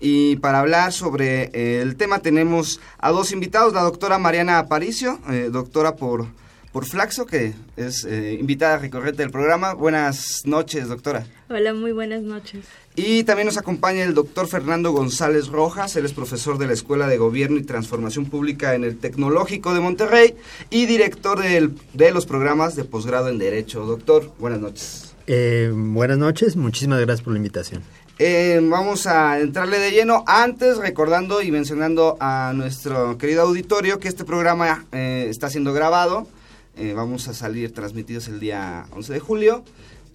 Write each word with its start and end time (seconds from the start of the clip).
Y 0.00 0.36
para 0.36 0.60
hablar 0.60 0.92
sobre 0.92 1.50
eh, 1.52 1.80
el 1.82 1.96
tema 1.96 2.20
tenemos 2.20 2.80
a 2.98 3.10
dos 3.10 3.32
invitados, 3.32 3.72
la 3.74 3.82
doctora 3.82 4.18
Mariana 4.18 4.58
Aparicio, 4.58 5.18
eh, 5.28 5.48
doctora 5.50 5.96
por, 5.96 6.26
por 6.70 6.84
Flaxo, 6.84 7.26
que 7.26 7.54
es 7.76 8.04
eh, 8.04 8.36
invitada 8.38 8.78
recurrente 8.78 9.22
del 9.22 9.32
programa. 9.32 9.74
Buenas 9.74 10.42
noches, 10.44 10.86
doctora. 10.86 11.26
Hola, 11.48 11.74
muy 11.74 11.90
buenas 11.90 12.22
noches. 12.22 12.64
Y 13.00 13.22
también 13.22 13.46
nos 13.46 13.56
acompaña 13.56 14.02
el 14.02 14.12
doctor 14.12 14.48
Fernando 14.48 14.90
González 14.90 15.46
Rojas, 15.46 15.94
él 15.94 16.04
es 16.04 16.12
profesor 16.12 16.58
de 16.58 16.66
la 16.66 16.72
Escuela 16.72 17.06
de 17.06 17.16
Gobierno 17.16 17.56
y 17.56 17.62
Transformación 17.62 18.24
Pública 18.24 18.74
en 18.74 18.82
el 18.82 18.98
Tecnológico 18.98 19.72
de 19.72 19.78
Monterrey 19.78 20.34
y 20.68 20.86
director 20.86 21.40
de 21.40 22.10
los 22.10 22.26
programas 22.26 22.74
de 22.74 22.82
posgrado 22.82 23.28
en 23.28 23.38
Derecho. 23.38 23.86
Doctor, 23.86 24.32
buenas 24.40 24.58
noches. 24.58 25.14
Eh, 25.28 25.70
buenas 25.72 26.18
noches, 26.18 26.56
muchísimas 26.56 26.98
gracias 26.98 27.22
por 27.22 27.34
la 27.34 27.36
invitación. 27.36 27.84
Eh, 28.18 28.58
vamos 28.60 29.06
a 29.06 29.38
entrarle 29.38 29.78
de 29.78 29.92
lleno, 29.92 30.24
antes 30.26 30.78
recordando 30.78 31.40
y 31.40 31.52
mencionando 31.52 32.16
a 32.18 32.52
nuestro 32.52 33.16
querido 33.16 33.42
auditorio 33.42 34.00
que 34.00 34.08
este 34.08 34.24
programa 34.24 34.86
eh, 34.90 35.28
está 35.30 35.48
siendo 35.50 35.72
grabado, 35.72 36.26
vamos 36.96 37.28
a 37.28 37.34
salir 37.34 37.72
transmitidos 37.72 38.26
el 38.26 38.40
día 38.40 38.86
11 38.90 39.12
de 39.12 39.20
julio. 39.20 39.64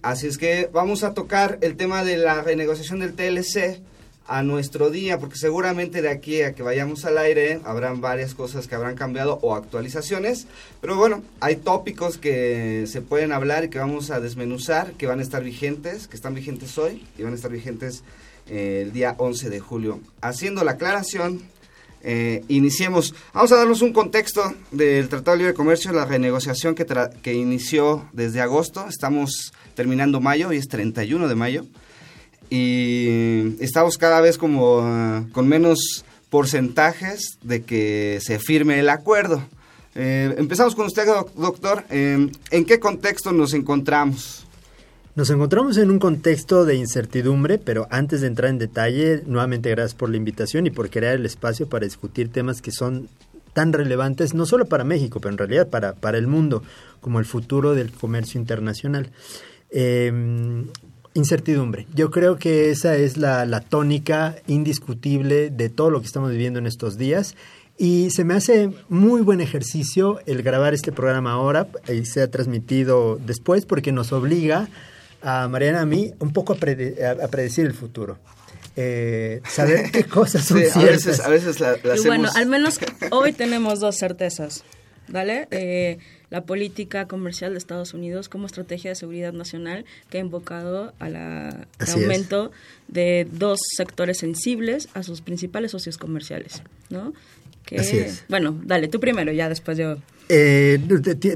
Así 0.04 0.26
es 0.26 0.36
que 0.36 0.68
vamos 0.70 1.02
a 1.02 1.14
tocar 1.14 1.56
el 1.62 1.78
tema 1.78 2.04
de 2.04 2.18
la 2.18 2.42
renegociación 2.42 3.00
del 3.00 3.14
TLC 3.14 3.80
a 4.26 4.42
nuestro 4.42 4.90
día, 4.90 5.18
porque 5.18 5.36
seguramente 5.36 6.02
de 6.02 6.10
aquí 6.10 6.42
a 6.42 6.54
que 6.54 6.62
vayamos 6.62 7.06
al 7.06 7.16
aire 7.16 7.62
habrán 7.64 8.02
varias 8.02 8.34
cosas 8.34 8.68
que 8.68 8.74
habrán 8.74 8.96
cambiado 8.96 9.38
o 9.40 9.54
actualizaciones, 9.54 10.46
pero 10.82 10.96
bueno, 10.96 11.22
hay 11.40 11.56
tópicos 11.56 12.18
que 12.18 12.84
se 12.86 13.00
pueden 13.00 13.32
hablar 13.32 13.64
y 13.64 13.70
que 13.70 13.78
vamos 13.78 14.10
a 14.10 14.20
desmenuzar, 14.20 14.92
que 14.92 15.06
van 15.06 15.20
a 15.20 15.22
estar 15.22 15.42
vigentes, 15.42 16.06
que 16.06 16.16
están 16.16 16.34
vigentes 16.34 16.76
hoy 16.76 17.02
y 17.16 17.22
van 17.22 17.32
a 17.32 17.36
estar 17.36 17.50
vigentes 17.50 18.02
eh, 18.50 18.82
el 18.84 18.92
día 18.92 19.14
11 19.16 19.48
de 19.48 19.60
julio. 19.60 20.00
Haciendo 20.20 20.64
la 20.64 20.72
aclaración, 20.72 21.40
eh, 22.02 22.44
iniciemos. 22.48 23.14
Vamos 23.32 23.50
a 23.52 23.56
darnos 23.56 23.80
un 23.80 23.94
contexto 23.94 24.54
del 24.70 25.08
Tratado 25.08 25.38
de 25.38 25.44
Libre 25.44 25.54
Comercio, 25.54 25.90
la 25.92 26.04
renegociación 26.04 26.74
que, 26.74 26.84
que 27.22 27.32
inició 27.32 28.06
desde 28.12 28.42
agosto. 28.42 28.86
Estamos 28.86 29.54
terminando 29.74 30.20
mayo, 30.20 30.52
y 30.52 30.56
es 30.56 30.68
31 30.68 31.28
de 31.28 31.34
mayo, 31.34 31.64
y 32.50 33.56
estamos 33.60 33.98
cada 33.98 34.20
vez 34.20 34.38
como 34.38 34.80
ah, 34.82 35.24
con 35.32 35.48
menos 35.48 36.04
porcentajes 36.30 37.38
de 37.42 37.62
que 37.62 38.18
se 38.20 38.38
firme 38.38 38.80
el 38.80 38.88
acuerdo. 38.88 39.42
Eh, 39.94 40.34
empezamos 40.36 40.74
con 40.74 40.86
usted, 40.86 41.06
doctor. 41.36 41.84
Eh, 41.90 42.28
¿En 42.50 42.64
qué 42.64 42.80
contexto 42.80 43.32
nos 43.32 43.54
encontramos? 43.54 44.44
Nos 45.14 45.30
encontramos 45.30 45.76
en 45.78 45.92
un 45.92 46.00
contexto 46.00 46.64
de 46.64 46.74
incertidumbre, 46.74 47.58
pero 47.58 47.86
antes 47.90 48.20
de 48.20 48.26
entrar 48.26 48.50
en 48.50 48.58
detalle, 48.58 49.22
nuevamente 49.26 49.70
gracias 49.70 49.94
por 49.94 50.10
la 50.10 50.16
invitación 50.16 50.66
y 50.66 50.70
por 50.70 50.90
crear 50.90 51.14
el 51.14 51.24
espacio 51.24 51.68
para 51.68 51.84
discutir 51.84 52.32
temas 52.32 52.60
que 52.60 52.72
son 52.72 53.08
tan 53.52 53.72
relevantes, 53.72 54.34
no 54.34 54.44
solo 54.44 54.66
para 54.66 54.82
México, 54.82 55.20
pero 55.20 55.30
en 55.30 55.38
realidad 55.38 55.68
para, 55.68 55.92
para 55.94 56.18
el 56.18 56.26
mundo, 56.26 56.64
como 57.00 57.20
el 57.20 57.26
futuro 57.26 57.74
del 57.74 57.92
comercio 57.92 58.40
internacional. 58.40 59.10
Eh, 59.70 60.12
incertidumbre. 61.14 61.86
Yo 61.94 62.10
creo 62.10 62.36
que 62.36 62.70
esa 62.70 62.96
es 62.96 63.16
la, 63.16 63.46
la, 63.46 63.60
tónica 63.60 64.36
indiscutible 64.46 65.50
de 65.50 65.68
todo 65.68 65.90
lo 65.90 66.00
que 66.00 66.06
estamos 66.06 66.30
viviendo 66.30 66.58
en 66.58 66.66
estos 66.66 66.98
días. 66.98 67.36
Y 67.76 68.10
se 68.10 68.24
me 68.24 68.34
hace 68.34 68.70
muy 68.88 69.22
buen 69.22 69.40
ejercicio 69.40 70.20
el 70.26 70.42
grabar 70.42 70.74
este 70.74 70.92
programa 70.92 71.32
ahora 71.32 71.68
y 71.92 72.04
sea 72.04 72.30
transmitido 72.30 73.18
después 73.24 73.66
porque 73.66 73.90
nos 73.90 74.12
obliga 74.12 74.68
a 75.22 75.48
Mariana 75.48 75.80
a 75.80 75.86
mí 75.86 76.12
un 76.20 76.32
poco 76.32 76.52
a, 76.52 76.56
predecir 76.56 77.66
el 77.66 77.74
futuro. 77.74 78.18
Eh, 78.76 79.40
saber 79.48 79.90
qué 79.90 80.04
cosas 80.08 80.44
son 80.44 80.58
ciertas. 80.58 81.20
A 81.20 81.28
veces, 81.28 81.62
a 81.62 81.72
veces 81.74 82.04
y 82.04 82.06
bueno, 82.06 82.28
al 82.34 82.46
menos 82.46 82.78
hoy 83.10 83.32
tenemos 83.32 83.80
dos 83.80 83.96
certezas. 83.96 84.62
¿Vale? 85.08 85.48
Eh, 85.50 85.98
la 86.30 86.44
política 86.44 87.06
comercial 87.06 87.52
de 87.52 87.58
Estados 87.58 87.94
Unidos 87.94 88.28
como 88.28 88.46
estrategia 88.46 88.90
de 88.90 88.94
seguridad 88.96 89.32
nacional 89.32 89.84
que 90.10 90.18
ha 90.18 90.20
invocado 90.20 90.92
al 90.98 91.66
aumento 91.94 92.50
de 92.88 93.26
dos 93.30 93.60
sectores 93.76 94.18
sensibles 94.18 94.88
a 94.94 95.02
sus 95.02 95.20
principales 95.20 95.70
socios 95.70 95.98
comerciales, 95.98 96.62
¿no? 96.90 97.12
Que, 97.64 98.12
Bueno, 98.28 98.60
dale, 98.64 98.88
tú 98.88 99.00
primero, 99.00 99.32
ya 99.32 99.48
después 99.48 99.78
yo... 99.78 99.96
Eh, 100.28 100.80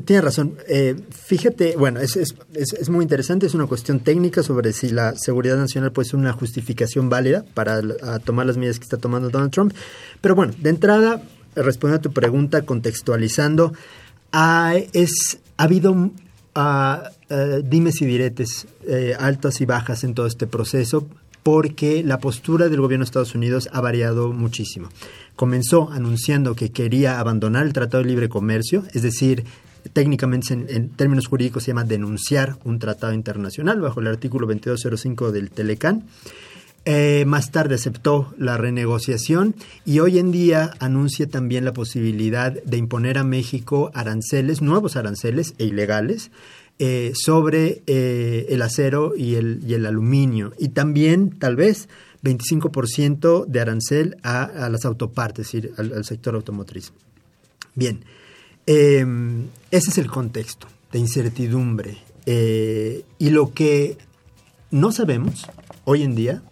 tienes 0.04 0.24
razón. 0.24 0.56
Eh, 0.66 0.94
fíjate, 1.10 1.76
bueno, 1.76 2.00
es, 2.00 2.16
es, 2.16 2.34
es, 2.54 2.88
muy 2.88 3.02
interesante, 3.02 3.46
es 3.46 3.54
una 3.54 3.66
cuestión 3.66 4.00
técnica 4.00 4.42
sobre 4.42 4.72
si 4.72 4.88
la 4.88 5.14
seguridad 5.14 5.56
nacional 5.56 5.92
puede 5.92 6.08
ser 6.08 6.16
una 6.16 6.32
justificación 6.32 7.08
válida 7.08 7.44
para 7.54 7.80
tomar 8.20 8.46
las 8.46 8.56
medidas 8.56 8.78
que 8.78 8.84
está 8.84 8.96
tomando 8.96 9.30
Donald 9.30 9.52
Trump. 9.52 9.74
Pero 10.20 10.34
bueno, 10.34 10.54
de 10.58 10.70
entrada, 10.70 11.22
respondiendo 11.62 11.98
a 11.98 12.02
tu 12.02 12.12
pregunta, 12.12 12.62
contextualizando, 12.62 13.72
ha, 14.32 14.74
es, 14.92 15.40
ha 15.56 15.64
habido 15.64 15.92
uh, 15.92 17.62
dimes 17.64 18.00
y 18.00 18.06
diretes, 18.06 18.66
eh, 18.86 19.14
altas 19.18 19.60
y 19.60 19.66
bajas 19.66 20.04
en 20.04 20.14
todo 20.14 20.26
este 20.26 20.46
proceso, 20.46 21.06
porque 21.42 22.02
la 22.02 22.18
postura 22.18 22.68
del 22.68 22.80
gobierno 22.80 23.04
de 23.04 23.08
Estados 23.08 23.34
Unidos 23.34 23.68
ha 23.72 23.80
variado 23.80 24.32
muchísimo. 24.32 24.88
Comenzó 25.36 25.90
anunciando 25.90 26.54
que 26.54 26.72
quería 26.72 27.20
abandonar 27.20 27.64
el 27.64 27.72
Tratado 27.72 28.02
de 28.02 28.08
Libre 28.10 28.28
Comercio, 28.28 28.84
es 28.92 29.02
decir, 29.02 29.44
técnicamente 29.92 30.52
en, 30.52 30.66
en, 30.68 30.88
términos 30.90 31.28
jurídicos 31.28 31.62
se 31.62 31.68
llama 31.68 31.84
denunciar 31.84 32.56
un 32.64 32.78
tratado 32.78 33.12
internacional 33.12 33.80
bajo 33.80 34.00
el 34.00 34.08
artículo 34.08 34.46
2205 34.46 35.32
del 35.32 35.50
Telecán. 35.50 36.04
Eh, 36.84 37.24
más 37.26 37.50
tarde 37.50 37.74
aceptó 37.74 38.32
la 38.38 38.56
renegociación 38.56 39.54
y 39.84 39.98
hoy 39.98 40.18
en 40.18 40.30
día 40.30 40.72
anuncia 40.78 41.28
también 41.28 41.64
la 41.64 41.72
posibilidad 41.72 42.52
de 42.52 42.76
imponer 42.76 43.18
a 43.18 43.24
México 43.24 43.90
aranceles, 43.94 44.62
nuevos 44.62 44.96
aranceles 44.96 45.54
e 45.58 45.64
ilegales, 45.64 46.30
eh, 46.78 47.12
sobre 47.14 47.82
eh, 47.86 48.46
el 48.50 48.62
acero 48.62 49.14
y 49.16 49.34
el, 49.34 49.60
y 49.66 49.74
el 49.74 49.84
aluminio. 49.84 50.54
Y 50.58 50.68
también, 50.68 51.38
tal 51.38 51.56
vez, 51.56 51.88
25% 52.22 53.46
de 53.46 53.60
arancel 53.60 54.16
a, 54.22 54.68
las 54.70 54.84
autopartes, 54.84 55.46
es 55.46 55.62
decir, 55.62 55.74
al, 55.76 56.04
sector 56.04 56.36
automotriz. 56.36 56.92
Bien, 57.74 58.04
em, 58.66 59.48
ese 59.70 59.90
es 59.90 59.98
el 59.98 60.06
contexto 60.06 60.68
de 60.92 61.00
incertidumbre. 61.00 61.98
y 62.26 63.30
lo 63.30 63.52
que 63.54 63.96
no 64.70 64.92
sabemos 64.92 65.46
hoy 65.84 66.02
en 66.02 66.14
día 66.14 66.42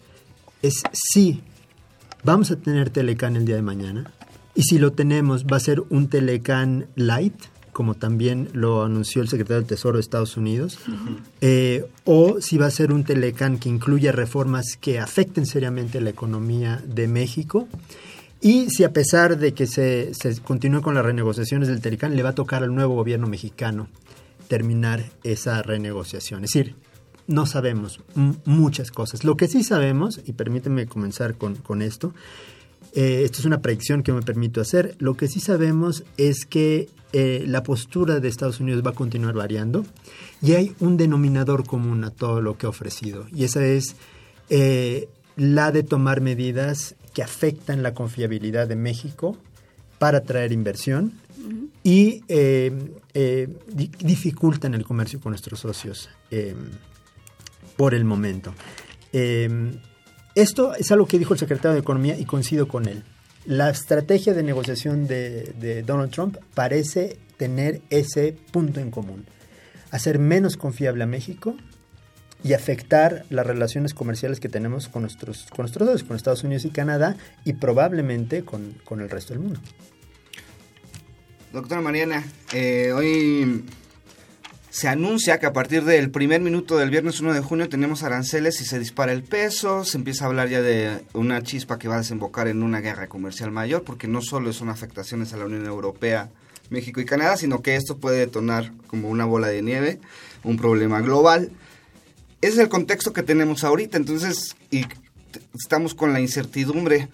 es 0.61 0.83
si 0.91 1.41
vamos 2.23 2.51
a 2.51 2.57
tener 2.57 2.89
Telecan 2.89 3.35
el 3.35 3.45
día 3.45 3.55
de 3.55 3.61
mañana. 3.61 4.11
Y 4.55 4.63
si 4.63 4.79
lo 4.79 4.91
tenemos, 4.91 5.45
va 5.45 5.57
a 5.57 5.61
ser 5.61 5.83
un 5.89 6.09
Telecan 6.09 6.87
Light, 6.95 7.35
como 7.73 7.93
también 7.93 8.49
lo 8.53 8.83
anunció 8.83 9.21
el 9.21 9.27
secretario 9.27 9.57
del 9.57 9.67
Tesoro 9.67 9.97
de 9.97 10.01
Estados 10.01 10.35
Unidos, 10.35 10.79
eh, 11.41 11.85
o 12.05 12.41
si 12.41 12.57
va 12.57 12.65
a 12.65 12.71
ser 12.71 12.91
un 12.91 13.03
Telecan 13.03 13.59
que 13.59 13.69
incluya 13.69 14.11
reformas 14.11 14.77
que 14.81 14.99
afecten 14.99 15.45
seriamente 15.45 16.01
la 16.01 16.09
economía 16.09 16.81
de 16.87 17.07
México. 17.07 17.67
Y 18.41 18.69
si 18.71 18.83
a 18.83 18.93
pesar 18.93 19.37
de 19.37 19.53
que 19.53 19.67
se, 19.67 20.13
se 20.13 20.39
continúe 20.41 20.81
con 20.81 20.95
las 20.95 21.05
renegociaciones 21.05 21.67
del 21.67 21.81
Telecan, 21.81 22.15
le 22.15 22.23
va 22.23 22.29
a 22.29 22.35
tocar 22.35 22.63
al 22.63 22.73
nuevo 22.73 22.95
gobierno 22.95 23.27
mexicano 23.27 23.87
terminar 24.47 25.05
esa 25.23 25.61
renegociación. 25.61 26.43
Es 26.45 26.53
decir, 26.53 26.75
no 27.27 27.45
sabemos 27.45 27.99
muchas 28.45 28.91
cosas. 28.91 29.23
Lo 29.23 29.35
que 29.35 29.47
sí 29.47 29.63
sabemos, 29.63 30.21
y 30.25 30.33
permíteme 30.33 30.87
comenzar 30.87 31.35
con, 31.35 31.81
esto, 31.81 32.13
eh, 32.93 33.23
esto 33.25 33.39
es 33.39 33.45
una 33.45 33.61
predicción 33.61 34.01
que 34.01 34.13
me 34.13 34.21
permito 34.21 34.61
hacer, 34.61 34.95
lo 34.99 35.17
que 35.17 35.27
sí 35.27 35.39
sabemos 35.39 36.05
es 36.15 36.45
que 36.45 36.89
eh, 37.13 37.43
la 37.45 37.63
postura 37.63 38.19
de 38.19 38.27
Estados 38.27 38.59
Unidos 38.59 38.81
va 38.85 38.91
a 38.91 38.95
continuar 38.95 39.35
variando 39.35 39.85
y 40.41 40.53
hay 40.53 40.73
un 40.79 40.97
denominador 40.97 41.65
común 41.65 42.03
a 42.03 42.11
todo 42.11 42.41
lo 42.41 42.57
que 42.57 42.65
ha 42.65 42.69
ofrecido 42.69 43.27
y 43.33 43.45
esa 43.45 43.65
es 43.65 43.95
eh, 44.49 45.07
la 45.37 45.71
de 45.71 45.83
tomar 45.83 46.19
medidas 46.19 46.95
que 47.13 47.23
afectan 47.23 47.81
la 47.81 47.93
confiabilidad 47.93 48.67
de 48.67 48.75
México 48.75 49.37
para 49.99 50.21
traer 50.21 50.51
inversión 50.51 51.13
y 51.81 52.23
dificultan 53.99 54.73
el 54.73 54.83
comercio 54.83 55.21
con 55.21 55.31
nuestros 55.31 55.61
socios 55.61 56.09
por 57.77 57.93
el 57.93 58.03
momento. 58.03 58.53
Esto 60.37 60.75
es 60.75 60.91
algo 60.91 61.07
que 61.07 61.17
dijo 61.17 61.33
el 61.33 61.39
secretario 61.39 61.73
de 61.73 61.79
Economía 61.79 62.15
y 62.15 62.25
coincido 62.25 62.67
con 62.67 62.87
él. 62.87 63.03
La 63.47 63.71
estrategia 63.71 64.35
de 64.35 64.43
negociación 64.43 65.07
de, 65.07 65.83
Donald 65.83 66.11
Trump 66.11 66.37
parece 66.53 67.17
tener 67.37 67.81
ese 67.89 68.37
punto 68.51 68.79
en 68.79 68.91
común. 68.91 69.25
Hacer 69.89 70.19
menos 70.19 70.55
confiable 70.55 71.05
a 71.05 71.07
México 71.07 71.55
y 72.43 72.53
afectar 72.53 73.25
las 73.31 73.47
relaciones 73.47 73.95
comerciales 73.95 74.39
que 74.39 74.47
tenemos 74.47 74.89
con 74.89 75.01
nuestros, 75.01 75.47
con 75.49 75.63
nuestros 75.63 76.03
con 76.03 76.15
Estados 76.15 76.43
Unidos 76.43 76.65
y 76.65 76.69
Canadá 76.69 77.17
y 77.43 77.53
probablemente 77.53 78.43
con, 78.43 78.75
el 78.91 79.09
resto 79.09 79.33
del 79.33 79.41
mundo. 79.41 79.59
Doctora 81.51 81.81
Mariana, 81.81 82.23
eh, 82.53 82.91
hoy 82.93 83.63
se 84.69 84.87
anuncia 84.87 85.39
que 85.39 85.45
a 85.45 85.53
partir 85.53 85.85
del 85.85 86.11
primer 86.11 86.41
minuto 86.41 86.77
del 86.77 86.89
viernes 86.89 87.19
1 87.19 87.33
de 87.33 87.41
junio 87.41 87.69
tenemos 87.69 88.03
aranceles 88.03 88.59
y 88.61 88.65
se 88.65 88.79
dispara 88.79 89.11
el 89.11 89.23
peso, 89.23 89.85
se 89.85 89.97
empieza 89.97 90.25
a 90.25 90.27
hablar 90.27 90.49
ya 90.49 90.61
de 90.61 91.03
una 91.13 91.41
chispa 91.41 91.79
que 91.79 91.87
va 91.87 91.95
a 91.95 91.99
desembocar 91.99 92.47
en 92.47 92.61
una 92.61 92.81
guerra 92.81 93.07
comercial 93.07 93.51
mayor, 93.51 93.83
porque 93.83 94.07
no 94.07 94.21
solo 94.21 94.51
son 94.53 94.69
afectaciones 94.69 95.33
a 95.33 95.37
la 95.37 95.45
Unión 95.45 95.65
Europea, 95.65 96.29
México 96.69 96.99
y 96.99 97.05
Canadá, 97.05 97.37
sino 97.37 97.61
que 97.61 97.75
esto 97.75 97.97
puede 97.97 98.19
detonar 98.19 98.73
como 98.87 99.09
una 99.09 99.25
bola 99.25 99.47
de 99.47 99.61
nieve, 99.61 99.99
un 100.43 100.57
problema 100.57 101.01
global. 101.01 101.49
Ese 102.41 102.53
es 102.53 102.59
el 102.59 102.69
contexto 102.69 103.13
que 103.13 103.23
tenemos 103.23 103.63
ahorita, 103.63 103.97
entonces, 103.97 104.55
y 104.69 104.85
estamos 105.55 105.95
con 105.95 106.13
la 106.13 106.19
incertidumbre. 106.19 107.07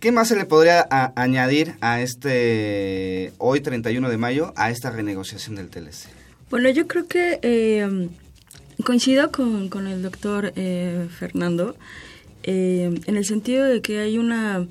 ¿Qué 0.00 0.12
más 0.12 0.28
se 0.28 0.36
le 0.36 0.44
podría 0.44 0.86
añadir 1.16 1.76
a 1.80 2.02
este, 2.02 3.32
hoy 3.38 3.60
31 3.60 4.08
de 4.08 4.16
mayo, 4.16 4.52
a 4.56 4.70
esta 4.70 4.90
renegociación 4.90 5.56
del 5.56 5.70
TLC? 5.70 6.19
Bueno, 6.50 6.68
yo 6.70 6.88
creo 6.88 7.06
que 7.06 7.38
eh, 7.42 8.08
coincido 8.84 9.30
con, 9.30 9.86
el 9.86 10.02
doctor 10.02 10.52
eh, 10.56 11.06
Fernando 11.16 11.76
eh, 12.42 12.92
en 13.06 13.16
el 13.16 13.24
sentido 13.24 13.64
de 13.66 13.80
que 13.80 14.00
hay 14.00 14.18
una 14.18 14.66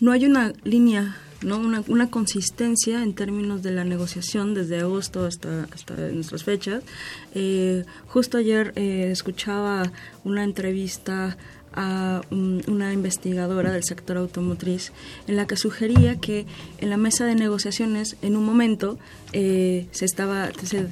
no 0.00 0.12
hay 0.12 0.24
una 0.24 0.54
línea 0.64 1.18
¿no? 1.42 1.58
Una, 1.58 1.84
una, 1.88 2.10
consistencia 2.10 3.02
en 3.02 3.14
términos 3.14 3.62
de 3.62 3.72
la 3.72 3.84
negociación 3.84 4.54
desde 4.54 4.80
agosto 4.80 5.26
hasta, 5.26 5.64
hasta 5.72 5.94
nuestras 5.94 6.42
fechas. 6.44 6.82
justo 8.06 8.38
ayer 8.38 8.72
escuchaba 8.76 9.90
una 10.24 10.44
entrevista 10.44 11.36
a 11.72 12.22
una 12.30 12.92
investigadora 12.92 13.72
del 13.72 13.84
sector 13.84 14.16
automotriz 14.16 14.92
en 15.26 15.36
la 15.36 15.46
que 15.46 15.56
sugería 15.56 16.16
que 16.16 16.46
en 16.78 16.90
la 16.90 16.96
mesa 16.96 17.24
de 17.26 17.34
negociaciones 17.34 18.16
en 18.22 18.36
un 18.36 18.44
momento 18.44 18.98
eh, 19.32 19.86
se 19.92 20.04
estaba 20.04 20.50
se 20.64 20.88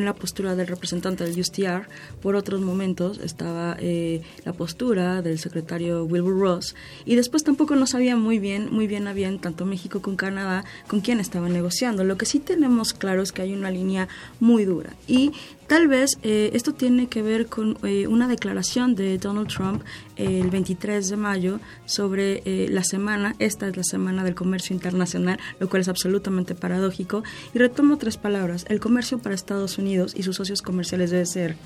la 0.00 0.14
postura 0.14 0.54
del 0.54 0.66
representante 0.66 1.24
del 1.24 1.38
USTR 1.38 1.88
por 2.20 2.36
otros 2.36 2.60
momentos 2.60 3.18
estaba 3.18 3.76
eh, 3.80 4.22
la 4.44 4.52
postura 4.52 5.22
del 5.22 5.38
secretario 5.38 6.04
Wilbur 6.04 6.38
Ross 6.38 6.74
y 7.06 7.16
después 7.16 7.44
tampoco 7.44 7.76
no 7.76 7.86
sabía 7.86 8.16
muy 8.16 8.38
bien 8.38 8.68
muy 8.70 8.86
bien 8.86 9.08
a 9.08 9.12
bien 9.12 9.38
tanto 9.38 9.64
México 9.64 10.02
como 10.02 10.16
Canadá 10.16 10.64
con 10.86 11.00
quién 11.00 11.20
estaban 11.20 11.52
negociando. 11.52 12.04
Lo 12.04 12.18
que 12.18 12.26
sí 12.26 12.38
tenemos 12.38 12.92
claro 12.92 13.22
es 13.22 13.32
que 13.32 13.42
hay 13.42 13.54
una 13.54 13.70
línea 13.70 14.08
muy 14.40 14.64
dura 14.64 14.94
y 15.06 15.32
Tal 15.68 15.86
vez 15.86 16.18
eh, 16.22 16.50
esto 16.54 16.72
tiene 16.72 17.08
que 17.08 17.20
ver 17.20 17.46
con 17.46 17.76
eh, 17.82 18.06
una 18.06 18.26
declaración 18.26 18.94
de 18.94 19.18
Donald 19.18 19.48
Trump 19.48 19.82
eh, 20.16 20.40
el 20.40 20.48
23 20.48 21.10
de 21.10 21.16
mayo 21.18 21.60
sobre 21.84 22.42
la 22.70 22.82
semana, 22.84 23.36
esta 23.38 23.68
es 23.68 23.76
la 23.76 23.84
semana 23.84 24.24
del 24.24 24.34
comercio 24.34 24.74
internacional, 24.74 25.38
lo 25.60 25.68
cual 25.68 25.82
es 25.82 25.88
absolutamente 25.88 26.54
paradójico. 26.54 27.22
Y 27.54 27.58
retomo 27.58 27.98
tres 27.98 28.16
palabras, 28.16 28.64
el 28.70 28.80
comercio 28.80 29.18
para 29.18 29.34
Estados 29.34 29.76
Unidos 29.76 30.14
y 30.16 30.22
sus 30.22 30.36
socios 30.36 30.62
comerciales 30.62 31.10
debe 31.10 31.26
ser 31.26 31.56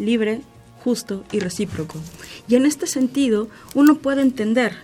libre, 0.00 0.40
justo 0.82 1.22
y 1.30 1.38
recíproco. 1.38 2.00
Y 2.48 2.56
en 2.56 2.66
este 2.66 2.88
sentido, 2.88 3.48
uno 3.74 3.98
puede 3.98 4.22
entender 4.22 4.74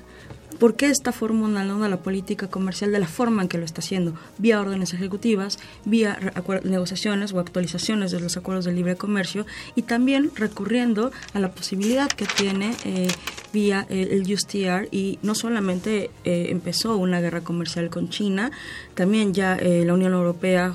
¿Por 0.60 0.74
qué 0.74 0.90
está 0.90 1.10
formulando 1.10 1.88
la 1.88 2.02
política 2.02 2.48
comercial 2.48 2.92
de 2.92 2.98
la 2.98 3.08
forma 3.08 3.40
en 3.40 3.48
que 3.48 3.56
lo 3.56 3.64
está 3.64 3.80
haciendo? 3.80 4.12
Vía 4.36 4.60
órdenes 4.60 4.92
ejecutivas, 4.92 5.58
vía 5.86 6.18
negociaciones 6.64 7.32
o 7.32 7.40
actualizaciones 7.40 8.10
de 8.10 8.20
los 8.20 8.36
acuerdos 8.36 8.66
de 8.66 8.72
libre 8.72 8.94
comercio 8.94 9.46
y 9.74 9.82
también 9.82 10.30
recurriendo 10.34 11.12
a 11.32 11.40
la 11.40 11.52
posibilidad 11.52 12.08
que 12.10 12.26
tiene 12.26 12.76
eh, 12.84 13.08
vía 13.54 13.86
el, 13.88 14.22
USTR 14.30 14.88
y 14.90 15.18
no 15.22 15.34
solamente 15.34 16.10
eh, 16.24 16.48
empezó 16.50 16.98
una 16.98 17.22
guerra 17.22 17.40
comercial 17.40 17.88
con 17.88 18.10
China, 18.10 18.50
también 18.94 19.32
ya 19.32 19.56
eh, 19.56 19.84
la 19.86 19.94
Unión 19.94 20.12
Europea, 20.12 20.74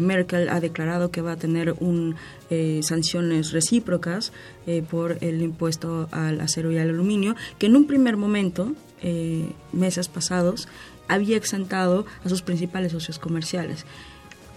Merkel 0.00 0.48
ha 0.48 0.60
declarado 0.60 1.10
que 1.10 1.20
va 1.20 1.32
a 1.32 1.36
tener 1.36 1.74
un 1.80 2.16
sanciones 2.80 3.52
recíprocas 3.52 4.32
por 4.90 5.18
el 5.20 5.42
impuesto 5.42 6.08
al 6.12 6.40
acero 6.40 6.72
y 6.72 6.78
al 6.78 6.88
aluminio, 6.88 7.36
que 7.58 7.66
en 7.66 7.76
un 7.76 7.86
primer 7.86 8.16
momento 8.16 8.74
eh, 9.02 9.52
meses 9.72 10.08
pasados 10.08 10.68
había 11.08 11.36
exentado 11.36 12.06
a 12.24 12.28
sus 12.28 12.42
principales 12.42 12.92
socios 12.92 13.18
comerciales. 13.18 13.84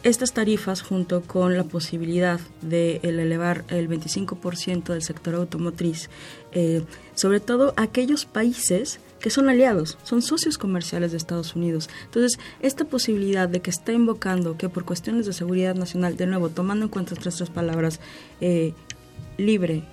Estas 0.04 0.34
tarifas, 0.34 0.82
junto 0.82 1.22
con 1.22 1.56
la 1.56 1.64
posibilidad 1.64 2.40
de 2.64 3.00
elevar 3.04 3.64
el 3.68 3.88
25% 3.88 4.94
del 4.94 5.04
sector 5.04 5.36
automotriz, 5.36 6.10
eh, 6.54 6.84
sobre 7.14 7.40
todo 7.40 7.76
aquellos 7.78 8.26
países 8.26 9.00
que 9.20 9.30
son 9.30 9.48
aliados, 9.48 10.00
son 10.02 10.24
socios 10.24 10.58
comerciales 10.58 11.12
de 11.12 11.18
Estados 11.18 11.56
Unidos. 11.56 11.88
Entonces, 12.06 12.40
esta 12.62 12.86
posibilidad 12.86 13.48
de 13.48 13.62
que 13.62 13.70
está 13.70 13.94
invocando 13.94 14.58
que 14.58 14.70
por 14.70 14.86
cuestiones 14.86 15.28
de 15.28 15.34
seguridad 15.34 15.76
nacional, 15.76 16.18
de 16.18 16.26
nuevo, 16.26 16.50
tomando 16.50 16.86
en 16.86 16.90
cuenta 16.90 17.16
tres 17.16 17.40
palabras, 17.52 18.00
eh, 18.42 18.74
libre, 19.38 19.84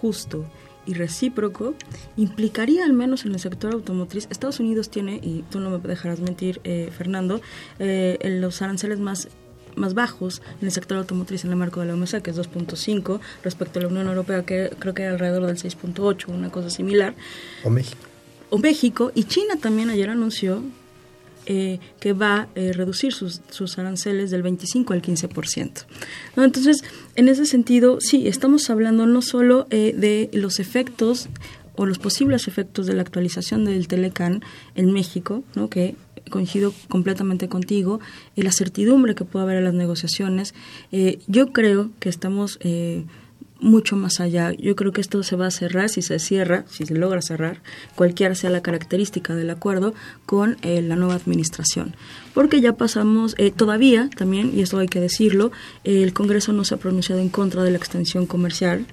justo 0.00 0.44
y 0.86 0.94
recíproco 0.94 1.74
implicaría 2.16 2.84
al 2.84 2.92
menos 2.92 3.24
en 3.24 3.32
el 3.32 3.40
sector 3.40 3.72
automotriz. 3.72 4.26
Estados 4.30 4.60
Unidos 4.60 4.90
tiene, 4.90 5.20
y 5.22 5.44
tú 5.50 5.60
no 5.60 5.70
me 5.70 5.78
dejarás 5.78 6.20
mentir, 6.20 6.60
eh, 6.64 6.90
Fernando, 6.96 7.40
eh, 7.78 8.18
los 8.40 8.62
aranceles 8.62 9.00
más 9.00 9.28
más 9.76 9.94
bajos 9.94 10.40
en 10.60 10.66
el 10.66 10.72
sector 10.72 10.98
automotriz 10.98 11.44
en 11.44 11.50
el 11.50 11.56
marco 11.56 11.80
de 11.80 11.86
la 11.86 11.94
OMC, 11.94 12.22
que 12.22 12.30
es 12.30 12.36
2.5, 12.36 13.20
respecto 13.42 13.80
a 13.80 13.82
la 13.82 13.88
Unión 13.88 14.06
Europea, 14.06 14.44
que 14.44 14.70
creo 14.78 14.94
que 14.94 15.02
era 15.02 15.12
alrededor 15.12 15.46
del 15.46 15.56
6.8, 15.56 16.28
una 16.28 16.50
cosa 16.50 16.70
similar. 16.70 17.14
O 17.64 17.70
México. 17.70 17.98
O 18.50 18.58
México, 18.58 19.10
y 19.16 19.24
China 19.24 19.56
también 19.60 19.90
ayer 19.90 20.10
anunció 20.10 20.62
eh, 21.46 21.78
que 22.00 22.12
va 22.12 22.34
a 22.34 22.48
eh, 22.54 22.72
reducir 22.72 23.12
sus, 23.12 23.42
sus, 23.50 23.78
aranceles 23.78 24.30
del 24.30 24.42
25 24.42 24.92
al 24.92 25.02
15%. 25.02 25.84
¿no? 26.36 26.44
Entonces, 26.44 26.82
en 27.16 27.28
ese 27.28 27.44
sentido, 27.44 27.98
sí, 28.00 28.26
estamos 28.28 28.70
hablando 28.70 29.06
no 29.06 29.20
solo 29.20 29.66
eh, 29.70 29.94
de 29.96 30.30
los 30.32 30.58
efectos 30.58 31.28
o 31.76 31.86
los 31.86 31.98
posibles 31.98 32.48
efectos 32.48 32.86
de 32.86 32.94
la 32.94 33.02
actualización 33.02 33.64
del 33.64 33.88
Telecan 33.88 34.42
en 34.74 34.92
México, 34.92 35.44
¿no? 35.54 35.68
que 35.68 35.96
coincido 36.30 36.72
completamente 36.88 37.48
contigo, 37.48 38.00
y 38.34 38.42
la 38.42 38.52
certidumbre 38.52 39.14
que 39.14 39.24
puede 39.24 39.44
haber 39.44 39.58
en 39.58 39.64
las 39.64 39.74
negociaciones. 39.74 40.54
yo 41.26 41.52
creo 41.52 41.90
que 42.00 42.08
estamos 42.08 42.58
mucho 43.64 43.96
más 43.96 44.20
allá. 44.20 44.52
Yo 44.52 44.76
creo 44.76 44.92
que 44.92 45.00
esto 45.00 45.22
se 45.22 45.36
va 45.36 45.46
a 45.46 45.50
cerrar, 45.50 45.88
si 45.88 46.02
se 46.02 46.18
cierra, 46.18 46.64
si 46.68 46.84
se 46.84 46.94
logra 46.94 47.22
cerrar, 47.22 47.62
cualquiera 47.96 48.34
sea 48.34 48.50
la 48.50 48.62
característica 48.62 49.34
del 49.34 49.50
acuerdo, 49.50 49.94
con 50.26 50.58
eh, 50.62 50.82
la 50.82 50.96
nueva 50.96 51.14
administración. 51.14 51.96
Porque 52.34 52.60
ya 52.60 52.74
pasamos, 52.74 53.34
eh, 53.38 53.50
todavía 53.50 54.10
también, 54.16 54.52
y 54.54 54.60
esto 54.60 54.78
hay 54.78 54.88
que 54.88 55.00
decirlo, 55.00 55.50
el 55.82 56.12
Congreso 56.12 56.52
no 56.52 56.64
se 56.64 56.74
ha 56.74 56.78
pronunciado 56.78 57.20
en 57.20 57.30
contra 57.30 57.64
de 57.64 57.70
la 57.70 57.78
extensión 57.78 58.26
comercial. 58.26 58.86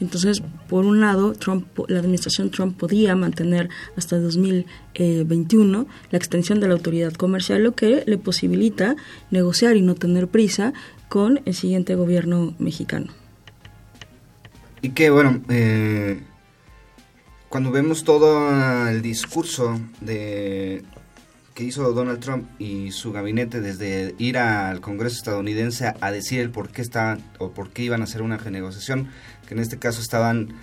Entonces, 0.00 0.42
por 0.68 0.84
un 0.84 1.00
lado, 1.00 1.32
Trump, 1.32 1.66
la 1.88 2.00
administración 2.00 2.50
Trump 2.50 2.76
podía 2.76 3.14
mantener 3.16 3.70
hasta 3.96 4.18
2021 4.18 5.86
la 6.10 6.18
extensión 6.18 6.60
de 6.60 6.68
la 6.68 6.74
autoridad 6.74 7.12
comercial, 7.14 7.62
lo 7.62 7.74
que 7.74 8.02
le 8.06 8.18
posibilita 8.18 8.96
negociar 9.30 9.76
y 9.76 9.82
no 9.82 9.94
tener 9.94 10.28
prisa 10.28 10.74
con 11.08 11.40
el 11.46 11.54
siguiente 11.54 11.94
gobierno 11.94 12.54
mexicano. 12.58 13.25
Y 14.82 14.90
que, 14.90 15.10
bueno, 15.10 15.40
eh, 15.48 16.20
cuando 17.48 17.70
vemos 17.70 18.04
todo 18.04 18.88
el 18.88 19.02
discurso 19.02 19.80
de 20.00 20.84
que 21.54 21.64
hizo 21.64 21.90
Donald 21.92 22.20
Trump 22.20 22.46
y 22.58 22.90
su 22.90 23.12
gabinete 23.12 23.62
desde 23.62 24.14
ir 24.18 24.36
al 24.36 24.82
Congreso 24.82 25.16
estadounidense 25.16 25.94
a 25.98 26.10
decir 26.10 26.40
el 26.40 26.50
por 26.50 26.68
qué 26.68 26.82
estaban 26.82 27.24
o 27.38 27.52
por 27.52 27.70
qué 27.70 27.82
iban 27.82 28.02
a 28.02 28.04
hacer 28.04 28.20
una 28.20 28.36
renegociación, 28.36 29.08
que 29.48 29.54
en 29.54 29.60
este 29.60 29.78
caso 29.78 30.02
estaban 30.02 30.54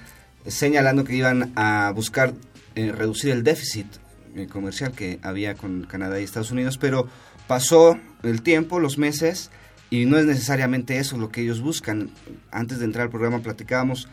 señalando 0.45 1.03
que 1.03 1.15
iban 1.15 1.51
a 1.55 1.91
buscar 1.95 2.33
eh, 2.75 2.91
reducir 2.91 3.31
el 3.31 3.43
déficit 3.43 3.87
eh, 4.35 4.47
comercial 4.47 4.91
que 4.91 5.19
había 5.23 5.55
con 5.55 5.83
Canadá 5.85 6.19
y 6.19 6.23
Estados 6.23 6.51
Unidos, 6.51 6.77
pero 6.77 7.07
pasó 7.47 7.97
el 8.21 8.43
tiempo, 8.43 8.79
los 8.79 8.99
meses, 8.99 9.49
y 9.93 10.05
no 10.05 10.17
es 10.17 10.25
necesariamente 10.25 10.97
eso 10.97 11.17
lo 11.17 11.29
que 11.29 11.41
ellos 11.41 11.61
buscan. 11.61 12.09
Antes 12.49 12.79
de 12.79 12.85
entrar 12.85 13.03
al 13.03 13.11
programa 13.11 13.43
platicábamos, 13.43 14.07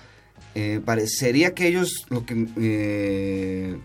eh, 0.55 0.79
parecería 0.85 1.55
que 1.55 1.69
ellos 1.69 2.05
lo 2.11 2.27
que 2.27 3.79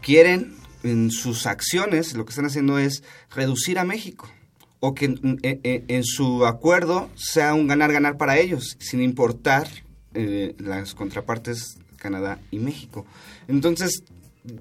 quieren 0.00 0.54
en 0.84 1.10
sus 1.10 1.46
acciones 1.46 2.14
lo 2.14 2.24
que 2.24 2.30
están 2.30 2.46
haciendo 2.46 2.78
es 2.78 3.02
reducir 3.34 3.80
a 3.80 3.84
México 3.84 4.30
o 4.78 4.94
que 4.94 5.06
en, 5.42 6.04
su 6.04 6.46
acuerdo 6.46 7.10
sea 7.16 7.52
un 7.54 7.66
ganar-ganar 7.66 8.16
para 8.16 8.38
ellos, 8.38 8.76
sin 8.78 9.02
importar 9.02 9.66
eh, 10.14 10.54
las 10.56 10.94
contrapartes 10.94 11.78
Canadá 11.96 12.38
y 12.52 12.60
México. 12.60 13.04
Entonces, 13.48 14.04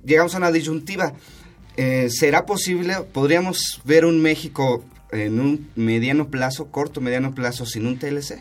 llegamos 0.03 0.33
a 0.33 0.39
una 0.39 0.51
disyuntiva. 0.51 1.13
Eh, 1.77 2.09
¿Será 2.09 2.47
posible, 2.47 2.95
podríamos 3.13 3.79
ver 3.85 4.05
un 4.05 4.23
México 4.23 4.83
en 5.11 5.39
un 5.39 5.69
mediano 5.75 6.29
plazo, 6.29 6.67
corto, 6.71 7.01
mediano 7.01 7.33
plazo, 7.33 7.65
sin 7.65 7.85
un 7.85 7.97
TLC? 7.97 8.39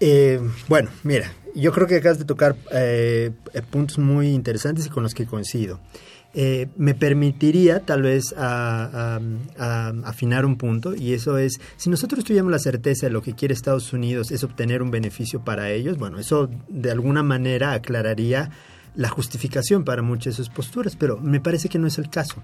Eh, 0.00 0.40
bueno, 0.68 0.90
mira, 1.02 1.30
yo 1.54 1.72
creo 1.72 1.86
que 1.86 1.96
acabas 1.96 2.18
de 2.18 2.24
tocar 2.24 2.56
eh, 2.72 3.32
puntos 3.70 3.98
muy 3.98 4.28
interesantes 4.28 4.86
y 4.86 4.88
con 4.88 5.02
los 5.02 5.14
que 5.14 5.26
coincido. 5.26 5.78
Eh, 6.32 6.68
me 6.76 6.94
permitiría 6.94 7.80
tal 7.80 8.02
vez 8.02 8.32
afinar 9.58 10.46
un 10.46 10.56
punto 10.56 10.94
y 10.94 11.12
eso 11.12 11.38
es, 11.38 11.60
si 11.76 11.90
nosotros 11.90 12.24
tuviéramos 12.24 12.52
la 12.52 12.60
certeza 12.60 13.06
de 13.06 13.12
lo 13.12 13.20
que 13.20 13.34
quiere 13.34 13.52
Estados 13.52 13.92
Unidos 13.92 14.30
es 14.30 14.44
obtener 14.44 14.80
un 14.80 14.92
beneficio 14.92 15.44
para 15.44 15.70
ellos, 15.70 15.98
bueno, 15.98 16.20
eso 16.20 16.48
de 16.68 16.92
alguna 16.92 17.24
manera 17.24 17.72
aclararía 17.72 18.50
la 18.94 19.08
justificación 19.08 19.84
para 19.84 20.02
muchas 20.02 20.36
de 20.36 20.44
sus 20.44 20.50
posturas, 20.50 20.96
pero 20.96 21.18
me 21.18 21.40
parece 21.40 21.68
que 21.68 21.78
no 21.78 21.86
es 21.86 21.98
el 21.98 22.10
caso. 22.10 22.42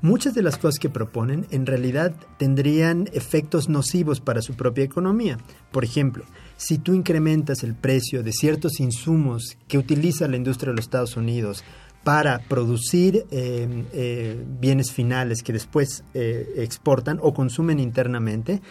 Muchas 0.00 0.32
de 0.34 0.42
las 0.42 0.58
cosas 0.58 0.78
que 0.78 0.88
proponen 0.88 1.46
en 1.50 1.66
realidad 1.66 2.14
tendrían 2.36 3.08
efectos 3.12 3.68
nocivos 3.68 4.20
para 4.20 4.42
su 4.42 4.54
propia 4.54 4.84
economía. 4.84 5.38
Por 5.72 5.82
ejemplo, 5.82 6.24
si 6.56 6.78
tú 6.78 6.94
incrementas 6.94 7.64
el 7.64 7.74
precio 7.74 8.22
de 8.22 8.30
ciertos 8.32 8.78
insumos 8.78 9.58
que 9.66 9.76
utiliza 9.76 10.28
la 10.28 10.36
industria 10.36 10.70
de 10.70 10.76
los 10.76 10.84
Estados 10.84 11.16
Unidos 11.16 11.64
para 12.04 12.38
producir 12.38 13.26
em, 13.32 13.86
eh, 13.92 14.40
bienes 14.60 14.92
finales 14.92 15.42
que 15.42 15.52
después 15.52 16.04
eh, 16.14 16.54
exportan 16.58 17.18
o 17.20 17.34
consumen 17.34 17.80
internamente, 17.80 18.62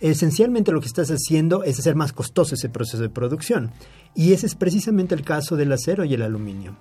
esencialmente 0.00 0.72
lo 0.72 0.80
que 0.80 0.86
estás 0.86 1.10
haciendo 1.10 1.62
es 1.62 1.78
hacer 1.78 1.94
más 1.94 2.14
costoso 2.14 2.54
ese 2.54 2.70
proceso 2.70 3.02
de 3.02 3.10
producción. 3.10 3.70
Y 4.14 4.32
ese 4.32 4.46
es 4.46 4.54
precisamente 4.54 5.14
el 5.14 5.24
caso 5.24 5.56
del 5.56 5.72
acero 5.72 6.06
y 6.06 6.14
el 6.14 6.22
aluminio. 6.22 6.74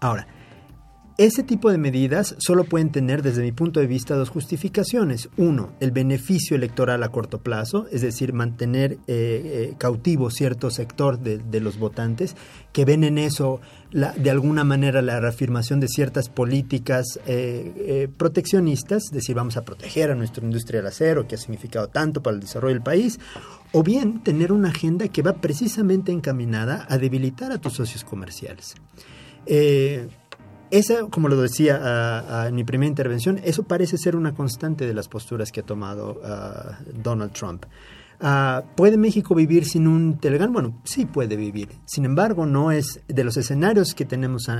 Ahora, 0.00 0.28
ese 1.18 1.42
tipo 1.42 1.72
de 1.72 1.78
medidas 1.78 2.36
solo 2.38 2.62
pueden 2.62 2.92
tener, 2.92 3.22
desde 3.22 3.42
mi 3.42 3.50
punto 3.50 3.80
de 3.80 3.88
vista, 3.88 4.14
dos 4.14 4.28
justificaciones. 4.28 5.28
Uno, 5.36 5.72
el 5.80 5.90
beneficio 5.90 6.54
electoral 6.54 7.02
a 7.02 7.08
corto 7.08 7.40
plazo, 7.40 7.88
es 7.90 8.02
decir, 8.02 8.32
mantener 8.32 8.92
eh, 8.92 8.98
eh, 9.08 9.74
cautivo 9.78 10.30
cierto 10.30 10.70
sector 10.70 11.18
de, 11.18 11.60
los 11.60 11.76
votantes 11.76 12.36
que 12.72 12.84
ven 12.84 13.02
en 13.02 13.18
eso, 13.18 13.60
de 13.90 14.30
alguna 14.30 14.62
manera, 14.62 15.02
la 15.02 15.18
reafirmación 15.18 15.80
de 15.80 15.88
ciertas 15.88 16.28
políticas 16.28 17.18
eh, 17.26 18.08
proteccionistas, 18.16 19.06
es 19.06 19.10
decir, 19.10 19.34
vamos 19.34 19.56
a 19.56 19.64
proteger 19.64 20.12
a 20.12 20.14
nuestra 20.14 20.44
industria 20.44 20.78
del 20.78 20.86
acero, 20.86 21.26
que 21.26 21.34
ha 21.34 21.38
significado 21.38 21.88
tanto 21.88 22.22
para 22.22 22.36
el 22.36 22.40
desarrollo 22.40 22.74
del 22.74 22.82
país, 22.84 23.18
o 23.72 23.82
bien 23.82 24.22
tener 24.22 24.52
una 24.52 24.68
agenda 24.68 25.08
que 25.08 25.22
va 25.22 25.32
precisamente 25.32 26.12
encaminada 26.12 26.86
a 26.88 26.96
debilitar 26.96 27.50
a 27.50 27.58
tus 27.58 27.72
socios 27.72 28.04
comerciales. 28.04 28.76
Esa, 30.70 31.06
como 31.10 31.28
lo 31.28 31.40
decía 31.40 32.46
en 32.48 32.54
mi 32.54 32.64
primera 32.64 32.88
intervención, 32.88 33.40
eso 33.44 33.62
parece 33.62 33.96
ser 33.98 34.16
una 34.16 34.34
constante 34.34 34.86
de 34.86 34.94
las 34.94 35.08
posturas 35.08 35.50
que 35.52 35.60
ha 35.60 35.62
tomado 35.64 36.20
Donald 37.02 37.32
Trump. 37.32 37.64
Ah, 38.20 38.64
¿Puede 38.74 38.96
México 38.96 39.34
vivir 39.34 39.64
sin 39.64 39.86
un 39.86 40.18
Telegram? 40.18 40.52
Bueno, 40.52 40.80
sí 40.84 41.06
puede 41.06 41.36
vivir. 41.36 41.68
Sin 41.86 42.04
embargo, 42.04 42.46
no 42.46 42.72
es 42.72 43.00
de 43.06 43.24
los 43.24 43.36
escenarios 43.36 43.94
que 43.94 44.04
tenemos 44.04 44.50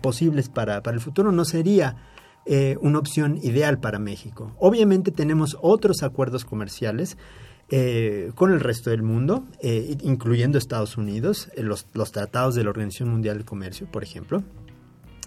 posibles 0.00 0.48
para, 0.48 0.82
para, 0.82 0.96
el 0.96 1.00
futuro, 1.00 1.30
no 1.30 1.44
sería 1.44 1.96
eh, 2.48 2.76
una 2.80 3.00
opción 3.00 3.40
ideal 3.42 3.78
para 3.78 3.98
México. 3.98 4.52
Obviamente 4.60 5.10
tenemos 5.10 5.58
otros 5.60 6.04
acuerdos 6.04 6.44
comerciales 6.44 7.18
eh, 7.68 8.30
con 8.36 8.52
el 8.52 8.60
resto 8.60 8.90
del 8.90 9.02
mundo, 9.02 9.44
eh, 9.60 9.96
incluyendo 10.02 10.56
Estados 10.56 10.96
Unidos, 10.96 11.48
eh, 11.56 11.62
los, 11.64 11.84
tratados 12.12 12.54
de 12.54 12.62
la 12.62 12.70
Organización 12.70 13.08
Mundial 13.08 13.38
del 13.38 13.44
Comercio, 13.44 13.88
por 13.90 14.04
ejemplo. 14.04 14.44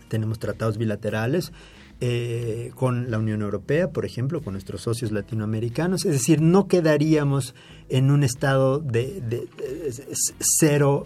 Tenemos 0.08 0.40
tratados 0.40 0.78
bilaterales 0.78 1.52
con 2.76 3.12
la 3.12 3.18
Unión 3.18 3.42
Europea, 3.42 3.92
por 3.92 4.06
ejemplo, 4.06 4.42
con 4.42 4.54
nuestros 4.54 4.84
socios 4.84 5.12
latinoamericanos. 5.12 6.06
Es 6.06 6.14
decir, 6.14 6.40
no 6.40 6.70
quedaríamos 6.70 7.56
en 7.90 8.10
un 8.10 8.24
estado 8.24 8.80
de, 8.80 9.22
cero 10.40 11.06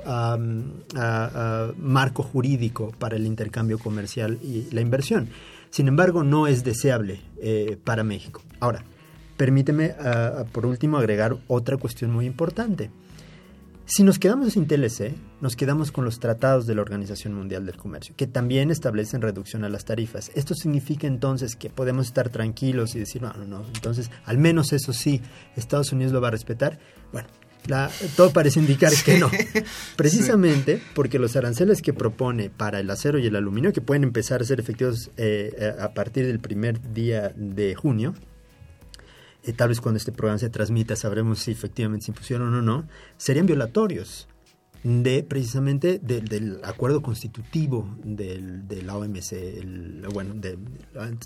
marco 1.80 2.22
jurídico 2.22 2.94
para 3.00 3.16
el 3.16 3.26
intercambio 3.26 3.80
comercial 3.80 4.38
y 4.44 4.68
la 4.70 4.82
inversión. 4.82 5.30
Sin 5.72 5.88
embargo, 5.88 6.24
no 6.24 6.46
es 6.46 6.64
deseable 6.64 7.22
para 7.84 8.04
México. 8.04 8.44
Ahora, 8.60 8.86
permíteme 9.38 9.96
ah, 10.00 10.46
por 10.52 10.66
último 10.66 10.98
agregar 10.98 11.38
otra 11.48 11.78
cuestión 11.78 12.12
muy 12.12 12.26
importante. 12.26 12.90
Si 13.86 14.04
nos 14.04 14.18
quedamos 14.18 14.54
sin 14.54 14.66
TLC, 14.66 15.14
nos 15.42 15.58
quedamos 15.58 15.92
con 15.92 16.06
los 16.06 16.20
tratados 16.20 16.66
de 16.66 16.74
la 16.74 16.82
Organización 16.82 17.34
Mundial 17.34 17.66
del 17.66 17.76
Comercio, 17.76 18.16
que 18.16 18.28
también 18.28 18.72
establecen 18.72 19.22
reducción 19.22 19.66
a 19.66 19.70
las 19.70 19.84
tarifas. 19.84 20.32
Esto 20.36 20.56
significa 20.56 21.06
entonces 21.06 21.58
que 21.58 21.70
podemos 21.70 22.08
estar 22.08 22.30
tranquilos 22.30 22.96
y 22.96 23.00
decir, 23.00 23.22
no, 23.22 23.34
no, 23.34 23.46
no, 23.46 23.66
entonces 23.76 24.10
al 24.24 24.38
menos 24.38 24.72
eso 24.72 24.94
sí, 24.94 25.22
Estados 25.58 25.92
Unidos 25.92 26.14
lo 26.14 26.22
va 26.22 26.30
a 26.30 26.32
respetar. 26.32 26.80
Bueno, 27.12 27.28
todo 28.16 28.32
parece 28.32 28.60
indicar 28.60 28.94
que 29.04 29.18
no. 29.18 29.30
Precisamente 29.98 30.82
porque 30.96 31.20
los 31.20 31.36
aranceles 31.36 31.82
que 31.82 31.94
propone 31.94 32.50
para 32.50 32.80
el 32.80 32.90
acero 32.90 33.20
y 33.20 33.28
el 33.28 33.36
aluminio, 33.36 33.74
que 33.74 33.82
pueden 33.82 34.04
empezar 34.04 34.42
a 34.42 34.46
ser 34.46 34.62
efectivos 34.62 35.12
eh, 35.18 35.76
a 35.78 35.94
partir 35.94 36.26
del 36.26 36.40
primer 36.40 36.94
día 36.94 37.34
de 37.36 37.76
junio, 37.76 38.14
eh, 39.44 39.54
tal 39.54 39.70
vez 39.70 39.82
cuando 39.82 39.98
este 39.98 40.12
programa 40.12 40.40
se 40.40 40.50
transmita 40.50 40.96
sabremos 40.96 41.40
si 41.40 41.52
efectivamente 41.52 42.06
se 42.06 42.12
impusieron 42.12 42.54
o 42.54 42.62
no, 42.62 42.88
serían 43.18 43.46
violatorios 43.46 44.28
de 44.84 45.24
precisamente 45.24 45.98
del 45.98 46.60
acuerdo 46.64 47.02
constitutivo 47.02 47.88
del, 48.04 48.68
de 48.68 48.82
la 48.82 48.98
OMC. 48.98 50.12
bueno, 50.14 50.36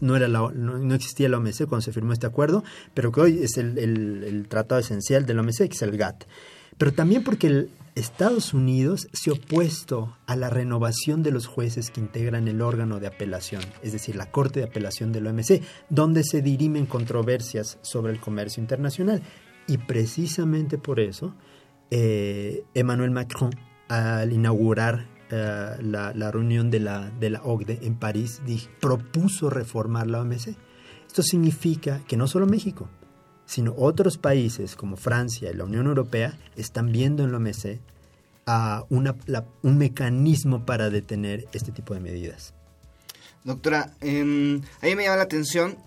no, 0.01 0.15
era 0.15 0.27
no, 0.27 0.93
existía 0.93 1.27
la 1.27 1.37
OMC 1.37 1.65
cuando 1.65 1.81
se 1.81 1.91
firmó 1.91 2.13
este 2.13 2.27
acuerdo, 2.27 2.63
pero 2.93 3.11
que 3.11 3.21
hoy 3.21 3.39
es 3.41 3.57
el, 3.57 3.77
el 3.79 4.47
tratado 4.47 4.79
esencial 4.79 5.25
de 5.25 5.33
la 5.33 5.41
OMC, 5.41 5.57
que 5.57 5.75
es 5.75 5.81
el 5.81 5.97
GATT. 5.97 6.25
Pero 6.77 6.93
también 6.93 7.23
porque 7.23 7.47
el, 7.47 7.69
Estados 7.97 8.53
Unidos 8.53 9.07
se 9.11 9.31
opuesto 9.31 10.15
a 10.27 10.35
la 10.35 10.51
renovación 10.51 11.23
de 11.23 11.31
los 11.31 11.47
jueces 11.47 11.89
que 11.89 11.99
integran 11.99 12.47
el 12.47 12.61
órgano 12.61 12.99
de 12.99 13.07
apelación, 13.07 13.63
es 13.81 13.91
decir, 13.91 14.15
la 14.15 14.29
Corte 14.29 14.59
de 14.59 14.67
Apelación 14.67 15.11
del 15.11 15.25
OMC, 15.25 15.63
donde 15.89 16.23
se 16.23 16.43
dirimen 16.43 16.85
controversias 16.85 17.79
sobre 17.81 18.13
el 18.13 18.19
comercio 18.19 18.61
internacional. 18.61 19.23
Y 19.67 19.79
precisamente 19.79 20.77
por 20.77 20.99
eso, 20.99 21.33
eh, 21.89 22.63
Emmanuel 22.75 23.11
Macron, 23.11 23.51
al 23.87 24.31
inaugurar 24.31 25.07
eh, 25.31 25.77
la, 25.81 26.31
reunión 26.31 26.69
de 26.69 26.79
la, 26.79 27.09
de 27.09 27.31
la 27.31 27.41
OCDE 27.43 27.79
en 27.81 27.95
París, 27.95 28.41
propuso 28.79 29.49
reformar 29.49 30.05
la 30.07 30.21
OMC. 30.21 30.55
Esto 31.07 31.23
significa 31.23 32.01
que 32.07 32.15
no 32.15 32.27
solo 32.27 32.45
México, 32.45 32.89
sino 33.47 33.73
otros 33.75 34.19
países 34.19 34.75
como 34.75 34.97
Francia 34.97 35.49
y 35.49 35.55
la 35.55 35.63
Unión 35.63 35.87
Europea 35.87 36.37
están 36.55 36.91
viendo 36.91 37.23
en 37.23 37.31
la 37.31 37.37
OMC 37.37 37.79
a 38.45 38.85
un 38.89 39.77
mecanismo 39.77 40.65
para 40.65 40.91
detener 40.91 41.47
este 41.53 41.71
tipo 41.71 41.95
de 41.95 41.99
medidas. 41.99 42.53
Doctora, 43.43 43.91
eh, 44.01 44.61
a 44.81 44.85
mí 44.85 44.95
me 44.95 45.03
llama 45.03 45.17
la 45.17 45.23
atención 45.23 45.77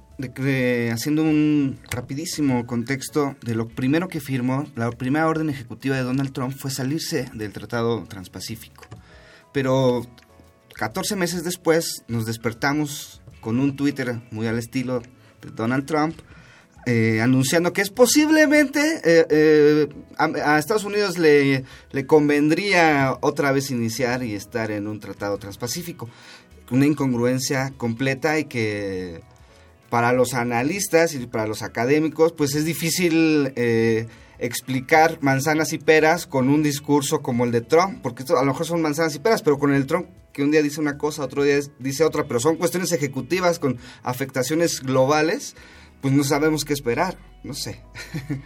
haciendo 0.93 1.23
un 1.23 1.79
rapidísimo 1.90 2.67
contexto 2.67 3.37
de 3.43 3.55
lo 3.55 3.69
primero 3.69 4.09
que 4.09 4.21
firmó, 4.21 4.67
la 4.76 4.90
primera 4.90 5.29
orden 5.29 5.49
ejecutiva 5.49 5.97
de 5.97 6.02
Donald 6.02 6.33
Trump 6.33 6.55
fue 6.55 6.71
salirse 6.71 7.31
del 7.35 7.52
Tratado 7.52 8.05
Transpacífico. 8.05 8.85
Pero 9.52 10.07
14 10.75 11.17
meses 11.17 11.45
después 11.45 12.05
nos 12.09 12.26
despertamos 12.26 13.23
con 13.40 13.59
un 13.59 13.76
Twitter 13.76 14.21
muy 14.31 14.47
al 14.47 14.59
estilo 14.59 15.00
de 15.00 15.50
Donald 15.55 15.87
Trump, 15.87 16.17
eh, 16.87 17.20
anunciando 17.20 17.72
que 17.72 17.82
es 17.82 17.90
posiblemente 17.90 18.80
eh, 19.04 19.26
eh, 19.28 19.88
a, 20.16 20.58
Estados 20.58 20.84
Unidos 20.84 21.18
le, 21.18 21.64
le 21.92 22.06
convendría 22.06 23.18
otra 23.20 23.52
vez 23.52 23.70
iniciar 23.70 24.22
y 24.22 24.34
estar 24.34 24.70
en 24.70 24.87
un 24.87 25.00
tratado 25.00 25.38
transpacífico. 25.38 26.08
Una 26.70 26.87
incongruencia 26.87 27.72
completa 27.76 28.38
y 28.38 28.44
que 28.44 29.20
para 29.90 30.12
los 30.12 30.34
analistas 30.34 31.14
y 31.14 31.26
para 31.26 31.46
los 31.46 31.62
académicos 31.62 32.32
pues 32.32 32.54
es 32.54 32.64
difícil 32.64 33.52
explicar 34.38 35.18
manzanas 35.20 35.72
y 35.72 35.78
peras 35.78 36.26
con 36.26 36.49
un 36.49 36.62
discurso 36.62 37.20
como 37.20 37.44
el 37.44 37.50
de 37.50 37.60
Trump, 37.60 38.00
porque 38.02 38.22
esto 38.22 38.38
a 38.38 38.44
lo 38.44 38.52
mejor 38.52 38.66
son 38.66 38.80
manzanas 38.80 39.14
y 39.16 39.18
peras, 39.18 39.42
pero 39.42 39.58
con 39.58 39.75
el 39.75 39.87
Trump 39.87 40.06
que 40.32 40.42
un 40.42 40.50
día 40.50 40.62
dice 40.62 40.80
una 40.80 40.96
cosa, 40.96 41.25
otro 41.25 41.42
día 41.42 41.58
dice 41.78 42.04
otra, 42.04 42.25
pero 42.25 42.40
son 42.40 42.56
cuestiones 42.56 42.92
ejecutivas 42.92 43.58
con 43.58 43.78
afectaciones 44.02 44.80
globales, 44.80 45.56
pues 46.00 46.14
no 46.14 46.25
sabemos 46.25 46.64
qué 46.64 46.73
esperar, 46.73 47.16
no 47.42 47.54
sé. 47.54 47.80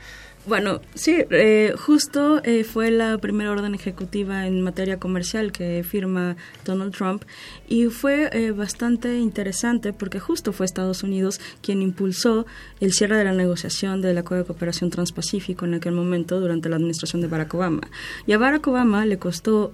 Bueno, 0.46 0.82
sí, 0.94 1.24
eh, 1.30 1.72
justo 1.74 2.42
eh, 2.44 2.64
fue 2.64 2.90
la 2.90 3.16
primera 3.16 3.50
orden 3.50 3.74
ejecutiva 3.74 4.46
en 4.46 4.60
materia 4.60 4.98
comercial 4.98 5.52
que 5.52 5.82
firma 5.84 6.36
Donald 6.66 6.94
Trump 6.94 7.24
y 7.66 7.86
fue 7.86 8.28
eh, 8.30 8.50
bastante 8.50 9.16
interesante 9.16 9.94
porque 9.94 10.20
justo 10.20 10.52
fue 10.52 10.66
Estados 10.66 11.02
Unidos 11.02 11.40
quien 11.62 11.80
impulsó 11.80 12.44
el 12.80 12.92
cierre 12.92 13.16
de 13.16 13.24
la 13.24 13.32
negociación 13.32 14.02
del 14.02 14.18
Acuerdo 14.18 14.44
de 14.44 14.48
Cooperación 14.48 14.90
Transpacífico 14.90 15.64
en 15.64 15.74
aquel 15.74 15.92
momento 15.92 16.38
durante 16.40 16.68
la 16.68 16.76
administración 16.76 17.22
de 17.22 17.28
Barack 17.28 17.54
Obama. 17.54 17.88
Y 18.26 18.32
a 18.32 18.38
Barack 18.38 18.66
Obama 18.66 19.06
le 19.06 19.18
costó... 19.18 19.72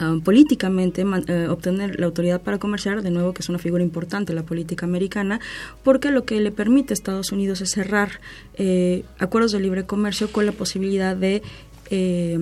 Um, 0.00 0.20
políticamente 0.20 1.02
eh, 1.26 1.48
obtener 1.48 1.98
la 1.98 2.06
autoridad 2.06 2.40
para 2.40 2.58
comerciar, 2.58 3.02
de 3.02 3.10
nuevo 3.10 3.34
que 3.34 3.42
es 3.42 3.48
una 3.48 3.58
figura 3.58 3.82
importante 3.82 4.32
la 4.32 4.44
política 4.44 4.86
americana, 4.86 5.40
porque 5.82 6.12
lo 6.12 6.24
que 6.24 6.40
le 6.40 6.52
permite 6.52 6.92
a 6.92 6.94
Estados 6.94 7.32
Unidos 7.32 7.60
es 7.62 7.70
cerrar 7.70 8.20
eh, 8.54 9.04
acuerdos 9.18 9.50
de 9.50 9.58
libre 9.58 9.86
comercio 9.86 10.30
con 10.30 10.46
la 10.46 10.52
posibilidad 10.52 11.16
de 11.16 11.42
eh, 11.90 12.40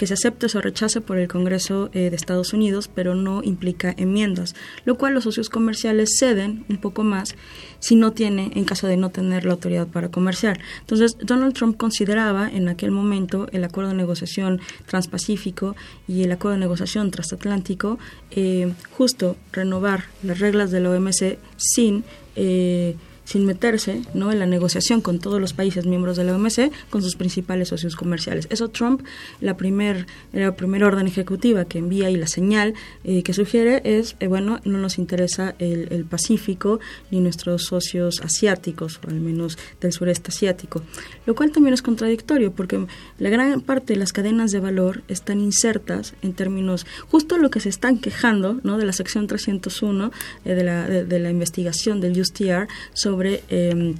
que 0.00 0.06
se 0.06 0.14
acepte 0.14 0.46
o 0.46 0.60
rechace 0.62 1.02
por 1.02 1.18
el 1.18 1.28
Congreso 1.28 1.90
eh, 1.92 2.08
de 2.08 2.16
Estados 2.16 2.54
Unidos, 2.54 2.88
pero 2.88 3.14
no 3.14 3.42
implica 3.42 3.94
enmiendas, 3.98 4.54
lo 4.86 4.96
cual 4.96 5.12
los 5.12 5.24
socios 5.24 5.50
comerciales 5.50 6.16
ceden 6.18 6.64
un 6.70 6.78
poco 6.78 7.04
más 7.04 7.34
si 7.80 7.96
no 7.96 8.12
tiene, 8.12 8.50
en 8.54 8.64
caso 8.64 8.86
de 8.86 8.96
no 8.96 9.10
tener 9.10 9.44
la 9.44 9.52
autoridad 9.52 9.86
para 9.86 10.10
comerciar. 10.10 10.58
Entonces, 10.80 11.18
Donald 11.20 11.52
Trump 11.52 11.76
consideraba 11.76 12.48
en 12.48 12.70
aquel 12.70 12.92
momento 12.92 13.46
el 13.52 13.62
acuerdo 13.62 13.90
de 13.90 13.96
negociación 13.98 14.62
transpacífico 14.86 15.76
y 16.08 16.22
el 16.22 16.32
acuerdo 16.32 16.54
de 16.54 16.60
negociación 16.60 17.10
transatlántico 17.10 17.98
eh, 18.30 18.72
justo 18.96 19.36
renovar 19.52 20.04
las 20.22 20.38
reglas 20.38 20.70
de 20.70 20.80
la 20.80 20.92
OMC 20.92 21.36
sin 21.58 22.04
eh, 22.36 22.96
sin 23.30 23.46
meterse 23.46 24.02
¿no? 24.12 24.32
en 24.32 24.40
la 24.40 24.46
negociación 24.46 25.00
con 25.00 25.20
todos 25.20 25.40
los 25.40 25.52
países 25.52 25.86
miembros 25.86 26.16
de 26.16 26.24
la 26.24 26.34
OMC, 26.34 26.72
con 26.90 27.00
sus 27.00 27.14
principales 27.14 27.68
socios 27.68 27.94
comerciales. 27.94 28.48
Eso 28.50 28.70
Trump, 28.70 29.02
la 29.40 29.56
primer, 29.56 30.08
la 30.32 30.56
primera 30.56 30.88
orden 30.88 31.06
ejecutiva 31.06 31.64
que 31.64 31.78
envía 31.78 32.10
y 32.10 32.16
la 32.16 32.26
señal 32.26 32.74
eh, 33.04 33.22
que 33.22 33.32
sugiere 33.32 33.82
es, 33.84 34.16
eh, 34.18 34.26
bueno, 34.26 34.58
no 34.64 34.78
nos 34.78 34.98
interesa 34.98 35.54
el, 35.60 35.86
el, 35.92 36.04
Pacífico 36.10 36.80
ni 37.12 37.20
nuestros 37.20 37.66
socios 37.66 38.20
asiáticos, 38.20 38.98
o 39.06 39.10
al 39.10 39.20
menos 39.20 39.58
del 39.80 39.92
sureste 39.92 40.30
asiático, 40.32 40.82
lo 41.24 41.36
cual 41.36 41.52
también 41.52 41.74
es 41.74 41.82
contradictorio 41.82 42.50
porque 42.50 42.84
la 43.18 43.30
gran 43.30 43.60
parte 43.60 43.92
de 43.92 43.98
las 44.00 44.12
cadenas 44.12 44.50
de 44.50 44.58
valor 44.58 45.02
están 45.06 45.40
insertas 45.40 46.14
en 46.22 46.32
términos, 46.32 46.84
justo 47.08 47.38
lo 47.38 47.50
que 47.50 47.60
se 47.60 47.68
están 47.68 47.98
quejando 47.98 48.58
¿no? 48.64 48.76
de 48.76 48.86
la 48.86 48.92
sección 48.92 49.28
301 49.28 50.10
eh, 50.44 50.54
de, 50.54 50.64
la, 50.64 50.88
de, 50.88 51.18
la 51.20 51.30
investigación 51.30 52.00
del 52.00 52.20
USTR 52.20 52.66
sobre 52.92 53.19
sobre 53.20 53.42
em, 53.50 53.96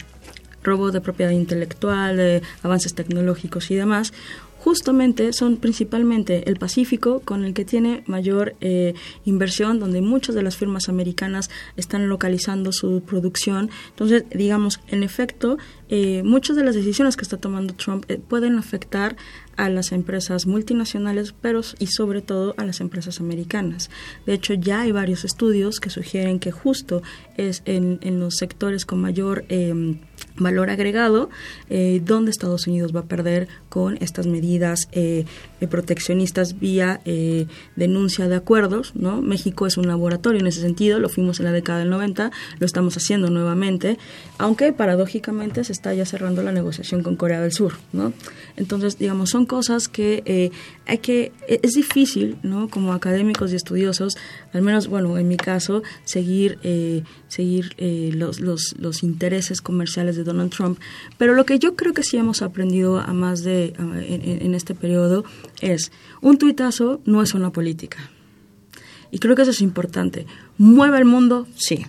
robo 0.62 0.90
de 0.92 1.02
propiedad 1.02 1.30
intelectual, 1.32 2.40
avances 2.62 2.94
tecnológicos 2.94 3.70
y 3.70 3.74
demás, 3.74 4.12
justamente 4.60 5.32
son 5.32 5.56
principalmente 5.56 6.48
el 6.48 6.56
Pacífico 6.56 7.20
con 7.20 7.44
el 7.44 7.54
que 7.54 7.64
tiene 7.64 8.02
mayor 8.06 8.54
eh, 8.60 8.94
inversión, 9.24 9.78
donde 9.78 10.00
muchas 10.00 10.34
de 10.34 10.42
las 10.42 10.56
firmas 10.56 10.88
americanas 10.88 11.50
están 11.76 12.08
localizando 12.08 12.72
su 12.72 13.02
producción. 13.02 13.70
Entonces, 13.90 14.24
digamos, 14.30 14.80
en 14.88 15.02
efecto, 15.02 15.58
eh, 15.88 16.22
muchas 16.24 16.56
de 16.56 16.64
las 16.64 16.74
decisiones 16.74 17.16
que 17.16 17.22
está 17.22 17.36
tomando 17.36 17.74
Trump 17.74 18.04
eh, 18.08 18.18
pueden 18.18 18.58
afectar 18.58 19.16
a 19.60 19.68
las 19.68 19.92
empresas 19.92 20.46
multinacionales, 20.46 21.34
pero 21.38 21.60
y 21.78 21.86
sobre 21.88 22.22
todo 22.22 22.54
a 22.56 22.64
las 22.64 22.80
empresas 22.80 23.20
americanas. 23.20 23.90
De 24.24 24.32
hecho, 24.32 24.54
ya 24.54 24.80
hay 24.80 24.92
varios 24.92 25.24
estudios 25.26 25.80
que 25.80 25.90
sugieren 25.90 26.38
que 26.38 26.50
justo 26.50 27.02
es 27.36 27.62
en, 27.66 27.98
en 28.02 28.20
los 28.20 28.36
sectores 28.36 28.86
con 28.86 29.00
mayor 29.00 29.44
eh, 29.50 30.00
valor 30.36 30.70
agregado 30.70 31.30
eh, 31.68 32.00
donde 32.04 32.30
Estados 32.30 32.66
Unidos 32.66 32.94
va 32.94 33.00
a 33.00 33.04
perder 33.04 33.48
con 33.68 33.96
estas 34.00 34.26
medidas 34.26 34.88
eh, 34.92 35.24
proteccionistas 35.68 36.58
vía 36.58 37.00
eh, 37.04 37.46
denuncia 37.76 38.28
de 38.28 38.36
acuerdos. 38.36 38.92
¿no? 38.94 39.22
México 39.22 39.66
es 39.66 39.76
un 39.76 39.86
laboratorio 39.86 40.40
en 40.40 40.46
ese 40.46 40.60
sentido, 40.60 40.98
lo 40.98 41.08
fuimos 41.08 41.40
en 41.40 41.46
la 41.46 41.52
década 41.52 41.80
del 41.80 41.90
90, 41.90 42.30
lo 42.58 42.66
estamos 42.66 42.96
haciendo 42.96 43.30
nuevamente, 43.30 43.98
aunque 44.38 44.72
paradójicamente 44.72 45.64
se 45.64 45.72
está 45.72 45.94
ya 45.94 46.04
cerrando 46.04 46.42
la 46.42 46.52
negociación 46.52 47.02
con 47.02 47.16
Corea 47.16 47.40
del 47.40 47.52
Sur. 47.52 47.74
¿no? 47.92 48.12
Entonces, 48.56 48.98
digamos, 48.98 49.30
son 49.30 49.46
cosas 49.46 49.88
que 49.88 50.22
eh, 50.26 50.50
hay 50.90 50.98
que, 50.98 51.32
e, 51.46 51.60
es 51.62 51.74
difícil, 51.74 52.36
¿no? 52.42 52.68
Como 52.68 52.92
académicos 52.92 53.52
y 53.52 53.56
estudiosos, 53.56 54.18
al 54.52 54.62
menos, 54.62 54.88
bueno, 54.88 55.16
en 55.18 55.28
mi 55.28 55.36
caso, 55.36 55.82
seguir, 56.04 56.58
eh, 56.64 57.04
seguir 57.28 57.74
eh, 57.78 58.10
los, 58.12 58.40
los, 58.40 58.74
los, 58.76 59.04
intereses 59.04 59.60
comerciales 59.60 60.16
de 60.16 60.24
Donald 60.24 60.50
Trump. 60.50 60.80
Pero 61.16 61.34
lo 61.34 61.46
que 61.46 61.60
yo 61.60 61.76
creo 61.76 61.92
que 61.94 62.02
sí 62.02 62.16
hemos 62.16 62.42
aprendido 62.42 62.98
a 62.98 63.12
más 63.12 63.44
de, 63.44 63.72
en, 63.78 64.42
en 64.42 64.54
este 64.54 64.74
periodo 64.74 65.24
es, 65.60 65.92
un 66.20 66.38
tuitazo 66.38 67.00
no 67.04 67.22
es 67.22 67.34
una 67.34 67.50
política. 67.50 68.10
Y 69.12 69.20
creo 69.20 69.36
que 69.36 69.42
eso 69.42 69.52
es 69.52 69.60
importante. 69.60 70.26
¿Mueve 70.58 70.98
el 70.98 71.04
mundo? 71.04 71.46
Sí. 71.56 71.86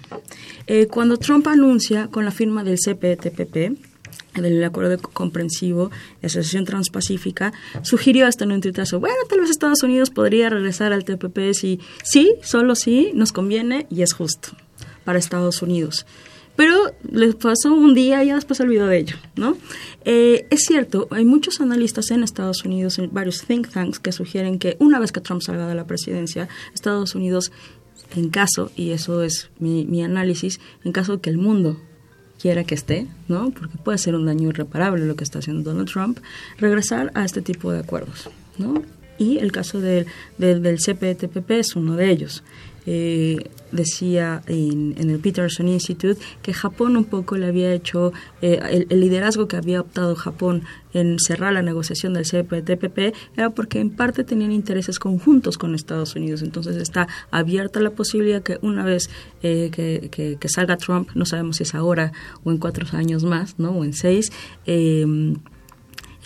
cuando 0.90 1.18
Trump 1.18 1.48
anuncia 1.48 2.08
con 2.08 2.24
la 2.26 2.32
firma 2.32 2.64
del 2.64 2.78
CPTPP, 2.78 3.91
del 4.36 4.64
acuerdo 4.64 4.98
comprensivo 5.00 5.92
de 6.22 6.28
Asociación 6.28 6.66
Transpacífica, 6.66 7.54
sugirió 7.82 8.28
hasta 8.28 8.46
en 8.46 8.54
un 8.54 8.62
tuitazo, 8.62 9.00
bueno, 9.00 9.18
tal 9.30 9.42
vez 9.42 9.50
Estados 9.50 9.84
Unidos 9.84 10.10
podría 10.10 10.50
regresar 10.50 10.94
al 10.94 11.04
TPP 11.04 11.54
si 11.54 11.80
sí, 12.04 12.36
solo 12.42 12.76
sí, 12.76 13.12
nos 13.14 13.34
conviene 13.34 13.88
y 13.90 14.02
es 14.02 14.14
justo 14.14 14.50
para 15.04 15.20
Estados 15.20 15.62
Unidos. 15.62 16.06
Pero 16.56 16.76
les 17.10 17.36
pasó 17.36 17.74
un 17.74 17.94
día 17.94 18.24
y 18.24 18.28
ya 18.28 18.36
después 18.36 18.58
se 18.58 18.64
olvidó 18.64 18.88
de 18.88 19.00
ello, 19.00 19.16
¿no? 19.36 19.58
Eh, 20.06 20.46
es 20.50 20.66
cierto, 20.66 21.08
hay 21.10 21.26
muchos 21.26 21.62
analistas 21.62 22.12
en 22.12 22.24
Estados 22.24 22.66
Unidos, 22.66 23.00
en 23.00 23.10
varios 23.12 23.44
think 23.46 23.70
tanks, 23.70 24.00
que 24.00 24.12
sugieren 24.12 24.60
que 24.60 24.76
una 24.80 25.00
vez 25.00 25.12
que 25.12 25.22
Trump 25.22 25.42
salga 25.42 25.68
de 25.68 25.76
la 25.76 25.88
presidencia, 25.88 26.50
Estados 26.74 27.16
Unidos, 27.16 27.52
en 28.16 28.30
caso, 28.30 28.72
y 28.76 28.92
eso 28.92 29.24
es 29.24 29.50
mi, 29.60 29.86
mi 29.86 30.04
análisis, 30.04 30.60
en 30.84 30.92
caso 30.92 31.16
de 31.16 31.22
que 31.22 31.30
el 31.30 31.38
mundo 31.38 31.80
quiera 32.42 32.64
que 32.64 32.76
esté, 32.76 33.08
¿no? 33.28 33.52
Porque 33.52 33.78
puede 33.78 33.98
ser 33.98 34.16
un 34.16 34.26
daño 34.26 34.50
irreparable 34.50 35.06
lo 35.06 35.16
que 35.16 35.24
está 35.24 35.40
haciendo 35.40 35.70
Donald 35.70 35.90
Trump, 35.90 36.20
regresar 36.58 37.12
a 37.14 37.24
este 37.24 37.42
tipo 37.42 37.72
de 37.72 37.80
acuerdos, 37.80 38.30
¿no? 38.58 38.84
Y 39.18 39.38
el 39.38 39.52
caso 39.52 39.80
del, 39.80 40.08
del, 40.40 40.80
CPTPP 40.80 41.52
es 41.52 41.76
uno 41.76 41.96
de 41.96 42.10
ellos. 42.10 42.44
Eh, 42.88 43.38
decía 43.72 44.42
en, 44.48 44.96
el 44.98 45.20
Peterson 45.20 45.68
Institute 45.68 46.20
que 46.42 46.54
Japón 46.54 46.98
un 46.98 47.06
poco 47.06 47.38
le 47.38 47.48
había 47.48 47.74
hecho 47.74 48.14
eh, 48.42 48.86
el, 48.90 49.00
liderazgo 49.00 49.48
que 49.48 49.58
había 49.58 49.82
optado 49.82 50.16
Japón 50.16 50.64
en 50.94 51.20
cerrar 51.20 51.54
la 51.54 51.62
negociación 51.62 52.14
del 52.14 52.26
CPTPP 52.26 53.16
era 53.38 53.50
porque 53.52 53.80
en 53.80 53.90
parte 53.90 54.24
tenían 54.24 54.52
intereses 54.52 55.00
conjuntos 55.00 55.58
con 55.58 55.74
Estados 55.74 56.16
Unidos. 56.16 56.42
Entonces 56.42 56.76
está 56.76 57.08
abierta 57.32 57.80
la 57.80 57.92
posibilidad 57.92 58.44
que 58.44 58.60
una 58.62 58.84
vez 58.84 59.10
eh, 59.42 59.70
que, 59.72 60.38
que, 60.38 60.50
salga 60.50 60.78
Trump, 60.78 61.10
no 61.16 61.26
sabemos 61.26 61.58
si 61.58 61.64
es 61.64 61.74
ahora 61.76 62.12
o 62.44 62.52
en 62.52 62.58
cuatro 62.58 62.86
años 62.98 63.24
más, 63.24 63.58
¿no? 63.58 63.72
o 63.72 63.86
en 63.86 63.94
seis, 63.94 64.32
eh, 64.66 65.06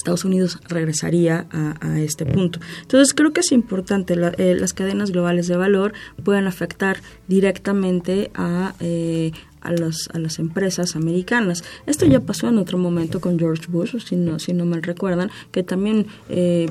Estados 0.05 0.23
Unidos 0.23 0.59
regresaría 0.67 1.47
a, 1.51 1.99
este 1.99 2.27
punto. 2.27 2.59
Entonces 2.83 3.15
creo 3.15 3.33
que 3.33 3.39
es 3.39 3.51
importante, 3.51 4.13
eh, 4.37 4.55
las 4.55 4.73
cadenas 4.73 5.09
globales 5.09 5.47
de 5.47 5.57
valor 5.57 5.93
pueden 6.23 6.45
afectar 6.45 6.97
directamente 7.27 8.29
a... 8.35 8.75
Eh, 8.79 9.31
a, 9.61 9.69
a 9.69 10.19
las 10.19 10.37
empresas 10.37 10.95
americanas. 10.95 11.63
Esto 11.87 12.05
ya 12.05 12.19
pasó 12.19 12.47
en 12.49 12.59
otro 12.59 12.77
momento 12.77 13.19
con 13.19 13.39
George 13.39 13.63
Bush, 13.67 13.97
si 13.97 14.15
no, 14.15 14.37
si 14.37 14.53
no 14.53 14.63
mal 14.63 14.83
recuerdan, 14.83 15.31
que 15.51 15.63
también 15.63 16.05
eh, 16.29 16.69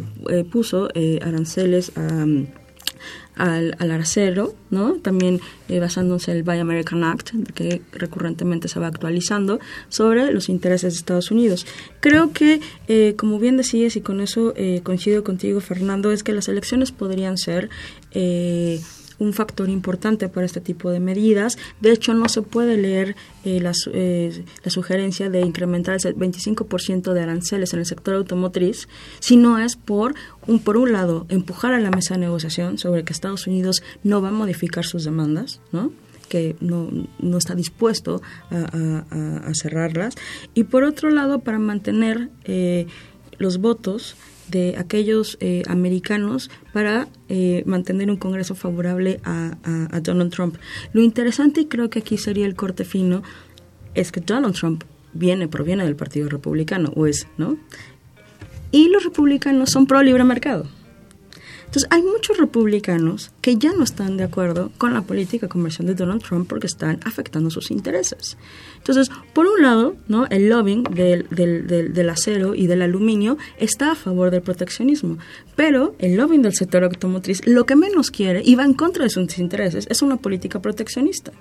puso 0.53 0.90
aranceles 1.20 1.90
a 1.97 2.25
al, 3.37 3.77
al 3.79 3.90
acero, 3.92 4.55
¿no? 4.70 4.94
También 4.94 5.40
eh, 5.68 5.81
basándose 5.81 6.31
en 6.31 6.38
el 6.38 6.42
Buy 6.42 6.59
American 6.59 7.05
Act, 7.05 7.31
que 7.55 7.83
recurrentemente 7.92 8.68
se 8.68 8.81
va 8.81 8.88
actualizando, 8.88 9.61
sobre 9.88 10.33
los 10.33 10.49
intereses 10.49 10.94
de 10.94 10.99
Estados 10.99 11.31
Unidos. 11.31 11.66
Creo 12.01 12.33
que, 12.33 12.61
eh, 12.88 13.14
como 13.16 13.38
bien 13.38 13.57
decías, 13.57 13.97
y 13.97 14.01
con 14.01 14.20
eso 14.20 14.53
eh, 14.57 14.81
coincido 14.83 15.25
contigo, 15.25 15.61
Fernando, 15.61 16.12
es 16.12 16.23
que 16.23 16.33
las 16.33 16.49
elecciones 16.49 16.92
podrían 16.92 17.38
ser 17.38 17.70
un 19.18 19.33
factor 19.33 19.68
importante 19.68 20.29
para 20.29 20.46
este 20.46 20.61
tipo 20.61 20.90
de 20.90 21.00
medidas. 21.00 21.59
De 21.81 21.92
hecho, 21.92 22.14
no 22.14 22.29
se 22.29 22.42
puede 22.42 22.77
leer 22.77 23.16
eh, 23.44 23.61
la, 23.61 23.72
eh, 23.92 24.44
la, 24.62 24.70
sugerencia 24.70 25.31
de 25.31 25.40
incrementar 25.40 25.96
el 26.05 26.16
25% 26.16 27.12
de 27.12 27.20
aranceles 27.22 27.72
en 27.72 27.81
el 27.81 27.87
sector 27.87 28.14
automotriz, 28.14 28.88
si 29.20 29.37
no 29.37 29.59
es 29.59 29.77
por 29.77 30.14
un, 30.46 30.59
por 30.59 30.77
un 30.77 30.92
lado, 30.92 31.27
empujar 31.29 31.74
a 31.74 31.81
la 31.81 31.90
mesa 31.90 32.14
de 32.14 32.20
negociación 32.20 32.79
sobre 32.79 33.05
que 33.05 33.12
Estados 33.12 33.46
Unidos 33.46 33.83
no 34.03 34.20
va 34.22 34.29
a 34.29 34.33
modificar 34.33 34.85
sus 34.85 35.05
demandas, 35.05 35.61
¿no? 35.72 35.92
que 36.29 36.57
no, 36.61 36.88
no 37.18 37.38
está 37.38 37.55
dispuesto 37.55 38.22
a, 38.50 39.05
a, 39.11 39.55
cerrarlas, 39.55 40.14
y 40.55 40.64
por 40.64 40.83
otro 40.83 41.11
lado, 41.11 41.40
para 41.40 41.59
mantener 41.59 42.31
eh, 42.44 42.87
los 43.38 43.59
votos 43.59 44.16
de 44.48 44.76
aquellos 44.78 45.37
eh, 45.40 45.62
americanos 45.68 46.50
para 46.72 47.09
eh, 47.28 47.62
mantener 47.66 48.11
un 48.11 48.16
Congreso 48.16 48.54
favorable 48.54 49.20
a, 49.24 49.57
Donald 50.02 50.33
Trump. 50.33 50.57
Lo 50.92 51.02
interesante, 51.02 51.62
y 51.62 51.66
creo 51.66 51.88
que 51.90 52.00
aquí 52.00 52.18
sería 52.18 52.46
el 52.46 52.54
corte 52.54 52.85
fino, 52.85 53.22
es 53.94 54.12
que 54.12 54.20
Donald 54.20 54.54
Trump 54.54 54.85
viene, 55.12 55.48
proviene 55.48 55.85
del 55.85 55.96
Partido 55.96 56.28
Republicano, 56.28 56.92
o 56.94 57.07
es, 57.07 57.26
¿no? 57.38 57.57
Y 58.70 58.88
los 58.88 59.04
republicanos 59.04 59.70
son 59.70 59.87
pro 59.87 60.02
libre 60.02 60.24
mercado. 60.24 60.66
Entonces, 61.74 61.90
hay 61.90 62.02
muchos 62.02 62.38
republicanos 62.38 63.32
que 63.40 63.56
ya 63.56 63.72
no 63.72 63.82
están 63.82 64.16
de 64.16 64.22
acuerdo 64.22 64.70
con 64.78 64.94
la 64.94 65.02
política 65.02 65.48
comercial 65.48 65.88
de 65.88 65.96
Donald 65.96 66.22
Trump 66.22 66.48
porque 66.48 66.68
están 66.68 67.00
afectando 67.04 67.50
sus 67.50 67.72
intereses. 67.72 68.37
Entonces, 68.76 69.10
por 69.32 69.46
un 69.46 69.60
lado, 69.60 69.96
¿no? 70.06 70.26
el 70.26 70.48
lobbying 70.48 70.84
del, 70.84 71.26
del, 71.30 71.92
del, 71.92 72.10
acero 72.10 72.54
y 72.54 72.68
del 72.68 72.80
aluminio 72.80 73.38
está 73.58 73.90
a 73.90 73.94
favor 73.96 74.30
del 74.30 74.42
proteccionismo, 74.42 75.18
pero 75.56 75.96
el 75.98 76.14
lobbying 76.14 76.42
del 76.42 76.54
sector 76.54 76.84
automotriz 76.84 77.44
lo 77.44 77.66
que 77.66 77.74
menos 77.74 78.12
quiere 78.12 78.40
y 78.44 78.54
va 78.54 78.64
en 78.64 78.74
contra 78.74 79.02
de 79.02 79.10
sus 79.10 79.37
intereses 79.38 79.88
es 79.90 80.00
una 80.00 80.18
política 80.18 80.62
proteccionista. 80.62 81.32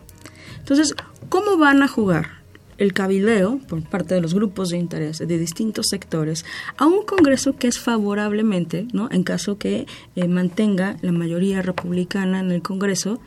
Entonces, 0.57 0.95
¿cómo 1.29 1.57
van 1.57 1.83
a 1.83 1.87
jugar 1.87 2.42
el 2.77 2.93
cabildeo 2.93 3.59
por 3.67 3.81
parte 3.83 4.15
de 4.15 4.21
los 4.21 4.33
grupos 4.33 4.69
de 4.69 4.77
interés 4.77 5.19
de 5.19 5.37
distintos 5.37 5.87
sectores 5.89 6.45
a 6.77 6.85
un 6.85 7.05
Congreso 7.05 7.55
que 7.57 7.67
es 7.67 7.79
favorablemente, 7.79 8.87
¿no? 8.93 9.09
en 9.11 9.23
caso 9.23 9.57
que 9.57 9.85
eh, 10.15 10.27
mantenga 10.27 10.97
la 11.01 11.11
mayoría 11.11 11.61
republicana 11.61 12.39
en 12.39 12.51
el 12.51 12.61
Congreso, 12.61 13.19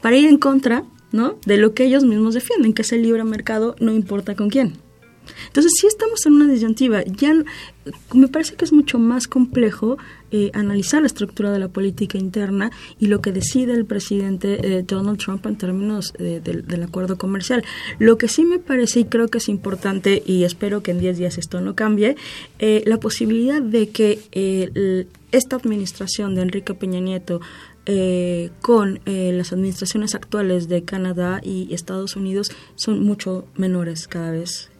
para 0.00 0.16
ir 0.16 0.28
en 0.28 0.38
contra 0.38 0.84
¿no? 1.12 1.36
de 1.46 1.56
lo 1.56 1.74
que 1.74 1.84
ellos 1.84 2.04
mismos 2.04 2.34
defienden, 2.34 2.72
que 2.72 2.82
es 2.82 2.92
el 2.92 3.02
libre 3.02 3.24
mercado, 3.24 3.74
no 3.80 3.92
importa 3.92 4.34
con 4.34 4.50
quién. 4.50 4.87
Entonces, 5.46 5.72
si 5.80 5.86
estamos 5.86 6.24
en 6.26 6.34
una 6.34 6.52
disyuntiva. 6.52 7.02
Ya 7.04 7.34
me 8.12 8.28
parece 8.28 8.56
que 8.56 8.64
es 8.64 8.72
mucho 8.72 8.98
más 8.98 9.28
complejo 9.28 9.98
eh, 10.30 10.50
analizar 10.54 11.00
la 11.00 11.06
estructura 11.06 11.50
de 11.52 11.58
la 11.58 11.68
política 11.68 12.18
interna 12.18 12.70
y 12.98 13.06
lo 13.06 13.20
que 13.20 13.32
decide 13.32 13.72
el 13.72 13.86
presidente 13.86 14.78
eh, 14.78 14.82
Donald 14.86 15.18
Trump 15.18 15.46
en 15.46 15.56
términos 15.56 16.12
eh, 16.18 16.40
del, 16.42 16.82
acuerdo 16.82 17.16
comercial. 17.18 17.64
Lo 17.98 18.18
que 18.18 18.28
sí 18.28 18.44
me 18.44 18.58
parece 18.58 19.00
y 19.00 19.04
creo 19.04 19.28
que 19.28 19.38
es 19.38 19.48
importante, 19.48 20.22
y 20.24 20.44
espero 20.44 20.82
que 20.82 20.90
en 20.90 21.00
10 21.00 21.18
días 21.18 21.38
esto 21.38 21.60
no 21.60 21.74
cambie, 21.74 22.16
la 22.58 23.00
posibilidad 23.00 23.60
de 23.60 23.88
que 23.88 25.06
esta 25.32 25.56
administración 25.56 26.34
de 26.34 26.42
Enrique 26.42 26.74
Peña 26.74 27.00
Nieto 27.00 27.40
con 28.62 29.00
las 29.04 29.52
administraciones 29.52 30.14
actuales 30.14 30.68
de 30.68 30.84
Canadá 30.84 31.40
y 31.42 31.72
Estados 31.72 32.16
Unidos 32.16 32.50
son 32.74 33.02
mucho 33.02 33.46
menores 33.56 34.08
cada 34.08 34.30
vez 34.30 34.70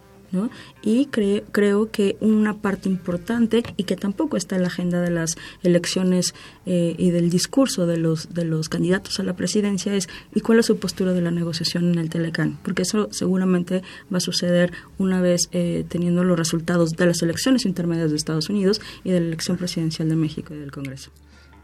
y 0.82 1.06
creo 1.06 1.90
que 1.90 2.16
una 2.20 2.58
parte 2.58 2.88
importante 2.88 3.62
y 3.76 3.84
que 3.84 3.96
tampoco 3.96 4.36
está 4.36 4.56
en 4.56 4.62
la 4.62 4.68
agenda 4.68 5.00
de 5.00 5.10
las 5.10 5.36
elecciones 5.62 6.34
eh, 6.66 6.94
y 6.98 7.10
del 7.10 7.30
discurso 7.30 7.86
de 7.86 7.96
los, 7.96 8.34
de 8.34 8.44
los 8.44 8.68
candidatos 8.68 9.18
a 9.20 9.22
la 9.22 9.34
presidencia 9.34 9.94
es 9.94 10.08
¿y 10.34 10.40
cuál 10.40 10.58
es 10.58 10.66
su 10.66 10.78
postura 10.78 11.12
de 11.12 11.22
la 11.22 11.30
negociación 11.30 11.92
en 11.92 11.98
el 11.98 12.10
Telecán? 12.10 12.58
Porque 12.62 12.82
eso 12.82 13.08
seguramente 13.10 13.82
va 14.12 14.18
a 14.18 14.20
suceder 14.20 14.72
una 14.98 15.20
vez 15.20 15.48
eh, 15.52 15.84
teniendo 15.88 16.24
los 16.24 16.38
resultados 16.38 16.92
de 16.92 17.06
las 17.06 17.22
elecciones 17.22 17.64
intermedias 17.64 18.10
de 18.10 18.16
Estados 18.16 18.48
Unidos 18.48 18.80
y 19.04 19.10
de 19.10 19.20
la 19.20 19.26
elección 19.26 19.56
presidencial 19.56 20.08
de 20.08 20.16
México 20.16 20.54
y 20.54 20.58
del 20.58 20.72
Congreso 20.72 21.10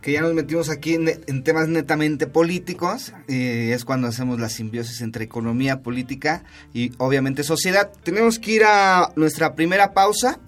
que 0.04 0.12
ya 0.12 0.20
nos 0.20 0.34
metimos 0.34 0.68
aquí 0.68 0.96
en, 0.96 1.44
temas 1.44 1.66
netamente 1.68 2.26
políticos, 2.26 3.14
y 3.26 3.70
es 3.70 3.86
cuando 3.86 4.06
hacemos 4.06 4.38
la 4.38 4.50
simbiosis 4.50 5.00
entre 5.00 5.24
economía, 5.24 5.80
política 5.80 6.44
y 6.74 6.92
obviamente 6.98 7.42
sociedad. 7.42 7.90
Tenemos 8.02 8.38
que 8.38 8.50
ir 8.50 8.64
a 8.64 9.12
nuestra 9.16 9.54
primera 9.54 9.94
pausa. 9.94 10.38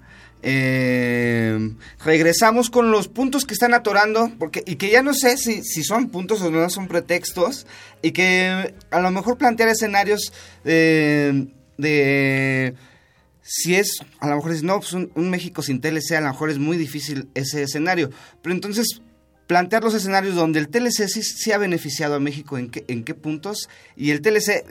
Eh, 0.43 1.73
regresamos 2.05 2.69
con 2.69 2.91
los 2.91 3.07
puntos 3.07 3.45
que 3.45 3.55
están 3.55 3.73
atorando, 3.73 4.31
porque, 4.37 4.61
y 4.63 4.75
que 4.75 4.91
ya 4.91 5.01
no 5.01 5.15
sé 5.15 5.37
si, 5.37 5.63
si 5.63 5.83
son 5.83 6.09
puntos 6.09 6.39
o 6.43 6.51
no 6.51 6.69
son 6.69 6.87
pretextos, 6.87 7.65
y 8.03 8.11
que 8.11 8.75
a 8.91 8.99
lo 8.99 9.09
mejor 9.09 9.39
plantear 9.39 9.69
escenarios 9.69 10.33
de, 10.65 11.47
de 11.79 12.75
si 13.41 13.73
es, 13.73 14.01
a 14.19 14.29
lo 14.29 14.35
mejor 14.35 14.51
es, 14.51 14.61
no, 14.61 14.79
pues 14.79 14.93
un, 14.93 15.11
un, 15.15 15.31
México 15.31 15.63
sin 15.63 15.81
TLC, 15.81 16.11
a 16.11 16.21
lo 16.21 16.27
mejor 16.27 16.51
es 16.51 16.59
muy 16.59 16.77
difícil 16.77 17.27
ese 17.33 17.63
escenario. 17.63 18.11
Pero 18.43 18.53
entonces, 18.53 19.01
plantear 19.47 19.83
los 19.83 19.93
escenarios 19.93 20.35
donde 20.35 20.59
el 20.59 20.67
TLC 20.67 21.07
sí, 21.07 21.23
sí 21.23 21.51
ha 21.51 21.57
beneficiado 21.57 22.15
a 22.15 22.19
México, 22.19 22.57
en 22.57 22.69
qué, 22.69 22.85
en 22.87 23.03
qué 23.03 23.15
puntos, 23.15 23.69
y 23.95 24.11
el 24.11 24.21
TLC 24.21 24.63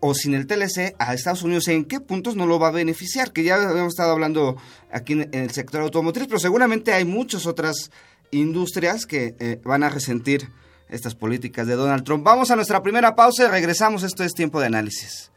o 0.00 0.14
sin 0.14 0.34
el 0.34 0.46
TLC 0.46 0.94
a 0.98 1.14
Estados 1.14 1.42
Unidos 1.42 1.66
en 1.68 1.86
qué 1.86 2.00
puntos 2.00 2.36
no 2.36 2.46
lo 2.46 2.58
va 2.58 2.68
a 2.68 2.72
beneficiar, 2.72 3.32
que 3.32 3.42
ya 3.42 3.56
habíamos 3.56 3.94
estado 3.94 4.12
hablando 4.12 4.56
aquí 4.92 5.14
en, 5.14 5.30
el 5.32 5.50
sector 5.50 5.80
automotriz, 5.80 6.26
pero 6.26 6.38
seguramente 6.38 6.92
hay 6.92 7.04
muchas 7.04 7.46
otras 7.46 7.90
industrias 8.30 9.06
que 9.06 9.34
eh, 9.38 9.60
van 9.64 9.82
a 9.82 9.88
resentir 9.88 10.50
estas 10.88 11.14
políticas 11.14 11.66
de 11.66 11.74
Donald 11.74 12.04
Trump. 12.04 12.24
Vamos 12.24 12.50
a 12.50 12.56
nuestra 12.56 12.82
primera 12.82 13.14
pausa 13.14 13.44
y 13.44 13.48
regresamos, 13.48 14.02
esto 14.02 14.24
es 14.24 14.34
tiempo 14.34 14.60
de 14.60 14.66
análisis. 14.66 15.30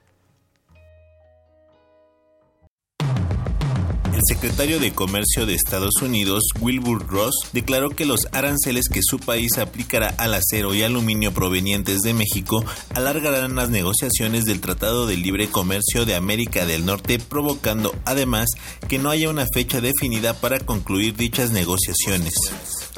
El 4.22 4.36
secretario 4.36 4.80
de 4.80 4.94
Comercio 4.94 5.48
de 5.48 5.56
Estados 5.56 5.96
Unidos, 6.00 6.44
Wilbur 6.60 7.08
Ross, 7.08 7.34
declaró 7.54 7.90
que 7.90 8.06
los 8.06 8.28
aranceles 8.34 8.88
que 8.88 9.00
su 9.02 9.18
país 9.18 9.58
aplicará 9.58 10.10
al 10.10 10.36
acero 10.36 10.76
y 10.76 10.84
aluminio 10.84 11.34
provenientes 11.34 12.02
de 12.02 12.14
México 12.14 12.64
alargarán 12.94 13.56
las 13.56 13.72
negociaciones 13.72 14.44
del 14.44 14.62
Tratado 14.62 15.08
de 15.08 15.18
Libre 15.18 15.50
Comercio 15.50 16.06
de 16.06 16.14
América 16.14 16.68
del 16.68 16.86
Norte, 16.86 17.18
provocando 17.18 17.96
además 18.06 18.50
que 18.88 19.00
no 19.00 19.10
haya 19.10 19.28
una 19.28 19.48
fecha 19.52 19.82
definida 19.82 20.36
para 20.36 20.60
concluir 20.60 21.16
dichas 21.16 21.50
negociaciones. 21.50 22.36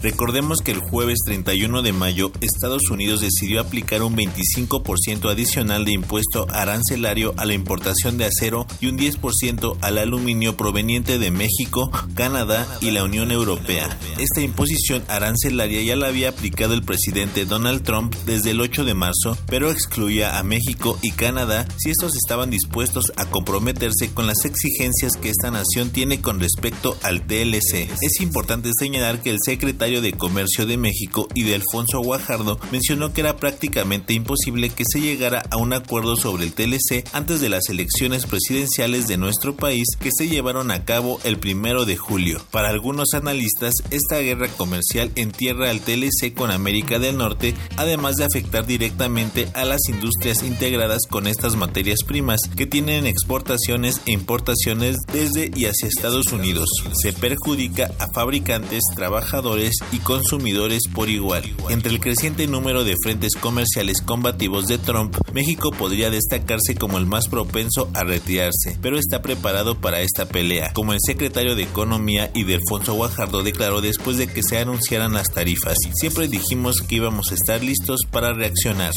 Recordemos 0.03 0.59
que 0.59 0.71
el 0.71 0.79
jueves 0.79 1.19
31 1.25 1.81
de 1.81 1.93
mayo 1.93 2.33
Estados 2.41 2.89
Unidos 2.91 3.21
decidió 3.21 3.61
aplicar 3.61 4.03
un 4.03 4.17
25% 4.17 5.31
adicional 5.31 5.85
de 5.85 5.93
impuesto 5.93 6.45
arancelario 6.49 7.33
a 7.37 7.45
la 7.45 7.53
importación 7.53 8.17
de 8.17 8.25
acero 8.25 8.67
y 8.81 8.87
un 8.87 8.97
10% 8.97 9.77
al 9.79 9.97
aluminio 9.97 10.57
proveniente 10.57 11.19
de 11.19 11.31
México, 11.31 11.89
Canadá 12.15 12.67
y 12.81 12.91
la 12.91 13.05
Unión 13.05 13.31
Europea. 13.31 13.97
Esta 14.19 14.41
imposición 14.41 15.05
arancelaria 15.07 15.81
ya 15.83 15.95
la 15.95 16.07
había 16.07 16.29
aplicado 16.29 16.73
el 16.73 16.83
presidente 16.83 17.45
Donald 17.45 17.83
Trump 17.83 18.13
desde 18.25 18.51
el 18.51 18.59
8 18.59 18.83
de 18.83 18.95
marzo, 18.95 19.37
pero 19.47 19.71
excluía 19.71 20.37
a 20.37 20.43
México 20.43 20.99
y 21.01 21.11
Canadá 21.11 21.65
si 21.77 21.91
estos 21.91 22.17
estaban 22.17 22.49
dispuestos 22.49 23.13
a 23.15 23.27
comprometerse 23.27 24.13
con 24.13 24.27
las 24.27 24.43
exigencias 24.43 25.13
que 25.13 25.29
esta 25.29 25.49
nación 25.49 25.91
tiene 25.91 26.19
con 26.19 26.41
respecto 26.41 26.97
al 27.03 27.25
TLC. 27.25 27.89
Es 28.01 28.19
importante 28.19 28.69
señalar 28.77 29.21
que 29.21 29.29
el 29.29 29.37
secretario 29.41 29.92
de 30.01 30.13
Comercio 30.13 30.65
de 30.65 30.77
México 30.77 31.27
y 31.33 31.43
de 31.43 31.55
Alfonso 31.55 32.01
Guajardo 32.01 32.59
mencionó 32.71 33.13
que 33.13 33.21
era 33.21 33.37
prácticamente 33.37 34.13
imposible 34.13 34.69
que 34.69 34.83
se 34.89 35.01
llegara 35.01 35.43
a 35.51 35.57
un 35.57 35.73
acuerdo 35.73 36.15
sobre 36.15 36.43
el 36.43 36.53
TLC 36.53 37.03
antes 37.13 37.41
de 37.41 37.49
las 37.49 37.69
elecciones 37.69 38.25
presidenciales 38.25 39.07
de 39.07 39.17
nuestro 39.17 39.55
país 39.55 39.87
que 39.99 40.09
se 40.15 40.27
llevaron 40.27 40.71
a 40.71 40.85
cabo 40.85 41.19
el 41.23 41.37
primero 41.37 41.85
de 41.85 41.97
julio. 41.97 42.41
Para 42.51 42.69
algunos 42.69 43.13
analistas, 43.13 43.73
esta 43.91 44.19
guerra 44.19 44.47
comercial 44.47 45.11
entierra 45.15 45.69
al 45.69 45.81
TLC 45.81 46.33
con 46.33 46.51
América 46.51 46.99
del 46.99 47.17
Norte, 47.17 47.55
además 47.77 48.15
de 48.15 48.25
afectar 48.25 48.65
directamente 48.65 49.47
a 49.53 49.65
las 49.65 49.81
industrias 49.89 50.43
integradas 50.43 51.07
con 51.09 51.27
estas 51.27 51.55
materias 51.55 51.99
primas 52.05 52.41
que 52.55 52.65
tienen 52.65 53.05
exportaciones 53.05 54.01
e 54.05 54.11
importaciones 54.11 54.97
desde 55.11 55.51
y 55.55 55.65
hacia 55.65 55.87
Estados 55.87 56.27
Unidos. 56.31 56.67
Se 57.01 57.13
perjudica 57.13 57.91
a 57.99 58.07
fabricantes, 58.13 58.81
trabajadores 58.95 59.75
y 59.91 59.99
consumidores 59.99 60.83
por 60.93 61.09
igual. 61.09 61.43
Entre 61.69 61.91
el 61.91 61.99
creciente 61.99 62.47
número 62.47 62.83
de 62.83 62.95
frentes 63.03 63.33
comerciales 63.39 64.01
combativos 64.01 64.65
de 64.65 64.77
Trump, 64.77 65.15
México 65.33 65.71
podría 65.71 66.09
destacarse 66.09 66.75
como 66.75 66.97
el 66.97 67.05
más 67.05 67.27
propenso 67.27 67.89
a 67.93 68.03
retirarse, 68.03 68.77
pero 68.81 68.97
está 68.97 69.21
preparado 69.21 69.79
para 69.79 70.01
esta 70.01 70.27
pelea, 70.27 70.73
como 70.73 70.93
el 70.93 70.99
secretario 71.01 71.55
de 71.55 71.63
Economía 71.63 72.31
y 72.33 72.43
Delfonso 72.43 72.93
Guajardo 72.93 73.43
declaró 73.43 73.81
después 73.81 74.17
de 74.17 74.27
que 74.27 74.43
se 74.43 74.57
anunciaran 74.57 75.13
las 75.13 75.31
tarifas. 75.31 75.77
Siempre 75.93 76.27
dijimos 76.27 76.77
que 76.87 76.95
íbamos 76.95 77.31
a 77.31 77.35
estar 77.35 77.63
listos 77.63 78.01
para 78.09 78.33
reaccionar. 78.33 78.93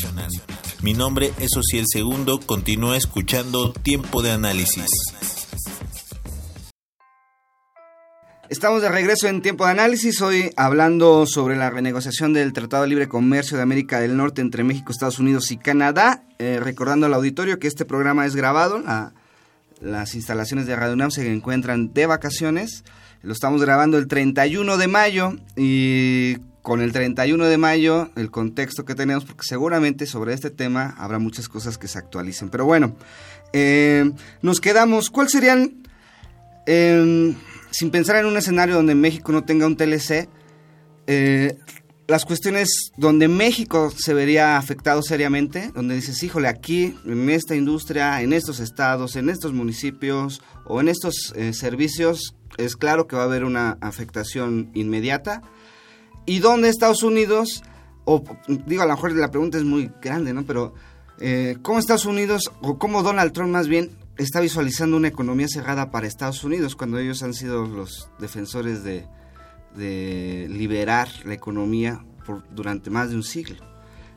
Mi 0.83 0.94
nombre 0.94 1.33
es 1.38 1.51
el 1.72 1.85
Segundo, 1.87 2.40
continúa 2.40 2.96
escuchando 2.96 3.72
Tiempo 3.72 4.22
de 4.22 4.33
Análisis. 4.33 4.87
Estamos 8.48 8.80
de 8.80 8.88
regreso 8.88 9.26
en 9.26 9.42
tiempo 9.42 9.64
de 9.64 9.72
análisis, 9.72 10.22
hoy 10.22 10.52
hablando 10.56 11.26
sobre 11.26 11.56
la 11.56 11.68
renegociación 11.68 12.32
del 12.32 12.52
Tratado 12.52 12.85
de 12.85 12.88
Libre 12.88 13.09
Comercio 13.09 13.56
de 13.56 13.64
América 13.64 13.98
del 13.98 14.16
Norte 14.16 14.40
entre 14.40 14.62
México, 14.62 14.92
Estados 14.92 15.18
Unidos 15.18 15.50
y 15.50 15.56
Canadá. 15.56 16.22
Eh, 16.38 16.61
recordando 16.62 17.06
al 17.06 17.14
auditorio 17.14 17.59
que 17.59 17.66
este 17.66 17.85
programa 17.85 18.24
es 18.24 18.37
grabado, 18.37 18.80
las 19.80 20.14
instalaciones 20.14 20.66
de 20.66 20.76
Radio 20.76 20.94
UNAM 20.94 21.11
se 21.11 21.28
encuentran 21.28 21.92
de 21.92 22.06
vacaciones. 22.06 22.85
Lo 23.22 23.32
estamos 23.32 23.61
grabando 23.62 23.98
el 23.98 24.06
31 24.06 24.76
de 24.76 24.87
mayo 24.87 25.32
y 25.56 26.37
con 26.62 26.82
el 26.82 26.92
31 26.92 27.46
de 27.46 27.59
mayo 27.59 28.11
el 28.14 28.30
contexto 28.30 28.85
que 28.85 28.94
tenemos, 28.94 29.24
porque 29.24 29.44
seguramente 29.44 30.06
sobre 30.06 30.35
este 30.35 30.50
tema 30.50 30.94
habrá 30.98 31.18
muchas 31.18 31.48
cosas 31.48 31.78
que 31.78 31.88
se 31.88 31.98
actualicen. 31.98 32.50
Pero 32.50 32.64
bueno, 32.64 32.96
eh, 33.52 34.12
nos 34.40 34.61
quedamos, 34.61 35.11
¿cuáles 35.11 35.32
serían... 35.32 35.82
Em, 36.68 37.35
sin 37.76 37.90
pensar 37.90 38.16
en 38.16 38.24
un 38.24 38.38
escenario 38.38 38.74
donde 38.74 38.94
México 38.94 39.32
no 39.32 39.44
tenga 39.44 39.66
un 39.66 39.76
TLC, 39.76 40.30
eh, 41.06 41.58
las 42.08 42.24
cuestiones 42.24 42.90
donde 42.96 43.28
México 43.28 43.90
se 43.90 44.14
vería 44.14 44.56
afectado 44.56 45.02
seriamente, 45.02 45.72
donde 45.74 45.94
dices, 45.94 46.22
híjole, 46.22 46.48
aquí, 46.48 46.96
en 47.04 47.28
esta 47.28 47.54
industria, 47.54 48.22
en 48.22 48.32
estos 48.32 48.60
estados, 48.60 49.14
en 49.16 49.28
estos 49.28 49.52
municipios 49.52 50.40
o 50.64 50.80
en 50.80 50.88
estos 50.88 51.34
eh, 51.36 51.52
servicios, 51.52 52.34
es 52.56 52.76
claro 52.76 53.06
que 53.06 53.16
va 53.16 53.22
a 53.22 53.26
haber 53.26 53.44
una 53.44 53.76
afectación 53.82 54.70
inmediata. 54.72 55.42
Y 56.24 56.38
donde 56.38 56.70
Estados 56.70 57.02
Unidos, 57.02 57.62
o 58.06 58.24
digo, 58.64 58.84
a 58.84 58.86
lo 58.86 58.94
mejor 58.94 59.12
la 59.12 59.30
pregunta 59.30 59.58
es 59.58 59.64
muy 59.64 59.92
grande, 60.00 60.32
¿no? 60.32 60.46
Pero, 60.46 60.72
eh, 61.20 61.58
¿cómo 61.60 61.78
Estados 61.78 62.06
Unidos, 62.06 62.50
o 62.62 62.78
cómo 62.78 63.02
Donald 63.02 63.32
Trump 63.32 63.50
más 63.50 63.68
bien, 63.68 63.90
está 64.16 64.40
visualizando 64.40 64.96
una 64.96 65.09
economía 65.09 65.48
cerrada 65.48 65.90
para 65.90 66.07
Estados 66.07 66.42
Unidos 66.44 66.76
cuando 66.76 66.98
ellos 66.98 67.22
han 67.22 67.35
sido 67.35 67.66
los 67.66 68.11
defensores 68.18 68.83
de, 68.85 69.07
liberar 70.48 71.09
la 71.24 71.35
economía 71.35 72.05
por, 72.24 72.42
durante 72.50 72.90
más 72.90 73.11
de 73.11 73.16
un 73.16 73.22
siglo. 73.22 73.57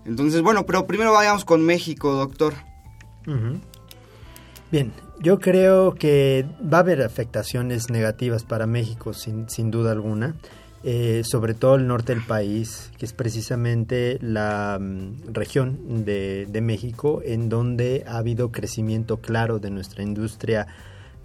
Entonces, 0.06 0.42
bueno, 0.42 0.66
pero 0.66 0.88
primero 0.88 1.12
vayamos 1.12 1.44
con 1.44 1.66
México, 1.66 2.14
doctor. 2.14 2.54
Bien, 4.72 4.94
yo 5.20 5.40
creo 5.40 5.94
que 5.96 6.46
va 6.62 6.78
a 6.78 6.82
haber 6.82 7.02
afectaciones 7.02 7.90
negativas 7.90 8.44
para 8.44 8.66
México, 8.66 9.14
sin, 9.14 9.50
sin 9.50 9.70
duda 9.70 9.92
alguna. 9.92 10.36
Eh, 10.82 11.24
sobre 11.26 11.54
todo 11.54 11.76
el 11.76 11.88
norte 11.88 12.15
del 12.15 12.24
país, 12.24 12.89
que 12.98 13.06
es 13.06 13.12
precisamente 13.12 14.18
la 14.22 14.78
mm, 14.80 15.34
región 15.34 16.06
de, 16.06 16.48
México 16.62 17.22
en 17.26 17.50
donde 17.50 18.06
ha 18.08 18.18
habido 18.18 18.50
crecimiento 18.52 19.18
claro 19.18 19.60
de 19.60 19.72
nuestra 19.72 20.04
industria 20.04 20.68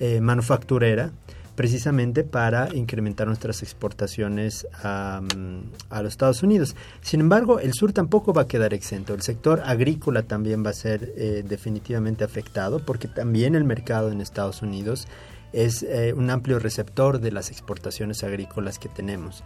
eh, 0.00 0.20
manufacturera, 0.20 1.12
precisamente 1.54 2.24
para 2.24 2.74
incrementar 2.74 3.28
nuestras 3.28 3.62
exportaciones 3.62 4.66
a, 4.82 5.20
mm, 5.22 6.00
los 6.02 6.08
Estados 6.08 6.42
Unidos. 6.42 6.74
Sin 7.00 7.20
embargo, 7.20 7.60
el 7.60 7.74
sur 7.74 7.92
tampoco 7.92 8.32
va 8.32 8.42
a 8.42 8.48
quedar 8.48 8.74
exento. 8.74 9.14
El 9.14 9.22
sector 9.22 9.62
agrícola 9.64 10.24
también 10.24 10.66
va 10.66 10.70
a 10.70 10.74
ser 10.74 11.12
eh, 11.16 11.44
definitivamente 11.46 12.24
afectado 12.24 12.80
porque 12.80 13.06
también 13.06 13.54
el 13.54 13.62
mercado 13.62 14.10
en 14.10 14.20
Estados 14.20 14.62
Unidos 14.62 15.06
es 15.54 15.82
eh, 15.82 16.12
un 16.16 16.30
amplio 16.30 16.58
receptor 16.58 17.20
de 17.20 17.32
las 17.32 17.50
exportaciones 17.50 18.24
agrícolas 18.24 18.78
que 18.78 18.88
tenemos. 18.88 19.42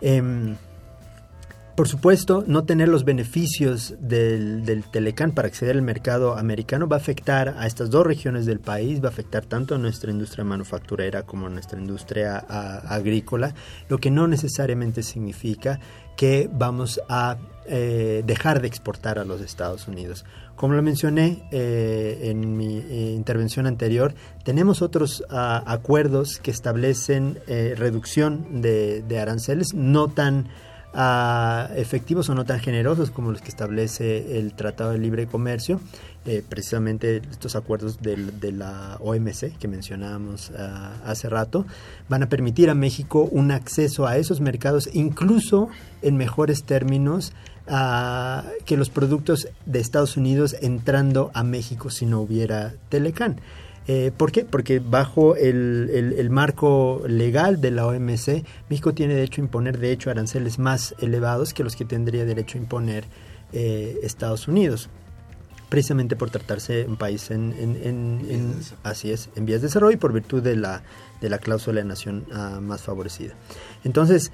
Em, 0.00 0.56
por 1.76 1.88
supuesto, 1.88 2.44
no 2.46 2.64
tener 2.64 2.88
los 2.88 3.04
beneficios 3.04 3.94
del, 4.00 4.66
del, 4.66 4.84
Telecán 4.84 5.32
para 5.32 5.48
acceder 5.48 5.76
al 5.76 5.82
mercado 5.82 6.36
americano 6.36 6.86
va 6.86 6.96
a 6.96 6.98
afectar 6.98 7.54
a 7.56 7.66
estas 7.66 7.88
dos 7.88 8.06
regiones 8.06 8.44
del 8.44 8.60
país, 8.60 9.02
va 9.02 9.06
a 9.06 9.12
afectar 9.12 9.46
tanto 9.46 9.74
a 9.74 9.78
nuestra 9.78 10.10
industria 10.10 10.44
manufacturera 10.44 11.22
como 11.22 11.46
a 11.46 11.48
nuestra 11.48 11.80
industria 11.80 12.36
agrícola, 12.36 13.54
lo 13.88 13.96
que 13.96 14.10
no 14.10 14.28
necesariamente 14.28 15.02
significa 15.02 15.80
que 16.18 16.50
vamos 16.52 17.00
a 17.08 17.38
eh, 17.64 18.22
dejar 18.26 18.60
de 18.60 18.68
exportar 18.68 19.18
a 19.18 19.24
los 19.24 19.40
Estados 19.40 19.88
Unidos. 19.88 20.26
Como 20.60 20.74
lo 20.74 20.82
mencioné 20.82 21.38
eh, 21.52 22.18
en 22.24 22.58
mi 22.58 22.76
eh, 22.76 23.14
intervención 23.16 23.66
anterior, 23.66 24.14
tenemos 24.44 24.82
otros 24.82 25.24
ah, 25.30 25.62
acuerdos 25.66 26.38
que 26.38 26.50
establecen 26.50 27.38
eh, 27.46 27.72
reducción 27.78 28.60
de, 28.60 29.02
aranceles 29.18 29.72
no 29.72 30.08
tan 30.08 30.48
ah, 30.92 31.70
efectivos 31.76 32.28
o 32.28 32.34
no 32.34 32.44
tan 32.44 32.60
generosos 32.60 33.10
como 33.10 33.32
los 33.32 33.40
que 33.40 33.48
establece 33.48 34.38
el 34.38 34.52
Tratado 34.52 34.90
de 34.90 34.98
Libre 34.98 35.26
Comercio. 35.26 35.80
precisamente 36.50 37.22
estos 37.30 37.56
acuerdos 37.56 38.02
de 38.02 38.52
la 38.52 38.98
OMC 39.00 39.56
que 39.58 39.66
mencionábamos 39.66 40.52
ah, 40.58 40.92
hace 41.06 41.30
rato 41.30 41.64
van 42.10 42.22
a 42.22 42.28
permitir 42.28 42.68
a 42.68 42.74
México 42.74 43.26
un 43.32 43.50
acceso 43.50 44.06
a 44.06 44.18
esos 44.18 44.42
mercados 44.42 44.90
incluso 44.92 45.70
en 46.02 46.18
mejores 46.18 46.64
términos 46.64 47.32
que 47.66 48.76
los 48.76 48.90
productos 48.90 49.48
de 49.66 49.78
Estados 49.80 50.16
Unidos 50.16 50.56
entrando 50.60 51.30
a 51.34 51.44
México 51.44 51.90
si 51.90 52.06
no 52.06 52.20
hubiera 52.20 52.74
Telecán. 52.88 53.40
Eh, 53.86 54.12
¿Por 54.16 54.30
qué? 54.30 54.44
Porque 54.44 54.78
bajo 54.78 55.34
el, 55.36 56.28
marco 56.30 57.02
legal 57.08 57.60
de 57.60 57.70
la 57.70 57.86
OMC, 57.86 58.44
México 58.68 58.94
tiene 58.94 59.14
derecho 59.14 59.40
a 59.40 59.44
imponer, 59.44 59.78
de 59.78 59.90
hecho, 59.90 60.10
aranceles 60.10 60.58
más 60.58 60.94
elevados 61.00 61.54
que 61.54 61.64
los 61.64 61.76
que 61.76 61.84
tendría 61.84 62.24
derecho 62.24 62.58
a 62.58 62.60
imponer 62.60 63.04
eh, 63.52 63.98
Estados 64.02 64.46
Unidos 64.46 64.88
precisamente 65.68 66.16
por 66.16 66.30
tratarse 66.30 66.84
un 66.86 66.96
país 66.96 67.30
en, 67.30 67.54
en, 67.56 68.54
así 68.82 69.12
es 69.12 69.30
en 69.36 69.46
vías 69.46 69.60
de 69.60 69.68
desarrollo 69.68 69.94
y 69.94 69.96
por 69.96 70.12
virtud 70.12 70.42
de 70.42 70.56
la 70.56 70.82
de 71.20 71.30
la 71.30 71.38
cláusula 71.38 71.80
de 71.80 71.86
nación 71.86 72.26
ah, 72.32 72.58
más 72.60 72.82
favorecida 72.82 73.34
entonces 73.84 74.32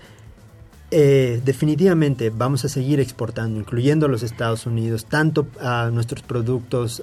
eh, 0.92 1.40
definitivamente 1.44 2.30
vamos 2.30 2.64
a 2.64 2.68
seguir 2.68 3.00
exportando, 3.00 3.58
incluyendo 3.58 4.06
a 4.06 4.08
los 4.08 4.22
Estados 4.22 4.66
Unidos, 4.66 5.04
tanto 5.06 5.48
a 5.60 5.90
nuestros 5.92 6.22
productos 6.22 7.02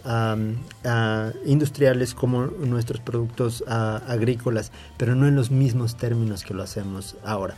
industriales 1.45 2.13
como 2.13 2.45
nuestros 2.45 3.01
productos 3.01 3.63
agrícolas, 3.67 4.71
pero 4.97 5.15
no 5.15 5.27
en 5.27 5.35
los 5.35 5.51
mismos 5.51 5.97
términos 5.97 6.43
que 6.43 6.53
lo 6.53 6.63
hacemos 6.63 7.17
ahora. 7.25 7.55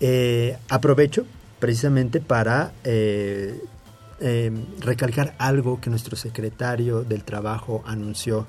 Eh, 0.00 0.56
aprovecho 0.68 1.26
precisamente 1.58 2.20
para 2.20 2.72
eh, 2.84 3.60
recalcar 4.80 5.34
algo 5.38 5.80
que 5.80 5.90
nuestro 5.90 6.16
secretario 6.16 7.02
del 7.02 7.24
Trabajo 7.24 7.82
anunció 7.86 8.46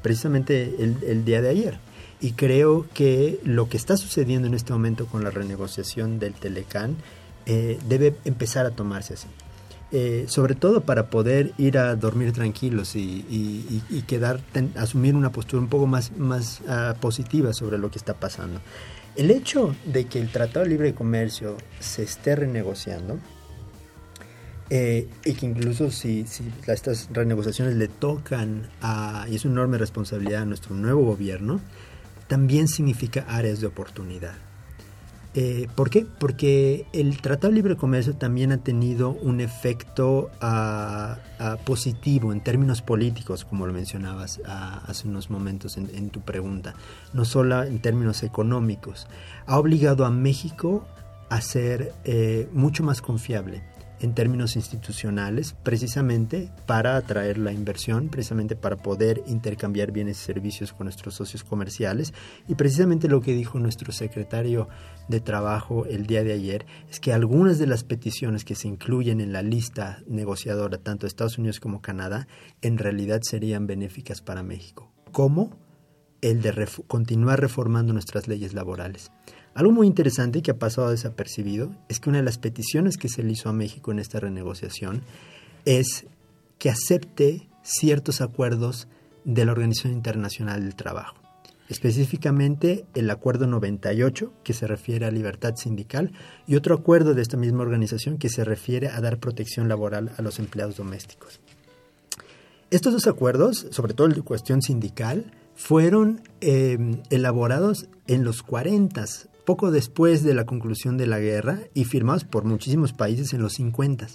precisamente 0.00 0.76
el 0.78 1.24
día 1.26 1.42
de 1.42 1.50
ayer 1.50 1.91
y 2.22 2.32
creo 2.32 2.86
que 2.94 3.40
lo 3.42 3.68
que 3.68 3.76
está 3.76 3.96
sucediendo 3.96 4.46
en 4.46 4.54
este 4.54 4.72
momento 4.72 5.06
con 5.06 5.24
la 5.24 5.30
renegociación 5.30 6.20
del 6.20 6.34
Telecán 6.34 6.96
eh, 7.46 7.78
debe 7.88 8.14
empezar 8.24 8.64
a 8.64 8.70
tomarse 8.70 9.14
así. 9.14 9.26
Eh, 9.90 10.24
sobre 10.28 10.54
todo 10.54 10.82
para 10.82 11.10
poder 11.10 11.52
ir 11.58 11.76
a 11.76 11.96
dormir 11.96 12.32
tranquilos 12.32 12.96
y, 12.96 13.82
quedar, 14.06 14.40
asumir 14.76 15.16
una 15.16 15.32
postura 15.32 15.60
un 15.60 15.68
poco 15.68 15.86
más, 15.86 16.16
más 16.16 16.62
ah, 16.66 16.94
positiva 16.98 17.52
sobre 17.52 17.76
lo 17.76 17.90
que 17.90 17.98
está 17.98 18.14
pasando. 18.14 18.60
El 19.16 19.30
hecho 19.30 19.74
de 19.84 20.06
que 20.06 20.18
el 20.18 20.30
Tratado 20.30 20.64
de 20.64 20.70
Libre 20.70 20.94
Comercio 20.94 21.58
se 21.80 22.04
esté 22.04 22.36
renegociando 22.36 23.18
eh, 24.70 25.08
y 25.24 25.34
que 25.34 25.44
incluso 25.44 25.90
si, 25.90 26.24
si, 26.26 26.50
estas 26.68 27.10
renegociaciones 27.12 27.74
le 27.74 27.88
tocan 27.88 28.70
a, 28.80 29.26
y 29.28 29.34
es 29.34 29.44
una 29.44 29.54
enorme 29.54 29.76
responsabilidad 29.76 30.42
a 30.42 30.46
nuestro 30.46 30.74
nuevo 30.74 31.04
gobierno, 31.04 31.60
también 32.32 32.66
significa 32.66 33.26
áreas 33.28 33.60
de 33.60 33.66
oportunidad. 33.66 34.32
Eh, 35.34 35.68
¿Por 35.74 35.90
qué? 35.90 36.06
Porque 36.18 36.86
el 36.94 37.20
Tratado 37.20 37.48
de 37.48 37.56
Libre 37.56 37.76
Comercio 37.76 38.14
también 38.14 38.52
ha 38.52 38.56
tenido 38.56 39.10
un 39.10 39.42
efecto 39.42 40.30
ah, 40.40 41.18
ah, 41.38 41.58
positivo 41.66 42.32
en 42.32 42.40
términos 42.40 42.80
políticos, 42.80 43.44
como 43.44 43.66
lo 43.66 43.74
mencionabas 43.74 44.40
ah, 44.46 44.82
hace 44.86 45.08
unos 45.08 45.28
momentos 45.28 45.76
en, 45.76 46.08
tu 46.08 46.22
pregunta, 46.22 46.74
no 47.12 47.26
solo 47.26 47.64
en 47.64 47.82
términos 47.82 48.22
económicos. 48.22 49.08
Ha 49.44 49.58
obligado 49.58 50.06
a 50.06 50.10
México 50.10 50.86
a 51.28 51.42
ser 51.42 51.92
eh, 52.04 52.48
mucho 52.54 52.82
más 52.82 53.02
confiable 53.02 53.62
en 54.02 54.14
términos 54.14 54.56
institucionales, 54.56 55.54
precisamente 55.62 56.50
para 56.66 56.96
atraer 56.96 57.38
la 57.38 57.52
inversión, 57.52 58.08
precisamente 58.08 58.56
para 58.56 58.76
poder 58.76 59.22
intercambiar 59.26 59.92
bienes 59.92 60.20
y 60.20 60.24
servicios 60.24 60.72
con 60.72 60.86
nuestros 60.86 61.14
socios 61.14 61.44
comerciales. 61.44 62.12
Y 62.48 62.56
precisamente 62.56 63.08
lo 63.08 63.20
que 63.20 63.32
dijo 63.32 63.60
nuestro 63.60 63.92
secretario 63.92 64.68
de 65.08 65.20
Trabajo 65.20 65.86
el 65.86 66.06
día 66.06 66.24
de 66.24 66.32
ayer 66.32 66.66
es 66.90 66.98
que 66.98 67.12
algunas 67.12 67.60
de 67.60 67.68
las 67.68 67.84
peticiones 67.84 68.44
que 68.44 68.56
se 68.56 68.66
incluyen 68.66 69.20
en 69.20 69.32
la 69.32 69.42
lista 69.42 70.02
negociadora, 70.08 70.78
tanto 70.78 71.06
de 71.06 71.08
Estados 71.08 71.38
Unidos 71.38 71.60
como 71.60 71.80
Canadá, 71.80 72.26
en 72.60 72.78
realidad 72.78 73.20
serían 73.22 73.68
benéficas 73.68 74.20
para 74.20 74.42
México. 74.42 74.92
¿Cómo? 75.12 75.56
El 76.20 76.42
de 76.42 76.68
continuar 76.88 77.40
reformando 77.40 77.92
nuestras 77.92 78.26
leyes 78.26 78.52
laborales. 78.52 79.12
Algo 79.54 79.72
muy 79.72 79.86
interesante 79.86 80.40
que 80.40 80.52
ha 80.52 80.58
pasado 80.58 80.90
desapercibido 80.90 81.74
es 81.88 82.00
que 82.00 82.08
una 82.08 82.18
de 82.18 82.24
las 82.24 82.38
peticiones 82.38 82.96
que 82.96 83.08
se 83.08 83.22
le 83.22 83.32
hizo 83.32 83.50
a 83.50 83.52
México 83.52 83.92
en 83.92 83.98
esta 83.98 84.18
renegociación 84.18 85.02
es 85.66 86.06
que 86.58 86.70
acepte 86.70 87.48
ciertos 87.62 88.22
acuerdos 88.22 88.88
de 89.24 89.44
la 89.44 89.52
Organización 89.52 89.92
Internacional 89.92 90.62
del 90.62 90.74
Trabajo. 90.74 91.16
Específicamente 91.68 92.86
el 92.94 93.10
Acuerdo 93.10 93.46
98, 93.46 94.32
que 94.42 94.52
se 94.52 94.66
refiere 94.66 95.06
a 95.06 95.10
libertad 95.10 95.54
sindical, 95.56 96.12
y 96.46 96.56
otro 96.56 96.74
acuerdo 96.74 97.14
de 97.14 97.22
esta 97.22 97.36
misma 97.36 97.62
organización 97.62 98.18
que 98.18 98.30
se 98.30 98.44
refiere 98.44 98.88
a 98.88 99.00
dar 99.00 99.18
protección 99.18 99.68
laboral 99.68 100.12
a 100.16 100.22
los 100.22 100.38
empleados 100.38 100.76
domésticos. 100.76 101.40
Estos 102.70 102.94
dos 102.94 103.06
acuerdos, 103.06 103.66
sobre 103.70 103.92
todo 103.94 104.06
el 104.06 104.14
de 104.14 104.22
cuestión 104.22 104.62
sindical, 104.62 105.30
fueron 105.54 106.22
eh, 106.40 106.78
elaborados 107.10 107.88
en 108.06 108.24
los 108.24 108.42
40 108.42 109.04
poco 109.44 109.70
después 109.70 110.22
de 110.22 110.34
la 110.34 110.44
conclusión 110.44 110.96
de 110.96 111.06
la 111.06 111.18
guerra 111.18 111.60
y 111.74 111.84
firmados 111.84 112.24
por 112.24 112.44
muchísimos 112.44 112.92
países 112.92 113.32
en 113.32 113.42
los 113.42 113.54
50. 113.54 114.08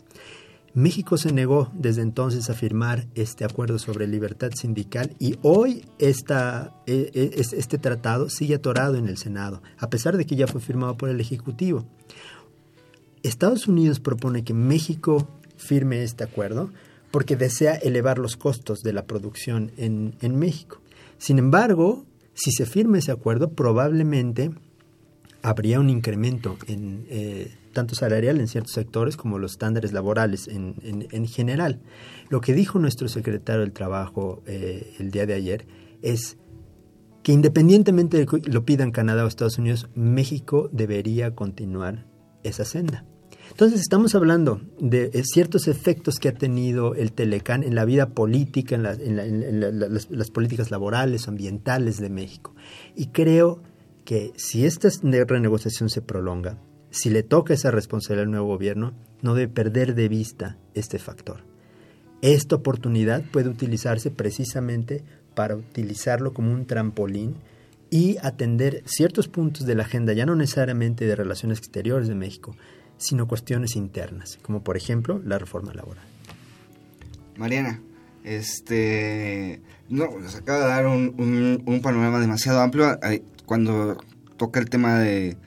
México 0.74 1.18
se 1.18 1.34
negó 1.34 1.72
desde 1.74 2.04
entonces 2.04 2.50
a 2.50 2.54
firmar 2.54 3.08
este 3.16 3.44
acuerdo 3.46 3.80
sobre 3.80 4.06
libertad 4.06 4.52
sindical 4.54 5.16
y 5.18 5.38
hoy 5.42 5.84
e, 5.98 6.14
e, 6.86 7.32
este 7.36 7.78
tratado 7.80 8.30
sigue 8.30 8.56
atorado 8.56 8.96
en 8.96 9.08
el 9.08 9.18
Senado, 9.18 9.64
a 9.80 9.90
pesar 9.90 10.18
de 10.18 10.26
que 10.26 10.36
ya 10.36 10.46
fue 10.46 10.62
firmado 10.62 10.96
por 10.96 11.10
el 11.10 11.20
Ejecutivo. 11.20 11.86
Estados 13.24 13.68
Unidos 13.68 14.00
propone 14.00 14.44
que 14.44 14.54
México 14.54 15.28
firme 15.58 16.04
este 16.04 16.24
acuerdo 16.24 16.70
porque 17.10 17.36
desea 17.36 17.74
elevar 17.74 18.20
los 18.20 18.38
costos 18.38 18.82
de 18.84 18.94
la 18.94 19.06
producción 19.06 19.72
en, 19.78 20.16
en 20.22 20.38
México. 20.38 20.80
Sin 21.18 21.40
embargo, 21.40 22.06
si 22.36 22.52
se 22.52 22.68
firma 22.68 23.00
ese 23.00 23.12
acuerdo, 23.12 23.50
probablemente 23.50 24.52
habría 25.42 25.80
un 25.80 25.90
incremento 25.90 26.58
en 26.68 27.06
eh, 27.10 27.56
tanto 27.74 27.96
salarial 27.96 28.40
en 28.40 28.48
ciertos 28.48 28.74
sectores 28.74 29.18
como 29.18 29.38
los 29.40 29.52
estándares 29.52 29.94
laborales 29.94 30.48
en, 30.48 30.76
en, 30.82 31.28
general. 31.28 31.80
Lo 32.30 32.42
que 32.42 32.54
dijo 32.54 32.80
nuestro 32.80 33.08
secretario 33.08 33.62
del 33.62 33.72
Trabajo 33.72 34.42
eh, 34.48 34.96
el 35.00 35.12
día 35.12 35.26
de 35.26 35.36
ayer 35.36 35.68
es 36.02 36.38
que 37.24 37.34
independientemente 37.34 38.18
de 38.18 38.26
que 38.26 38.50
lo 38.50 38.66
pidan 38.66 38.92
Canadá 38.92 39.26
o 39.26 39.28
Estados 39.28 39.58
Unidos, 39.58 39.90
México 39.96 40.70
debería 40.72 41.36
continuar 41.36 42.06
esa 42.44 42.66
senda. 42.66 43.06
Entonces 43.52 43.80
estamos 43.80 44.14
hablando 44.16 44.62
de 44.80 45.12
eh, 45.14 45.24
ciertos 45.24 45.68
efectos 45.68 46.20
que 46.20 46.30
ha 46.30 46.34
tenido 46.34 46.96
el 46.96 47.12
Telecán 47.14 47.64
en 47.64 47.76
la 47.76 47.86
vida 47.86 48.10
política, 48.10 48.76
en, 48.76 48.84
las, 48.84 50.10
las, 50.10 50.32
políticas 50.32 50.70
laborales, 50.72 51.28
ambientales 51.28 51.98
de 51.98 52.10
México. 52.10 52.56
Y 52.96 53.08
creo 53.08 53.62
que 53.62 53.77
si 54.36 54.66
esta 54.66 54.90
renegociación 55.02 55.90
se 55.90 56.02
prolonga, 56.02 56.58
si 56.90 57.10
le 57.10 57.24
toca 57.24 57.54
esa 57.54 57.72
responsabilidad 57.72 58.26
al 58.26 58.32
nuevo 58.32 58.48
gobierno, 58.48 58.94
no 59.22 59.36
debe 59.36 59.52
perder 59.52 59.96
de 59.96 60.08
vista 60.08 60.58
este 60.74 60.98
factor. 60.98 61.44
Esta 62.22 62.56
oportunidad 62.56 63.24
puede 63.24 63.50
utilizarse 63.50 64.10
precisamente 64.10 65.04
para 65.36 65.56
utilizarlo 65.56 66.34
como 66.34 66.52
un 66.52 66.66
trampolín 66.66 67.36
y 67.90 68.18
atender 68.22 68.84
ciertos 68.86 69.28
puntos 69.28 69.66
de 69.66 69.76
la 69.76 69.84
agenda, 69.84 70.14
ya 70.14 70.26
no 70.26 70.36
necesariamente 70.36 71.06
de 71.06 71.16
relaciones 71.16 71.60
exteriores 71.60 72.08
de 72.08 72.16
México, 72.16 72.56
sino 72.98 73.28
cuestiones 73.28 73.76
internas, 73.76 74.40
como 74.42 74.64
por 74.64 74.78
ejemplo 74.78 75.22
la 75.24 75.38
reforma 75.38 75.74
laboral. 75.74 76.06
Mariana, 77.36 77.82
este, 78.24 79.62
no, 79.90 80.18
nos 80.18 80.36
acaba 80.36 80.60
de 80.60 80.66
dar 80.66 80.88
un 80.88 81.80
panorama 81.84 82.20
demasiado 82.20 82.62
amplio 82.62 82.98
cuando 83.48 83.98
toca 84.38 84.60
el 84.60 84.70
tema 84.70 85.00
de 85.00 85.38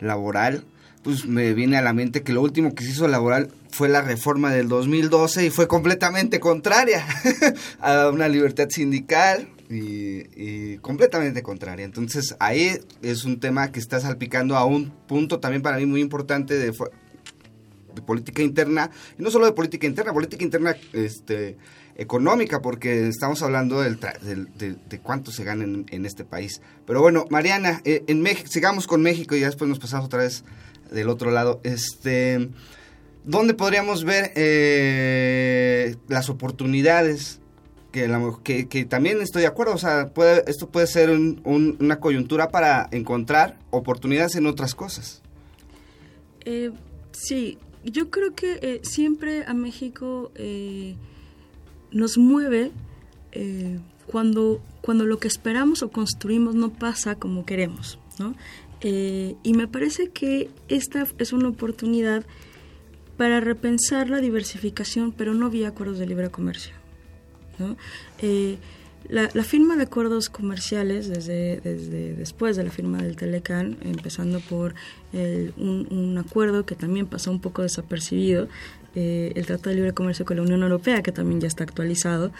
laboral, 0.00 0.64
pues 1.04 1.26
me 1.26 1.54
viene 1.54 1.76
a 1.76 1.82
la 1.82 1.92
mente 1.92 2.22
que 2.22 2.32
lo 2.32 2.42
último 2.42 2.74
que 2.74 2.82
se 2.82 2.90
hizo 2.90 3.06
laboral 3.06 3.50
fue 3.70 3.88
la 3.88 4.02
reforma 4.02 4.50
del 4.50 4.68
2012 4.68 5.46
y 5.46 5.50
fue 5.50 5.68
completamente 5.68 6.40
contraria 6.40 7.06
a 7.80 8.08
una 8.08 8.28
libertad 8.28 8.68
sindical 8.70 9.48
y, 9.68 10.78
completamente 10.78 11.42
contraria. 11.42 11.84
Entonces 11.84 12.34
ahí 12.40 12.80
es 13.02 13.24
un 13.24 13.38
tema 13.38 13.70
que 13.70 13.78
está 13.78 14.00
salpicando 14.00 14.56
a 14.56 14.64
un 14.64 14.90
punto 15.06 15.38
también 15.38 15.62
para 15.62 15.76
mí 15.76 15.86
muy 15.86 16.00
importante 16.00 16.54
de, 16.54 16.72
de 16.72 18.02
política 18.02 18.42
interna, 18.42 18.90
y 19.18 19.22
no 19.22 19.30
solo 19.30 19.46
de 19.46 19.52
política 19.52 19.86
interna, 19.86 20.12
política 20.12 20.42
interna 20.42 20.74
este, 20.92 21.56
económica, 22.00 22.62
porque 22.62 23.08
estamos 23.08 23.42
hablando 23.42 23.82
del, 23.82 24.00
de, 24.00 25.00
cuánto 25.00 25.30
se 25.30 25.44
gana 25.44 25.64
en, 25.64 26.06
este 26.06 26.24
país. 26.24 26.62
Pero 26.86 27.02
bueno, 27.02 27.26
Mariana, 27.28 27.82
eh, 27.84 28.04
en 28.06 28.22
México, 28.22 28.48
sigamos 28.50 28.86
con 28.86 29.02
México 29.02 29.36
y 29.36 29.40
ya 29.40 29.46
después 29.46 29.68
nos 29.68 29.78
pasamos 29.78 30.06
otra 30.06 30.20
vez 30.20 30.42
del 30.90 31.10
otro 31.10 31.30
lado. 31.30 31.60
Este, 31.62 32.48
¿Dónde 33.24 33.52
podríamos 33.52 34.04
ver 34.04 34.32
eh, 34.34 35.94
las 36.08 36.30
oportunidades? 36.30 37.38
Que, 37.92 38.86
también 38.88 39.20
estoy 39.20 39.42
de 39.42 39.48
acuerdo, 39.48 39.74
o 39.74 39.78
sea, 39.78 40.08
puede, 40.08 40.44
esto 40.46 40.70
puede 40.70 40.86
ser 40.86 41.10
una 41.10 42.00
coyuntura 42.00 42.48
para 42.48 42.88
encontrar 42.92 43.58
oportunidades 43.70 44.36
en 44.36 44.46
otras 44.46 44.74
cosas. 44.74 45.20
Eh, 46.46 46.70
sí, 47.12 47.58
yo 47.84 48.08
creo 48.08 48.34
que 48.34 48.80
siempre 48.84 49.44
a 49.44 49.52
México 49.52 50.30
nos 51.92 52.18
mueve 52.18 52.70
eh, 53.32 53.78
cuando, 54.06 54.60
cuando 54.80 55.04
lo 55.04 55.18
que 55.18 55.28
esperamos 55.28 55.82
o 55.82 55.90
construimos 55.90 56.54
no 56.54 56.70
pasa 56.70 57.14
como 57.14 57.44
queremos, 57.44 57.98
¿no? 58.18 58.34
Eh, 58.82 59.36
y 59.42 59.52
me 59.52 59.68
parece 59.68 60.08
que 60.08 60.48
esta 60.68 61.06
es 61.18 61.32
una 61.32 61.48
oportunidad 61.48 62.24
para 63.18 63.40
repensar 63.40 64.08
la 64.08 64.18
diversificación, 64.18 65.12
pero 65.12 65.34
no 65.34 65.50
vía 65.50 65.68
acuerdos 65.68 65.98
de 65.98 66.06
libre 66.06 66.30
comercio. 66.30 66.72
¿no? 67.58 67.76
Eh, 68.20 68.56
la, 69.10 69.28
firma 69.44 69.76
de 69.76 69.82
acuerdos 69.82 70.30
comerciales 70.30 71.08
desde, 71.08 71.60
desde 71.60 72.14
después 72.14 72.56
de 72.56 72.64
la 72.64 72.70
firma 72.70 73.02
del 73.02 73.16
Telecan, 73.16 73.76
empezando 73.82 74.40
por 74.40 74.74
un, 75.12 75.86
un, 75.90 76.16
acuerdo 76.16 76.64
que 76.64 76.74
también 76.74 77.06
pasó 77.06 77.30
un 77.30 77.40
poco 77.40 77.60
desapercibido, 77.60 78.48
eh, 78.94 79.32
el 79.34 79.46
Tratado 79.46 79.70
de 79.70 79.76
Libre 79.76 79.92
Comercio 79.92 80.24
con 80.24 80.36
la 80.36 80.42
Unión 80.42 80.62
Europea, 80.62 81.02
que 81.02 81.12
también 81.12 81.40
ya 81.40 81.48
está 81.48 81.64
actualizado, 81.64 82.32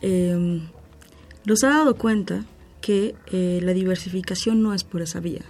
eh, 0.00 0.60
nos 1.44 1.64
ha 1.64 1.68
dado 1.68 1.96
cuenta 1.96 2.44
que 2.80 3.14
eh, 3.32 3.60
la 3.62 3.72
diversificación 3.72 4.62
no 4.62 4.74
es 4.74 4.84
por 4.84 5.02
esa 5.02 5.20
vía. 5.20 5.42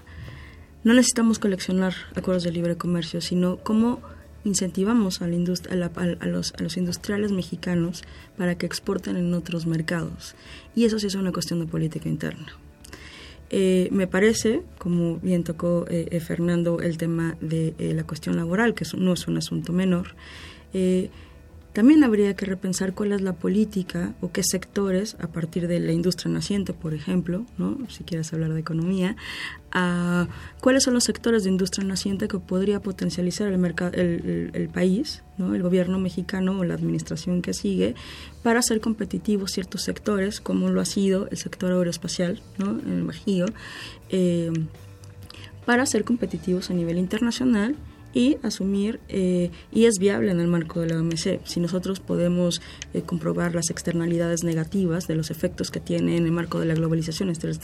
No 0.85 0.95
necesitamos 0.95 1.39
coleccionar 1.39 1.95
acuerdos 2.15 2.45
de 2.45 2.53
libre 2.53 2.77
comercio, 2.77 3.21
sino 3.21 3.59
cómo 3.59 4.01
incentivamos 4.45 5.23
a, 5.23 5.29
la 5.29 5.91
a, 5.95 6.27
los, 6.27 6.53
a, 6.55 6.63
los, 6.63 6.77
industriales 6.77 7.31
mexicanos 7.31 8.03
para 8.37 8.57
que 8.57 8.67
exporten 8.67 9.17
en 9.17 9.33
otros 9.35 9.67
mercados. 9.67 10.35
Y 10.75 10.85
eso 10.85 10.99
sí 10.99 11.07
es 11.07 11.15
una 11.15 11.33
cuestión 11.33 11.61
de 11.61 11.67
política 11.67 12.09
interna. 12.09 12.59
Me 13.53 14.07
parece, 14.07 14.63
como 14.79 15.19
bien 15.19 15.45
tocó 15.45 15.87
Fernando, 16.27 16.81
el 16.81 16.97
tema 16.97 17.37
de 17.41 17.75
la 17.79 18.05
cuestión 18.05 18.37
laboral, 18.37 18.75
que 18.75 18.85
no 18.97 19.13
es 19.13 19.29
un 19.29 19.37
asunto 19.37 19.73
menor, 19.73 20.15
eh, 20.75 21.11
también 21.73 22.05
habría 22.05 22.35
que 22.35 22.45
repensar 22.45 22.93
cuál 22.93 23.13
es 23.13 23.23
la 23.23 23.33
política 23.33 24.13
o 24.21 24.31
qué 24.31 24.43
sectores, 24.43 25.17
a 25.21 25.29
partir 25.29 25.69
de 25.69 25.81
la 25.81 25.93
industria 25.93 26.31
naciente, 26.31 26.75
por 26.75 26.93
ejemplo, 26.93 27.47
¿no? 27.57 27.79
si 27.89 28.05
quieres 28.05 28.31
hablar 28.35 28.53
de 28.53 28.61
economía, 28.61 29.17
cuáles 30.61 30.83
son 30.83 30.93
los 30.93 31.05
sectores 31.05 31.45
de 31.45 31.51
industria 31.51 31.87
naciente 31.87 32.29
que 32.29 32.39
podría 32.39 32.81
potencializar 32.81 33.49
el, 33.49 33.57
mercado, 33.57 33.93
el, 33.95 34.69
país, 34.73 35.23
¿no? 35.39 35.55
el 35.55 35.63
gobierno 35.63 35.99
mexicano 35.99 36.59
o 36.59 36.65
la 36.65 36.75
administración 36.75 37.41
que 37.41 37.55
sigue, 37.55 37.95
para 38.43 38.59
hacer 38.59 38.81
competitivos 38.81 39.53
ciertos 39.53 39.83
sectores, 39.83 40.43
como 40.43 40.69
lo 40.69 40.81
ha 40.81 40.85
sido 40.85 41.27
el 41.31 41.39
sector 41.39 41.73
aeroespacial 41.73 42.43
¿no? 42.59 42.79
en 42.81 42.93
el 42.93 43.05
Bajío, 43.05 43.47
eh, 44.11 44.53
para 45.65 45.87
ser 45.87 46.05
competitivos 46.05 46.71
a 46.71 46.75
nivel 46.75 46.99
internacional 46.99 47.77
y 48.15 48.39
asumir, 48.43 49.01
eh, 49.09 49.51
y 49.73 49.87
es 49.87 49.99
viable 49.99 50.31
en 50.31 50.41
el 50.41 50.47
marco 50.47 50.81
de 50.81 50.89
la 50.89 50.99
OMC, 50.99 51.41
si 51.45 51.61
nosotros 51.61 52.01
podemos 52.01 52.61
eh, 52.93 53.03
comprobar 53.03 53.55
las 53.55 53.71
externalidades 53.71 54.45
negativas 54.45 55.07
de 55.07 55.15
los 55.15 55.31
efectos 55.31 55.71
que 55.71 55.81
tiene 55.81 56.17
en 56.17 56.27
el 56.27 56.33
marco 56.33 56.61
de 56.61 56.67
la 56.67 56.75
globalización 56.75 57.31
estas, 57.31 57.59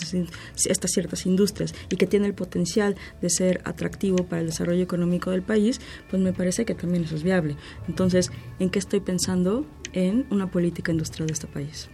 estas 0.66 0.90
ciertas 0.90 1.26
industrias 1.26 1.74
y 1.90 1.96
que 1.96 2.06
tiene 2.06 2.26
el 2.26 2.34
potencial 2.34 2.96
de 3.20 3.30
ser 3.30 3.60
atractivo 3.64 4.24
para 4.24 4.40
el 4.40 4.48
desarrollo 4.48 4.82
económico 4.82 5.30
del 5.30 5.42
país, 5.42 5.80
pues 6.10 6.22
me 6.22 6.32
parece 6.32 6.64
que 6.64 6.74
también 6.74 7.04
eso 7.04 7.16
es 7.16 7.22
viable. 7.22 7.56
Entonces, 7.86 8.30
¿en 8.58 8.70
qué 8.70 8.78
estoy 8.78 9.00
pensando? 9.00 9.66
En 9.92 10.26
una 10.30 10.50
política 10.50 10.92
industrial 10.92 11.28
de 11.28 11.32
este 11.32 11.46
país. 11.46 11.88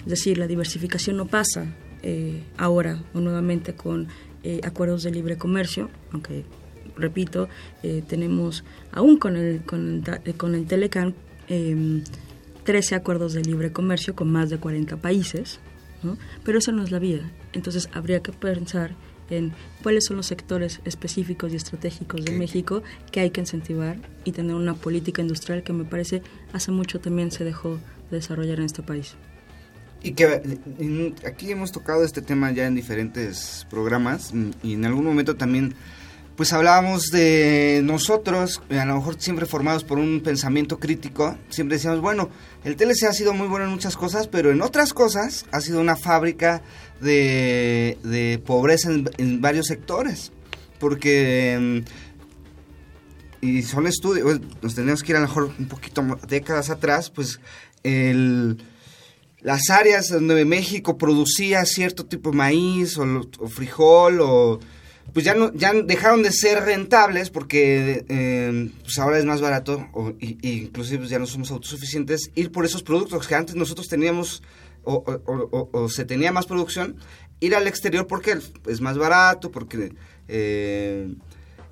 Es 0.00 0.06
decir, 0.06 0.36
la 0.36 0.48
diversificación 0.48 1.16
no 1.16 1.26
pasa 1.26 1.66
eh, 2.02 2.42
ahora 2.56 3.02
o 3.14 3.20
nuevamente 3.20 3.74
con 3.74 4.08
acuerdos 4.64 5.02
de 5.02 5.10
libre 5.10 5.36
comercio, 5.36 5.90
aunque 6.12 6.46
repito, 7.00 7.48
eh, 7.82 8.02
tenemos 8.06 8.64
aún 8.92 9.16
con 9.18 9.36
el, 9.36 9.62
con 9.62 10.04
el, 10.24 10.34
con 10.36 10.54
el 10.54 10.66
Telecan 10.66 11.14
13 11.48 12.94
em, 12.94 13.00
acuerdos 13.00 13.32
de 13.32 13.42
libre 13.42 13.72
comercio 13.72 14.14
con 14.14 14.30
más 14.30 14.50
de 14.50 14.58
40 14.58 14.96
países, 14.98 15.60
pero 16.44 16.58
eso 16.58 16.72
no 16.72 16.82
es 16.82 16.90
la 16.90 16.98
vida. 16.98 17.30
Entonces 17.52 17.88
habría 17.92 18.20
que 18.20 18.32
pensar 18.32 18.94
en 19.30 19.52
cuáles 19.82 20.04
son 20.06 20.16
los 20.16 20.26
sectores 20.26 20.80
específicos 20.84 21.52
y 21.52 21.56
estratégicos 21.56 22.24
de 22.24 22.32
México 22.32 22.82
que 23.12 23.20
hay 23.20 23.30
que 23.30 23.40
incentivar 23.40 23.96
y 24.24 24.32
tener 24.32 24.54
una 24.54 24.74
política 24.74 25.22
industrial 25.22 25.62
que 25.62 25.72
me 25.72 25.84
parece 25.84 26.22
hace 26.52 26.72
mucho 26.72 27.00
también 27.00 27.30
se 27.30 27.44
dejó 27.44 27.78
de 28.10 28.16
desarrollar 28.16 28.58
en 28.58 28.66
este 28.66 28.82
país. 28.82 29.14
Y 30.02 30.12
que 30.12 30.58
aquí 31.26 31.50
hemos 31.50 31.72
tocado 31.72 32.04
este 32.04 32.22
tema 32.22 32.50
ya 32.52 32.66
en 32.66 32.74
diferentes 32.74 33.66
programas 33.70 34.32
y 34.62 34.74
en 34.74 34.84
algún 34.86 35.04
momento 35.04 35.36
también 35.36 35.74
pues 36.40 36.54
hablábamos 36.54 37.10
de 37.10 37.82
nosotros, 37.84 38.62
a 38.70 38.86
lo 38.86 38.94
mejor 38.94 39.20
siempre 39.20 39.44
formados 39.44 39.84
por 39.84 39.98
un 39.98 40.22
pensamiento 40.22 40.78
crítico, 40.78 41.36
siempre 41.50 41.76
decíamos, 41.76 42.00
bueno, 42.00 42.30
el 42.64 42.76
TLC 42.76 43.02
ha 43.10 43.12
sido 43.12 43.34
muy 43.34 43.46
bueno 43.46 43.66
en 43.66 43.70
muchas 43.70 43.94
cosas, 43.94 44.26
pero 44.26 44.50
en 44.50 44.62
otras 44.62 44.94
cosas 44.94 45.44
ha 45.52 45.60
sido 45.60 45.82
una 45.82 45.96
fábrica 45.96 46.62
de, 47.02 48.40
pobreza 48.46 48.88
en, 48.90 49.42
varios 49.42 49.66
sectores, 49.66 50.32
porque... 50.78 51.84
Mm, 53.42 53.46
y 53.46 53.60
son 53.60 53.86
estudios, 53.86 54.40
nos 54.62 54.74
tenemos 54.74 55.02
que 55.02 55.12
ir 55.12 55.16
a 55.16 55.20
lo 55.20 55.26
mejor 55.26 55.52
un 55.58 55.68
poquito 55.68 56.02
décadas 56.26 56.70
atrás, 56.70 57.10
pues 57.10 57.38
el, 57.82 58.64
las 59.42 59.68
áreas 59.68 60.08
donde 60.08 60.46
México 60.46 60.96
producía 60.96 61.66
cierto 61.66 62.06
tipo 62.06 62.30
de 62.30 62.38
maíz 62.38 62.96
o, 62.96 63.28
o 63.40 63.48
frijol 63.48 64.22
o 64.22 64.58
pues 65.12 65.24
ya 65.24 65.34
no 65.34 65.52
ya 65.54 65.72
dejaron 65.72 66.22
de 66.22 66.32
ser 66.32 66.64
rentables 66.64 67.30
porque 67.30 68.04
eh, 68.08 68.70
pues 68.82 68.98
ahora 68.98 69.18
es 69.18 69.24
más 69.24 69.40
barato 69.40 69.88
o, 69.92 70.10
y, 70.20 70.38
inclusive 70.42 70.98
pues 70.98 71.10
ya 71.10 71.18
no 71.18 71.26
somos 71.26 71.50
autosuficientes 71.50 72.30
ir 72.34 72.52
por 72.52 72.64
esos 72.64 72.82
productos 72.82 73.26
que 73.26 73.34
antes 73.34 73.56
nosotros 73.56 73.88
teníamos 73.88 74.42
o, 74.82 75.88
se 75.90 76.04
tenía 76.06 76.32
más 76.32 76.46
producción 76.46 76.96
ir 77.40 77.54
al 77.54 77.66
exterior 77.66 78.06
porque 78.06 78.38
es 78.66 78.80
más 78.80 78.96
barato 78.96 79.50
porque 79.50 79.92
eh, 80.28 81.12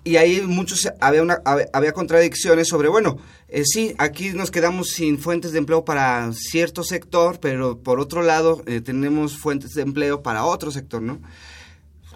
y 0.04 0.16
ahí 0.16 0.42
muchos 0.42 0.88
había 1.00 1.22
una 1.22 1.40
había, 1.44 1.92
contradicciones 1.92 2.68
sobre 2.68 2.88
bueno 2.88 3.18
eh, 3.48 3.62
sí 3.64 3.94
aquí 3.98 4.30
nos 4.30 4.50
quedamos 4.50 4.90
sin 4.90 5.18
fuentes 5.18 5.52
de 5.52 5.58
empleo 5.58 5.84
para 5.84 6.30
cierto 6.32 6.82
sector 6.82 7.38
pero 7.40 7.78
por 7.78 8.00
otro 8.00 8.22
lado 8.22 8.62
tenemos 8.84 9.38
fuentes 9.38 9.74
de 9.74 9.82
empleo 9.82 10.22
para 10.22 10.44
otro 10.44 10.70
sector 10.70 11.00
no 11.00 11.20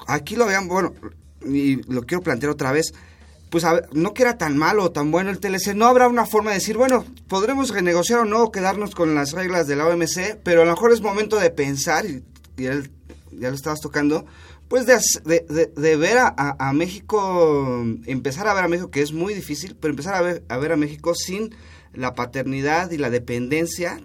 aquí 0.07 0.36
lo 0.36 0.46
vean, 0.46 0.68
bueno, 0.68 0.94
y 1.44 1.76
lo 1.92 2.03
quiero 2.03 2.22
plantear 2.22 2.50
otra 2.50 2.72
vez, 2.72 2.92
pues 3.50 3.66
no 3.92 4.14
que 4.14 4.22
era 4.22 4.38
tan 4.38 4.57
malo 4.57 4.84
o 4.84 4.92
tan 4.92 5.11
bueno 5.11 5.30
el 5.30 5.38
TLC, 5.38 5.74
no 5.74 5.86
habrá 5.86 6.09
una 6.09 6.24
forma 6.24 6.50
de 6.50 6.57
decir, 6.57 6.76
bueno, 6.76 7.05
podremos 7.28 7.70
renegociar 7.70 8.20
o 8.20 8.24
no, 8.24 8.50
quedarnos 8.50 8.94
con 8.94 9.14
las 9.14 9.32
reglas 9.32 9.66
de 9.66 9.76
la 9.76 9.86
OMC, 9.86 10.38
pero 10.42 10.62
a 10.62 10.64
lo 10.64 10.70
mejor 10.72 10.92
es 10.92 11.03
momento 11.03 11.38
de 11.38 11.50
pensar, 11.50 12.07
y, 12.07 12.22
ya 12.57 13.48
lo 13.48 13.55
estabas 13.55 13.80
tocando, 13.80 14.24
pues 14.68 14.86
de, 14.86 15.66
de, 15.76 15.96
ver 15.96 16.16
a, 16.18 16.72
México, 16.72 17.84
empezar 18.07 18.48
a 18.48 18.55
ver 18.55 18.64
a 18.64 18.68
México, 18.68 18.90
que 18.90 19.03
es 19.03 19.12
muy 19.12 19.34
difícil, 19.34 19.76
pero 19.78 19.92
empezar 19.92 20.14
a 20.14 20.22
ver, 20.22 20.44
a 20.48 20.57
ver 20.57 20.72
a 20.72 20.76
México 20.76 21.14
sin 21.14 21.55
la 21.92 22.14
paternidad 22.14 22.90
y 22.90 22.96
la 22.96 23.11
dependencia 23.11 24.00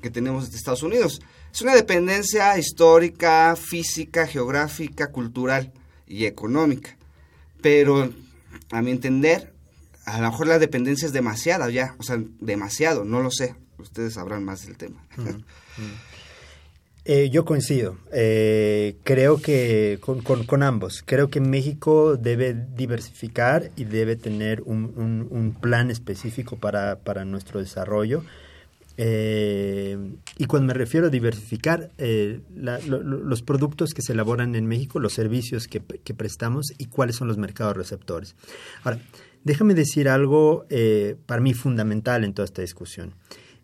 que 0.00 0.08
tenemos 0.08 0.50
de 0.50 0.56
Estados 0.56 0.82
Unidos. 0.82 1.20
Es 1.52 1.62
una 1.62 1.74
dependencia 1.74 2.56
histórica, 2.58 3.56
física, 3.56 4.26
geográfica, 4.26 5.08
cultural 5.08 5.72
y 6.06 6.26
económica. 6.26 6.96
Pero, 7.60 8.10
a 8.70 8.82
mi 8.82 8.90
entender, 8.90 9.52
a 10.04 10.20
lo 10.20 10.30
mejor 10.30 10.46
la 10.46 10.58
dependencia 10.58 11.06
es 11.06 11.12
demasiada 11.12 11.68
ya, 11.70 11.94
o 11.98 12.02
sea, 12.02 12.20
demasiado, 12.40 13.04
no 13.04 13.20
lo 13.20 13.30
sé. 13.30 13.54
Ustedes 13.78 14.14
sabrán 14.14 14.44
más 14.44 14.66
del 14.66 14.76
tema. 14.76 15.04
Eh, 17.04 17.30
yo 17.30 17.44
coincido. 17.44 17.96
Eh, 18.12 18.96
creo 19.04 19.40
que 19.40 19.98
con, 20.00 20.20
con, 20.20 20.62
ambos. 20.62 21.02
Creo 21.04 21.30
que 21.30 21.40
México 21.40 22.16
debe 22.16 22.54
diversificar 22.54 23.70
y 23.74 23.84
debe 23.84 24.16
tener 24.16 24.62
un, 24.62 24.92
un, 24.96 25.26
un 25.30 25.54
plan 25.54 25.90
específico 25.90 26.56
para, 26.56 26.98
para 27.00 27.24
nuestro 27.24 27.58
desarrollo. 27.58 28.22
Eh, 29.02 29.96
y 30.36 30.44
cuando 30.44 30.66
me 30.66 30.74
refiero 30.74 31.06
a 31.06 31.10
diversificar, 31.10 31.90
eh, 31.96 32.40
los 32.54 33.40
productos 33.40 33.94
que 33.94 34.02
se 34.02 34.12
elaboran 34.12 34.54
en 34.54 34.66
México, 34.66 35.00
los 35.00 35.14
servicios 35.14 35.68
que, 35.68 35.80
prestamos 35.80 36.66
y 36.76 36.84
cuáles 36.84 37.16
son 37.16 37.26
los 37.26 37.38
mercados 37.38 37.78
receptores. 37.78 38.36
Ahora, 38.84 39.00
déjame 39.42 39.72
decir 39.72 40.10
algo 40.10 40.66
eh, 40.68 41.16
para 41.24 41.40
mí 41.40 41.54
fundamental 41.54 42.24
en 42.24 42.34
toda 42.34 42.44
esta 42.44 42.60
discusión. 42.60 43.14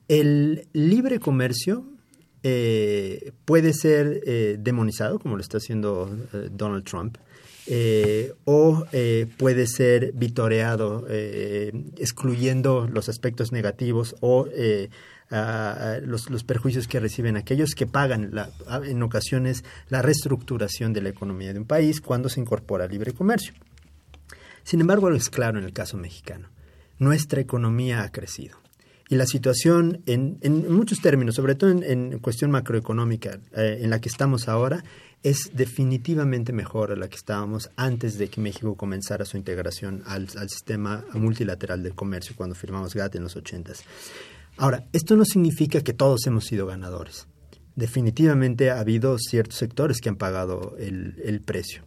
El 0.09 0.69
libre 0.73 1.21
comercio 1.21 1.85
puede 3.45 3.73
ser 3.73 4.23
demonizado, 4.61 5.19
como 5.19 5.35
lo 5.35 5.43
está 5.43 5.59
haciendo 5.59 6.09
Donald 6.53 6.85
Trump, 6.85 7.19
o 8.45 8.85
puede 9.37 9.67
ser 9.67 10.13
vitoreado, 10.13 11.09
excluyendo 11.11 12.89
los 12.89 13.09
aspectos 13.09 13.51
negativos 13.51 14.15
o 14.21 14.47
los, 15.31 16.45
perjuicios 16.45 16.87
que 16.89 17.01
reciben 17.01 17.37
aquellos 17.37 17.75
que 17.75 17.87
pagan 17.87 18.31
la, 18.33 18.51
en 18.85 19.03
ocasiones 19.03 19.65
la 19.89 20.03
reestructuración 20.03 20.93
de 20.93 21.03
la 21.03 21.09
economía 21.09 21.53
de 21.53 21.59
un 21.59 21.67
país 21.67 22.01
cuando 22.01 22.29
se 22.29 22.41
incorpora 22.41 22.85
al 22.85 22.91
libre 22.91 23.13
comercio. 23.13 23.55
Sin 24.63 24.81
embargo, 24.81 25.11
es 25.11 25.31
claro 25.31 25.59
en 25.59 25.65
el 25.65 25.73
caso 25.73 25.97
mexicano. 25.97 26.49
Nuestra 26.99 27.41
economía 27.41 28.03
ha 28.03 28.11
crecido. 28.11 28.59
Y 29.09 29.15
la 29.15 29.27
situación, 29.27 30.03
en, 30.07 30.41
muchos 30.69 31.01
términos, 31.01 31.37
sobre 31.37 31.55
todo 31.55 31.71
en, 31.71 32.19
cuestión 32.19 32.51
macroeconómica, 32.51 33.39
eh, 33.57 33.79
en 33.83 33.91
la 33.91 34.01
que 34.01 34.09
estamos 34.09 34.49
ahora, 34.49 34.83
es 35.23 35.51
definitivamente 35.55 36.53
mejor 36.53 36.93
a 36.93 36.97
la 36.97 37.09
que 37.09 37.17
estábamos 37.17 37.71
antes 37.77 38.19
de 38.19 38.29
que 38.29 38.41
México 38.41 38.77
comenzara 38.77 39.25
su 39.25 39.37
integración 39.37 40.03
al, 40.07 40.29
sistema 40.49 41.05
multilateral 41.15 41.83
del 41.83 41.95
comercio 41.95 42.35
cuando 42.37 42.55
firmamos 42.55 42.95
GATT 42.95 43.17
en 43.17 43.23
los 43.23 43.37
ochentas. 43.37 43.85
Ahora, 44.59 44.85
esto 44.93 45.17
no 45.17 45.25
significa 45.25 45.83
que 45.83 45.93
todos 45.93 46.27
hemos 46.27 46.47
sido 46.47 46.67
ganadores. 46.67 47.27
Definitivamente 47.75 48.71
ha 48.71 48.81
habido 48.81 49.19
ciertos 49.19 49.59
sectores 49.59 50.01
que 50.01 50.09
han 50.09 50.17
pagado 50.17 50.75
el, 50.79 51.43
precio. 51.45 51.83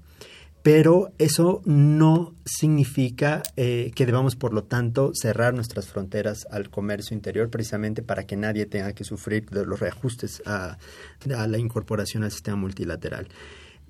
Pero 0.61 1.11
eso 1.17 1.61
no 1.65 2.35
significa 2.45 3.41
eh, 3.55 3.91
que 3.95 4.05
debamos, 4.05 4.35
por 4.35 4.53
lo 4.53 4.65
tanto, 4.65 5.11
cerrar 5.15 5.55
nuestras 5.55 5.87
fronteras 5.87 6.45
al 6.51 6.69
comercio 6.69 7.15
interior 7.15 7.49
precisamente 7.49 8.03
para 8.03 8.27
que 8.27 8.35
nadie 8.35 8.67
tenga 8.67 8.93
que 8.93 9.03
sufrir 9.03 9.49
de 9.49 9.65
los 9.65 9.79
reajustes 9.79 10.43
a 10.45 10.77
la 11.25 11.57
incorporación 11.57 12.23
al 12.23 12.31
sistema 12.31 12.57
multilateral. 12.57 13.29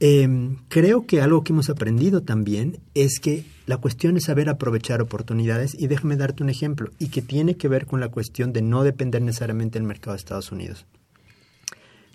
Em, 0.01 0.55
creo 0.69 1.05
que 1.05 1.21
algo 1.21 1.43
que 1.43 1.51
hemos 1.51 1.69
aprendido 1.69 2.21
también 2.21 2.79
es 2.93 3.19
que 3.19 3.43
la 3.65 3.77
cuestión 3.77 4.15
es 4.15 4.25
saber 4.25 4.47
aprovechar 4.47 5.01
oportunidades 5.01 5.75
y 5.77 5.87
déjame 5.87 6.15
darte 6.15 6.41
un 6.41 6.49
ejemplo 6.49 6.91
y 6.99 7.09
que 7.09 7.21
tiene 7.21 7.57
que 7.57 7.67
ver 7.67 7.85
con 7.85 7.99
la 7.99 8.07
cuestión 8.07 8.53
de 8.53 8.61
no 8.61 8.83
depender 8.83 9.21
necesariamente 9.21 9.77
del 9.77 9.87
mercado 9.87 10.13
de 10.13 10.19
Estados 10.19 10.51
Unidos. 10.53 10.85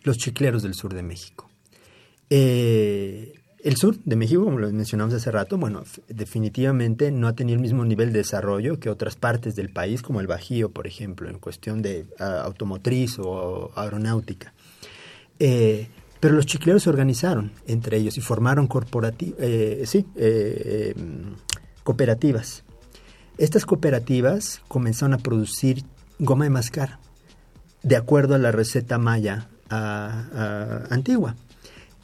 Los 0.03 0.17
chicleros 0.17 0.63
del 0.63 0.75
sur 0.75 0.95
de 0.95 1.03
México. 1.03 1.51
Eh, 2.31 3.35
el 3.63 3.77
sur 3.77 3.99
de 4.03 4.17
México, 4.17 4.45
como 4.45 4.59
lo 4.59 4.71
mencionamos 4.73 5.15
hace 5.15 5.31
rato, 5.31 5.59
bueno, 5.59 5.85
definitivamente 6.09 7.11
no 7.11 7.29
ha 7.29 7.35
tenido 7.35 7.57
el 7.57 7.63
mismo 7.63 7.85
nivel 7.85 8.13
de 8.13 8.19
desarrollo 8.19 8.81
que 8.81 8.91
otras 8.91 9.17
partes 9.17 9.57
del 9.57 9.71
país, 9.71 10.03
como 10.03 10.21
el 10.21 10.27
Bajío, 10.27 10.71
por 10.71 10.87
ejemplo, 10.87 11.29
en 11.29 11.39
cuestión 11.39 11.81
de 11.81 12.07
ah, 12.19 12.43
automotriz 12.45 13.19
o 13.19 13.73
aeronáutica. 13.75 14.53
Eh, 15.39 15.89
pero 16.25 16.37
los 16.37 16.47
chicleros 16.47 16.85
se 16.85 16.89
organizaron 16.89 17.53
entre 17.67 17.99
ellos 17.99 18.17
y 18.17 18.23
formaron 18.23 18.67
eh, 19.21 19.85
eh, 20.17 20.95
em, 20.97 21.35
cooperativas. 21.83 22.65
Estas 23.37 23.67
cooperativas 23.67 24.63
comenzaron 24.67 25.13
a 25.13 25.19
producir 25.19 25.85
goma 26.19 26.45
de 26.45 26.51
mascar 26.51 26.99
de 27.83 27.97
acuerdo 27.97 28.35
a 28.37 28.39
la 28.39 28.53
receta 28.53 28.97
maya 28.97 29.51
antigua. 30.89 31.37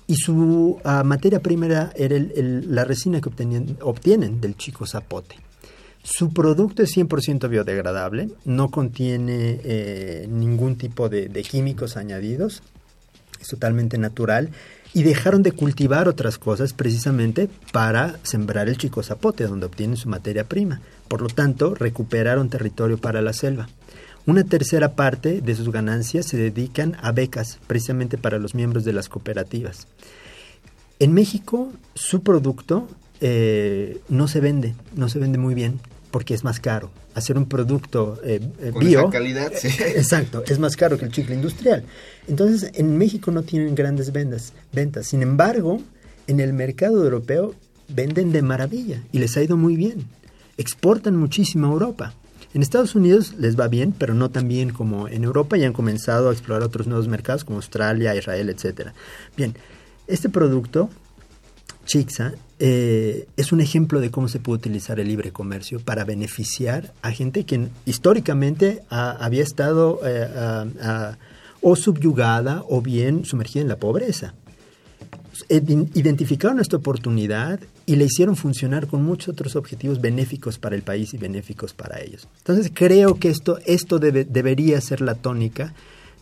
Y 0.07 0.17
su 0.17 0.79
materia 1.03 1.41
primera 1.41 1.91
era 1.97 2.19
la 2.37 2.85
resina 2.85 3.23
que 3.23 3.31
obtienen 3.81 4.39
del 4.39 4.55
chico 4.55 4.85
zapote. 4.85 5.37
Su 6.03 6.33
producto 6.33 6.83
es 6.83 6.97
100% 6.97 7.49
biodegradable, 7.49 8.31
no 8.45 8.71
contiene 8.71 9.61
eh, 9.63 10.27
ningún 10.31 10.77
tipo 10.77 11.11
de, 11.11 11.29
químicos 11.43 11.97
añadidos, 11.99 12.63
totalmente 13.51 13.99
natural 13.99 14.51
y 14.95 15.03
dejaron 15.03 15.43
de 15.43 15.53
cultivar 15.53 16.09
otras 16.09 16.39
cosas 16.39 16.73
precisamente 16.73 17.49
para 17.73 18.19
sembrar 18.23 18.69
el 18.69 18.79
chico 18.79 19.03
zapote, 19.03 19.47
donde 19.47 19.67
obtienen 19.67 19.97
su 19.97 20.09
materia 20.09 20.45
prima. 20.45 20.81
Por 21.09 21.23
lo 21.23 21.29
tanto, 21.29 21.75
recuperaron 21.75 22.49
territorio 22.49 22.99
para 22.99 23.21
la 23.23 23.33
selva. 23.33 23.69
Una 24.27 24.45
tercera 24.45 24.95
parte 24.95 25.41
de 25.41 25.55
sus 25.55 25.71
ganancias 25.71 26.27
se 26.27 26.37
dedican 26.37 26.97
a 27.03 27.13
becas, 27.13 27.59
precisamente 27.67 28.19
para 28.19 28.39
los 28.39 28.55
miembros 28.55 28.85
de 28.85 28.93
las 28.93 29.09
cooperativas. 29.09 29.87
En 30.99 31.13
México, 31.15 31.73
su 31.95 32.23
producto 32.23 32.87
eh, 33.21 34.01
no 34.09 34.29
se 34.29 34.41
vende, 34.41 34.75
no 34.95 35.09
se 35.09 35.19
vende 35.19 35.39
muy 35.39 35.55
bien, 35.55 35.81
porque 36.11 36.35
es 36.35 36.45
más 36.45 36.61
caro. 36.61 36.91
Hacer 37.15 37.37
un 37.37 37.47
producto 37.47 38.21
eh, 38.25 38.41
eh, 38.61 38.73
bio. 38.79 39.11
calidad, 39.11 39.53
sí. 39.55 39.69
Exacto, 39.69 40.43
es 40.47 40.59
más 40.59 40.77
caro 40.77 40.99
que 40.99 41.05
el 41.05 41.13
chicle 41.13 41.35
industrial. 41.35 41.85
Entonces, 42.29 42.71
en 42.75 42.97
México 42.97 43.31
no 43.31 43.43
tienen 43.43 43.75
grandes 43.75 44.13
ventas. 44.13 44.53
ventas. 44.73 45.07
Sin 45.07 45.23
embargo, 45.23 45.81
en 46.27 46.41
el 46.41 46.53
mercado 46.53 47.03
europeo 47.03 47.55
venden 47.89 48.33
de 48.33 48.43
maravilla 48.43 49.03
y 49.13 49.19
les 49.19 49.37
ha 49.37 49.43
ido 49.43 49.57
muy 49.57 49.77
bien. 49.77 50.07
Exportan 50.57 51.17
muchísimo 51.17 51.69
a 51.69 51.73
Europa. 51.73 52.15
En 52.53 52.63
Estados 52.63 52.95
Unidos 52.97 53.35
les 53.39 53.59
va 53.59 53.69
bien, 53.69 53.95
pero 53.97 54.13
no 54.13 54.31
tan 54.31 54.49
bien 54.49 54.71
como 54.71 55.07
en 55.07 55.23
Europa 55.23 55.57
y 55.57 55.65
han 55.65 55.73
comenzado 55.73 56.31
a 56.31 56.33
explorar 56.33 56.65
otros 56.65 56.89
nuevos 56.89 57.07
mercados 57.07 57.45
como 57.45 57.59
Australia, 57.59 58.15
Israel, 58.17 58.49
etcétera. 58.49 58.93
Bien, 59.37 59.55
este 60.09 60.29
producto, 60.29 60.91
Chixa, 61.91 62.35
eh, 62.61 63.27
es 63.37 63.51
un 63.51 63.61
ejemplo 63.61 64.01
de 64.01 64.13
cómo 64.13 64.29
se 64.29 64.39
puede 64.39 64.59
utilizar 64.59 65.01
el 65.01 65.09
libre 65.09 65.33
comercio 65.33 65.81
para 65.81 66.05
beneficiar 66.05 66.93
a 67.03 67.11
gente 67.11 67.43
que 67.43 67.67
históricamente 67.85 68.83
había 68.91 69.43
estado 69.43 69.99
eh, 70.05 70.29
o 71.61 71.75
subyugada 71.75 72.63
o 72.69 72.81
bien 72.81 73.25
sumergida 73.25 73.63
en 73.63 73.69
la 73.69 73.81
pobreza. 73.81 74.35
Identificaron 75.49 76.61
esta 76.61 76.77
oportunidad 76.77 77.59
y 77.87 77.97
la 77.97 78.05
hicieron 78.05 78.37
funcionar 78.37 78.87
con 78.87 79.03
muchos 79.03 79.31
otros 79.31 79.57
objetivos 79.57 80.01
benéficos 80.01 80.61
para 80.61 80.77
el 80.77 80.83
país 80.83 81.13
y 81.13 81.19
benéficos 81.19 81.75
para 81.75 82.01
ellos. 82.01 82.29
Entonces 82.39 82.71
creo 82.73 83.17
que 83.17 83.31
esto, 83.31 83.59
esto 83.67 83.99
debería 83.99 84.81
ser 84.81 85.01
la 85.01 85.17
tónica, 85.17 85.75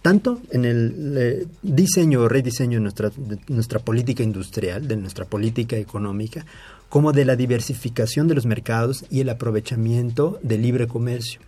tanto 0.09 0.41
en 0.53 0.65
el 0.65 1.15
eh, 1.19 1.47
diseño 1.61 2.23
o 2.23 2.29
rediseño 2.31 2.79
de 2.79 2.81
nuestra, 2.81 3.13
nuestra 3.49 3.79
política 3.79 4.23
industrial, 4.23 4.89
de 4.89 4.97
nuestra 4.97 5.27
política 5.27 5.77
económica, 5.77 6.47
como 6.89 7.13
de 7.13 7.27
la 7.27 7.37
diversificación 7.37 8.27
de 8.27 8.35
los 8.35 8.47
mercados 8.47 9.05
y 9.11 9.21
el 9.21 9.29
aprovechamiento 9.29 10.41
del 10.43 10.63
libre 10.63 10.89
comercio. 10.89 11.43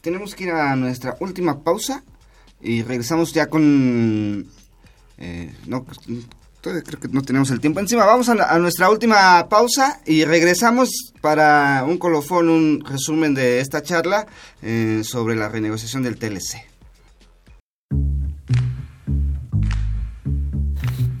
Tenemos 0.00 0.34
que 0.34 0.44
ir 0.44 0.52
a 0.52 0.74
nuestra 0.76 1.14
última 1.20 1.62
pausa 1.62 2.02
y 2.62 2.82
regresamos 2.82 3.34
ya 3.34 3.50
con... 3.50 4.46
Eh, 5.18 5.54
no, 5.66 5.84
creo 6.70 7.00
que 7.00 7.08
no 7.08 7.22
tenemos 7.22 7.50
el 7.50 7.60
tiempo 7.60 7.80
encima. 7.80 8.04
Vamos 8.04 8.28
a, 8.28 8.58
nuestra 8.58 8.90
última 8.90 9.48
pausa 9.48 10.00
y 10.06 10.24
regresamos 10.24 11.12
para 11.20 11.84
un 11.86 11.98
colofón, 11.98 12.48
un 12.48 12.84
resumen 12.84 13.34
de 13.34 13.60
esta 13.60 13.82
charla 13.82 14.26
eh, 14.62 15.02
sobre 15.04 15.36
la 15.36 15.48
renegociación 15.48 16.02
del 16.02 16.16
TLC. 16.16 16.73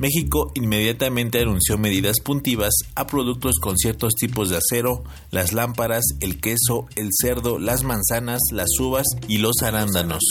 México 0.04 0.52
inmediatamente 0.54 1.40
anunció 1.40 1.78
medidas 1.78 2.20
puntivas 2.22 2.74
a 2.94 3.06
productos 3.06 3.54
con 3.58 3.78
ciertos 3.78 4.12
tipos 4.12 4.50
de 4.50 4.58
acero, 4.58 5.02
las 5.30 5.54
lámparas, 5.54 6.04
el 6.20 6.42
queso, 6.42 6.88
el 6.94 7.08
cerdo, 7.18 7.58
las 7.58 7.84
manzanas, 7.84 8.40
las 8.52 8.68
uvas 8.78 9.06
y 9.28 9.38
los 9.38 9.62
arándanos. 9.62 10.22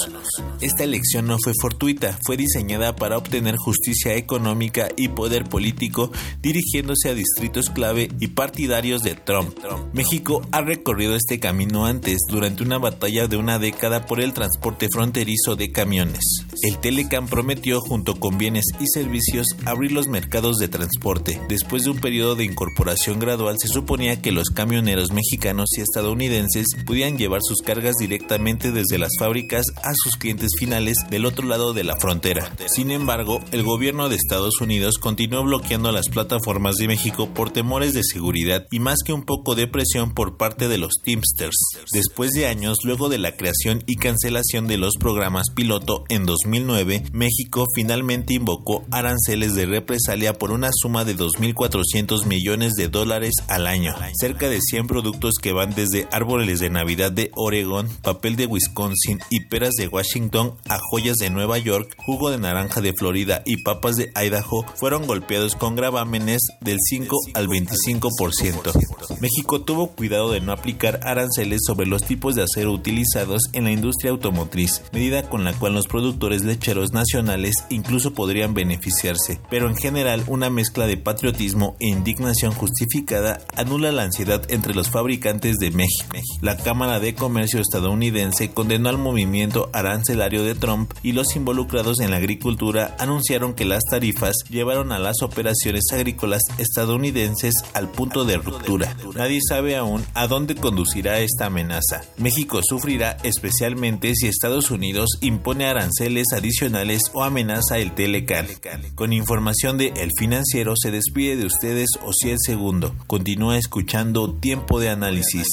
Esta 0.61 0.83
elección 0.83 1.25
no 1.25 1.37
fue 1.43 1.53
fortuita, 1.59 2.19
fue 2.23 2.37
diseñada 2.37 2.95
para 2.95 3.17
obtener 3.17 3.55
justicia 3.57 4.15
económica 4.15 4.89
y 4.95 5.07
poder 5.07 5.45
político 5.45 6.11
dirigiéndose 6.39 7.09
a 7.09 7.15
distritos 7.15 7.71
clave 7.71 8.09
y 8.19 8.27
partidarios 8.27 9.01
de 9.01 9.15
Trump. 9.15 9.57
México 9.91 10.43
ha 10.51 10.61
recorrido 10.61 11.15
este 11.15 11.39
camino 11.39 11.87
antes 11.87 12.19
durante 12.29 12.61
una 12.61 12.77
batalla 12.77 13.27
de 13.27 13.37
una 13.37 13.57
década 13.57 14.05
por 14.05 14.21
el 14.21 14.33
transporte 14.33 14.87
fronterizo 14.93 15.55
de 15.55 15.71
camiones. 15.71 16.45
El 16.61 16.77
Telecam 16.77 17.27
prometió 17.27 17.81
junto 17.81 18.19
con 18.19 18.37
bienes 18.37 18.65
y 18.79 18.85
servicios 18.85 19.47
abrir 19.65 19.91
los 19.91 20.07
mercados 20.07 20.57
de 20.57 20.67
transporte. 20.67 21.41
Después 21.49 21.83
de 21.83 21.91
un 21.91 21.99
periodo 21.99 22.35
de 22.35 22.45
incorporación 22.45 23.19
gradual, 23.19 23.57
se 23.59 23.67
suponía 23.67 24.21
que 24.21 24.31
los 24.31 24.49
camioneros 24.49 25.11
mexicanos 25.11 25.69
y 25.77 25.81
estadounidenses 25.81 26.67
podían 26.85 27.17
llevar 27.17 27.41
sus 27.43 27.61
cargas 27.61 27.95
directamente 27.99 28.71
desde 28.71 28.97
las 28.97 29.11
fábricas 29.19 29.65
a 29.83 29.93
sus 29.93 30.17
clientes 30.17 30.51
finales 30.57 30.97
del 31.09 31.25
otro 31.25 31.47
lado 31.47 31.73
de 31.73 31.83
la 31.83 31.95
frontera. 31.97 32.51
Sin 32.67 32.91
embargo, 32.91 33.41
el 33.51 33.63
gobierno 33.63 34.09
de 34.09 34.15
Estados 34.15 34.61
Unidos 34.61 34.97
continuó 34.97 35.43
bloqueando 35.43 35.91
las 35.91 36.09
plataformas 36.09 36.75
de 36.75 36.87
México 36.87 37.29
por 37.33 37.51
temores 37.51 37.93
de 37.93 38.03
seguridad 38.03 38.65
y 38.71 38.79
más 38.79 38.99
que 39.05 39.13
un 39.13 39.23
poco 39.23 39.55
de 39.55 39.67
presión 39.67 40.13
por 40.13 40.37
parte 40.37 40.67
de 40.67 40.77
los 40.77 40.93
Teamsters. 41.03 41.55
Después 41.91 42.31
de 42.31 42.47
años, 42.47 42.77
luego 42.83 43.09
de 43.09 43.17
la 43.17 43.35
creación 43.35 43.83
y 43.85 43.95
cancelación 43.95 44.67
de 44.67 44.77
los 44.77 44.95
programas 44.97 45.49
piloto 45.55 46.03
en 46.09 46.25
2009, 46.25 47.03
México 47.11 47.65
finalmente 47.75 48.33
invocó 48.33 48.85
aranceles 48.91 49.52
de 49.55 49.65
represalia 49.65 50.33
por 50.33 50.51
una 50.51 50.69
suma 50.73 51.05
de 51.05 51.15
2.400 51.15 52.25
millones 52.25 52.73
de 52.73 52.87
dólares 52.87 53.33
al 53.47 53.67
año. 53.67 53.93
Cerca 54.19 54.49
de 54.49 54.59
100 54.61 54.87
productos 54.87 55.35
que 55.41 55.53
van 55.53 55.73
desde 55.73 56.07
árboles 56.11 56.59
de 56.59 56.69
Navidad 56.69 57.11
de 57.11 57.31
Oregón, 57.35 57.89
papel 58.01 58.35
de 58.35 58.45
Wisconsin 58.45 59.19
y 59.29 59.45
peras 59.45 59.73
de 59.77 59.87
Washington 59.87 60.55
a 60.67 60.77
joyas 60.79 61.17
de 61.17 61.29
Nueva 61.29 61.57
York, 61.57 61.95
jugo 61.97 62.29
de 62.29 62.37
naranja 62.37 62.81
de 62.81 62.93
Florida 62.93 63.41
y 63.45 63.63
papas 63.63 63.95
de 63.95 64.11
Idaho 64.15 64.65
fueron 64.75 65.07
golpeados 65.07 65.55
con 65.55 65.75
gravámenes 65.75 66.41
del 66.61 66.77
5 66.79 67.15
al 67.33 67.47
25%. 67.47 69.19
México 69.19 69.61
tuvo 69.61 69.87
cuidado 69.87 70.31
de 70.31 70.41
no 70.41 70.51
aplicar 70.51 70.99
aranceles 71.03 71.61
sobre 71.65 71.87
los 71.87 72.03
tipos 72.03 72.35
de 72.35 72.43
acero 72.43 72.71
utilizados 72.71 73.43
en 73.53 73.65
la 73.65 73.71
industria 73.71 74.11
automotriz, 74.11 74.81
medida 74.91 75.29
con 75.29 75.43
la 75.43 75.53
cual 75.53 75.73
los 75.73 75.87
productores 75.87 76.43
lecheros 76.43 76.91
nacionales 76.91 77.55
incluso 77.69 78.13
podrían 78.13 78.53
beneficiarse 78.53 79.32
pero 79.49 79.67
en 79.67 79.75
general 79.75 80.23
una 80.27 80.49
mezcla 80.49 80.87
de 80.87 80.97
patriotismo 80.97 81.75
e 81.79 81.87
indignación 81.87 82.51
justificada 82.51 83.39
anula 83.55 83.91
la 83.91 84.03
ansiedad 84.03 84.43
entre 84.49 84.73
los 84.73 84.89
fabricantes 84.89 85.57
de 85.57 85.71
México. 85.71 86.17
La 86.41 86.57
Cámara 86.57 86.99
de 86.99 87.15
Comercio 87.15 87.59
estadounidense 87.59 88.51
condenó 88.51 88.89
al 88.89 88.97
movimiento 88.97 89.69
arancelario 89.73 90.43
de 90.43 90.55
Trump 90.55 90.93
y 91.03 91.13
los 91.13 91.35
involucrados 91.35 91.99
en 91.99 92.11
la 92.11 92.17
agricultura 92.17 92.95
anunciaron 92.99 93.53
que 93.53 93.65
las 93.65 93.83
tarifas 93.89 94.35
llevaron 94.49 94.91
a 94.91 94.99
las 94.99 95.21
operaciones 95.21 95.83
agrícolas 95.91 96.41
estadounidenses 96.57 97.53
al 97.73 97.89
punto 97.89 98.25
de 98.25 98.37
ruptura. 98.37 98.95
Nadie 99.15 99.39
sabe 99.47 99.75
aún 99.75 100.05
a 100.13 100.27
dónde 100.27 100.55
conducirá 100.55 101.19
esta 101.19 101.47
amenaza. 101.47 102.03
México 102.17 102.61
sufrirá 102.63 103.17
especialmente 103.23 104.13
si 104.15 104.27
Estados 104.27 104.71
Unidos 104.71 105.09
impone 105.21 105.65
aranceles 105.65 106.27
adicionales 106.33 107.01
o 107.13 107.23
amenaza 107.23 107.77
el 107.77 107.93
Telecan. 107.93 108.47
Con 108.95 109.13
información 109.23 109.77
de 109.77 109.93
El 109.95 110.11
Financiero 110.19 110.73
se 110.75 110.91
despide 110.91 111.37
de 111.37 111.45
ustedes 111.45 111.87
el 112.25 112.37
Segundo. 112.45 112.93
Continúa 113.07 113.57
escuchando 113.57 114.35
Tiempo 114.35 114.81
de 114.81 114.89
Análisis. 114.89 115.47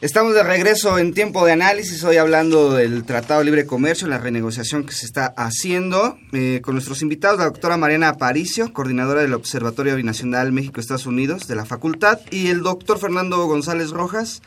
Estamos 0.00 0.34
de 0.34 0.42
regreso 0.42 0.98
en 0.98 1.12
tiempo 1.12 1.44
de 1.44 1.52
análisis, 1.52 2.02
hoy 2.02 2.16
hablando 2.16 2.72
del 2.72 3.04
Tratado 3.04 3.40
de 3.40 3.44
Libre 3.44 3.66
Comercio, 3.66 4.08
la 4.08 4.18
renegociación 4.18 4.84
que 4.84 4.94
se 4.94 5.04
está 5.04 5.26
haciendo, 5.36 6.16
eh, 6.32 6.60
con 6.62 6.74
nuestros 6.74 7.02
invitados, 7.02 7.38
la 7.38 7.44
doctora 7.44 7.76
Mariana 7.76 8.08
Aparicio, 8.08 8.72
coordinadora 8.72 9.20
del 9.20 9.34
Observatorio 9.34 9.94
Binacional 9.96 10.50
México-Estados 10.50 11.06
Unidos 11.06 11.46
de 11.46 11.56
la 11.56 11.66
Facultad, 11.66 12.18
y 12.30 12.48
el 12.48 12.62
doctor 12.62 12.98
Fernando 12.98 13.44
González 13.46 13.90
Rojas, 13.90 14.42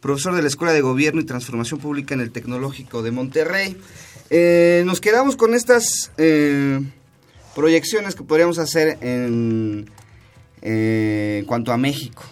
profesor 0.00 0.34
de 0.34 0.42
la 0.42 0.48
Escuela 0.48 0.72
de 0.72 0.80
Gobierno 0.80 1.20
y 1.20 1.24
Transformación 1.24 1.80
Pública 1.80 2.14
en 2.14 2.20
el 2.20 2.30
Tecnológico 2.30 3.02
de 3.02 3.10
Monterrey. 3.10 3.76
Eh, 4.32 4.84
nos 4.86 5.00
quedamos 5.00 5.34
con 5.34 5.54
estas 5.54 6.12
eh, 6.16 6.80
proyecciones 7.56 8.14
que 8.14 8.22
podríamos 8.22 8.60
hacer 8.60 8.96
en, 9.00 9.90
eh, 10.62 11.42
cuanto 11.48 11.72
a 11.72 11.76
México. 11.76 12.22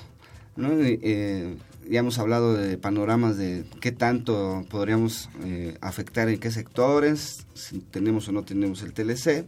ya 0.56 2.00
hemos 2.00 2.18
hablado 2.18 2.54
de 2.54 2.78
panoramas 2.78 3.36
de 3.36 3.64
qué 3.80 3.90
tanto 3.90 4.64
podríamos 4.70 5.28
afectar 5.80 6.28
en 6.28 6.38
qué 6.38 6.52
sectores, 6.52 7.46
si 7.54 7.78
tenemos 7.78 8.28
o 8.28 8.32
no 8.32 8.44
tenemos 8.44 8.82
el 8.82 8.92
TLC. 8.92 9.46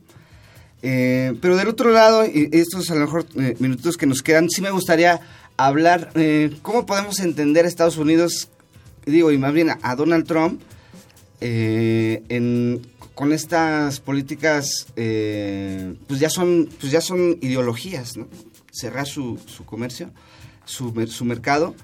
pero 0.80 1.57
del 1.57 1.68
otro 1.68 1.90
lado, 1.90 2.24
y 2.26 2.48
estos 2.53 2.90
a 2.90 2.94
lo 2.94 3.03
mejor 3.03 3.26
minutos 3.61 3.96
que 3.96 4.07
nos 4.07 4.22
quedan, 4.22 4.48
sí 4.51 4.61
me 4.61 4.70
gustaría 4.70 5.20
hablar 5.57 6.11
cómo 6.62 6.86
podemos 6.86 7.20
entender 7.20 7.64
a 7.64 7.68
Estados 7.68 7.98
Unidos, 7.98 8.48
digo, 9.07 9.30
y 9.30 9.38
más 9.38 9.53
bien 9.53 9.70
a 9.82 9.94
Donald 9.94 10.26
Trump, 10.26 10.62
eh, 11.41 12.80
con 13.14 13.32
estas 13.32 14.01
políticas, 14.01 14.86
eh, 14.97 15.95
pues 16.07 16.20
ya 16.20 16.30
son, 16.30 16.68
pues 16.80 16.93
ya 16.93 17.01
son 17.01 17.38
ideologías, 17.41 18.14
cerrar 18.72 19.07
su, 19.07 19.38
su 19.47 19.64
comercio, 19.64 20.11
su, 20.64 21.07
su 21.09 21.24
mercado, 21.24 21.74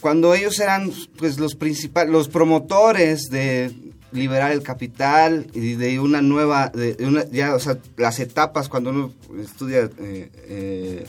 cuando 0.00 0.34
ellos 0.34 0.60
eran 0.60 0.92
pues 1.16 1.38
los 1.38 1.54
principales, 1.54 2.12
los 2.12 2.28
promotores 2.28 3.30
de 3.30 3.72
liberar 4.12 4.52
el 4.52 4.62
capital 4.62 5.48
y 5.54 5.74
de 5.74 5.98
una 5.98 6.22
nueva, 6.22 6.68
de 6.68 6.96
una, 7.04 7.24
ya, 7.30 7.54
o 7.54 7.58
sea, 7.58 7.78
las 7.96 8.20
etapas 8.20 8.68
cuando 8.68 8.90
uno 8.90 9.12
estudia 9.42 9.90
eh, 9.98 10.30
eh, 10.46 11.06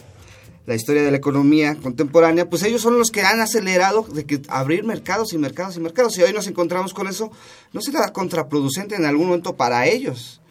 la 0.65 0.75
historia 0.75 1.03
de 1.03 1.11
la 1.11 1.17
economía 1.17 1.75
contemporánea, 1.75 2.49
pues 2.49 2.63
ellos 2.63 2.81
son 2.81 2.97
los 2.97 3.11
que 3.11 3.21
han 3.21 3.39
acelerado 3.39 4.03
de 4.03 4.25
que 4.25 4.41
abrir 4.47 4.83
mercados 4.83 5.33
y 5.33 5.37
mercados 5.37 5.77
y 5.77 5.79
mercados. 5.79 6.17
Y 6.17 6.23
hoy 6.23 6.33
nos 6.33 6.47
encontramos 6.47 6.93
con 6.93 7.07
eso, 7.07 7.31
¿no 7.73 7.81
será 7.81 8.11
contraproducente 8.11 8.95
en 8.95 9.05
algún 9.05 9.27
momento 9.27 9.55
para 9.55 9.87
ellos 9.87 10.41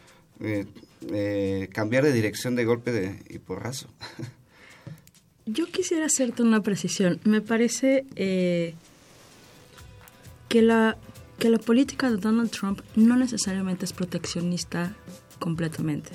eh, 0.41 1.69
cambiar 1.73 2.05
de 2.05 2.13
dirección 2.13 2.55
de 2.55 2.65
golpe 2.65 2.93
de, 2.93 3.23
y 3.29 3.39
porrazo? 3.39 3.89
Yo 5.47 5.67
quisiera 5.67 6.07
hacerte 6.07 6.43
una 6.43 6.63
precisión. 6.63 7.21
Me 7.25 7.43
parece 7.43 8.07
que 8.15 8.75
la 10.63 10.97
que 11.39 11.51
la 11.51 11.59
política 11.59 12.11
de 12.11 12.17
Donald 12.17 12.51
Trump 12.51 12.81
no 12.97 13.17
necesariamente 13.17 13.85
es 13.85 13.93
proteccionista 13.93 14.95
completamente. 15.39 16.11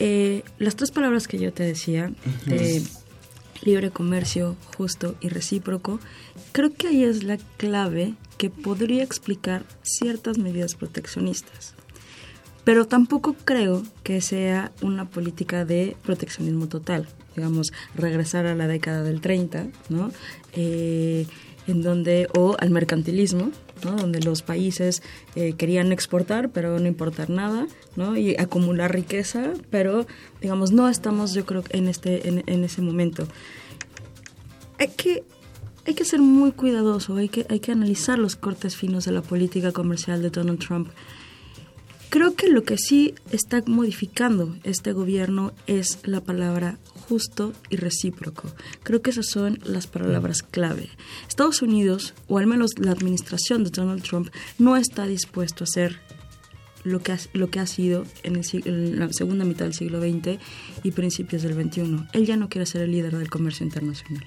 Eh, 0.00 0.42
las 0.58 0.76
tres 0.76 0.90
palabras 0.90 1.26
que 1.26 1.38
yo 1.38 1.52
te 1.52 1.64
decía, 1.64 2.12
libre 3.62 3.90
comercio, 3.90 4.56
justo 4.76 5.16
y 5.20 5.28
recíproco, 5.28 6.00
creo 6.52 6.72
que 6.72 6.88
ahí 6.88 7.04
es 7.04 7.24
la 7.24 7.38
clave 7.56 8.14
que 8.36 8.50
podría 8.50 9.02
explicar 9.02 9.64
ciertas 9.82 10.38
medidas 10.38 10.74
proteccionistas. 10.74 11.74
Pero 12.64 12.86
tampoco 12.86 13.34
creo 13.44 13.82
que 14.02 14.20
sea 14.20 14.72
una 14.82 15.08
política 15.08 15.64
de 15.64 15.96
proteccionismo 16.02 16.68
total, 16.68 17.08
digamos, 17.34 17.72
regresar 17.94 18.46
a 18.46 18.54
la 18.54 18.66
década 18.66 19.02
del 19.02 19.20
30, 19.20 19.66
¿no? 19.88 20.12
Eh, 20.52 21.26
en 21.66 21.82
donde, 21.82 22.28
o 22.36 22.56
al 22.58 22.70
mercantilismo, 22.70 23.50
donde 23.80 24.20
los 24.20 24.42
países 24.42 25.02
eh, 25.34 25.54
querían 25.54 25.92
exportar 25.92 26.50
pero 26.50 26.78
no 26.78 26.86
importar 26.86 27.30
nada 27.30 27.66
y 28.16 28.40
acumular 28.40 28.92
riqueza, 28.92 29.52
pero 29.70 30.06
digamos 30.40 30.72
no 30.72 30.88
estamos 30.88 31.34
yo 31.34 31.44
creo 31.44 31.64
en, 31.70 31.88
este, 31.88 32.28
en, 32.28 32.64
ese 32.64 32.82
momento. 32.82 33.26
Hay 34.78 34.88
que, 34.88 35.24
hay 35.86 35.94
que 35.94 36.04
ser 36.04 36.20
muy 36.20 36.52
cuidadoso, 36.52 37.16
hay 37.16 37.28
que, 37.28 37.46
hay 37.48 37.60
que 37.60 37.72
analizar 37.72 38.18
los 38.18 38.36
cortes 38.36 38.76
finos 38.76 39.04
de 39.04 39.12
la 39.12 39.22
política 39.22 39.72
comercial 39.72 40.22
de 40.22 40.30
Donald 40.30 40.60
Trump. 40.60 40.88
Creo 42.10 42.34
que 42.34 42.48
lo 42.48 42.62
que 42.62 42.78
sí 42.78 43.14
está 43.30 43.62
modificando 43.66 44.56
este 44.64 44.92
gobierno 44.92 45.52
es 45.66 45.98
la 46.04 46.20
palabra 46.20 46.78
justo 47.08 47.52
y 47.70 47.76
recíproco. 47.76 48.52
Creo 48.82 49.00
que 49.00 49.10
esas 49.10 49.26
son 49.26 49.58
las 49.64 49.86
palabras 49.86 50.42
clave. 50.42 50.90
Estados 51.26 51.62
Unidos, 51.62 52.14
o 52.26 52.38
al 52.38 52.46
menos 52.46 52.72
la 52.78 52.92
administración 52.92 53.64
de 53.64 53.70
Donald 53.70 54.02
Trump, 54.02 54.28
no 54.58 54.76
está 54.76 55.06
dispuesto 55.06 55.64
a 55.64 55.66
hacer 55.66 56.00
lo 56.84 57.00
que 57.00 57.12
ha, 57.12 57.66
sido 57.66 58.04
en, 58.22 58.40
en, 58.64 58.98
la 58.98 59.12
segunda 59.12 59.44
mitad 59.44 59.64
del 59.64 59.74
siglo 59.74 60.00
XX 60.00 60.38
y 60.82 60.90
principios 60.92 61.42
del 61.42 61.54
XXI. 61.54 62.06
Él 62.12 62.26
ya 62.26 62.36
no 62.36 62.48
quiere 62.48 62.66
ser 62.66 62.82
el 62.82 62.92
líder 62.92 63.16
del 63.16 63.30
comercio 63.30 63.64
internacional. 63.64 64.24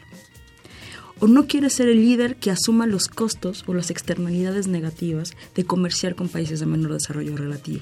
O 1.19 1.27
no 1.27 1.47
quiere 1.47 1.69
ser 1.69 1.87
el 1.87 2.01
líder 2.01 2.35
que 2.37 2.51
asuma 2.51 2.87
los 2.87 3.07
costos 3.07 3.63
o 3.67 3.73
las 3.73 3.91
externalidades 3.91 4.67
negativas 4.67 5.33
de 5.55 5.65
comerciar 5.65 6.15
con 6.15 6.29
países 6.29 6.59
de 6.59 6.65
menor 6.65 6.93
desarrollo 6.93 7.37
relativo. 7.37 7.81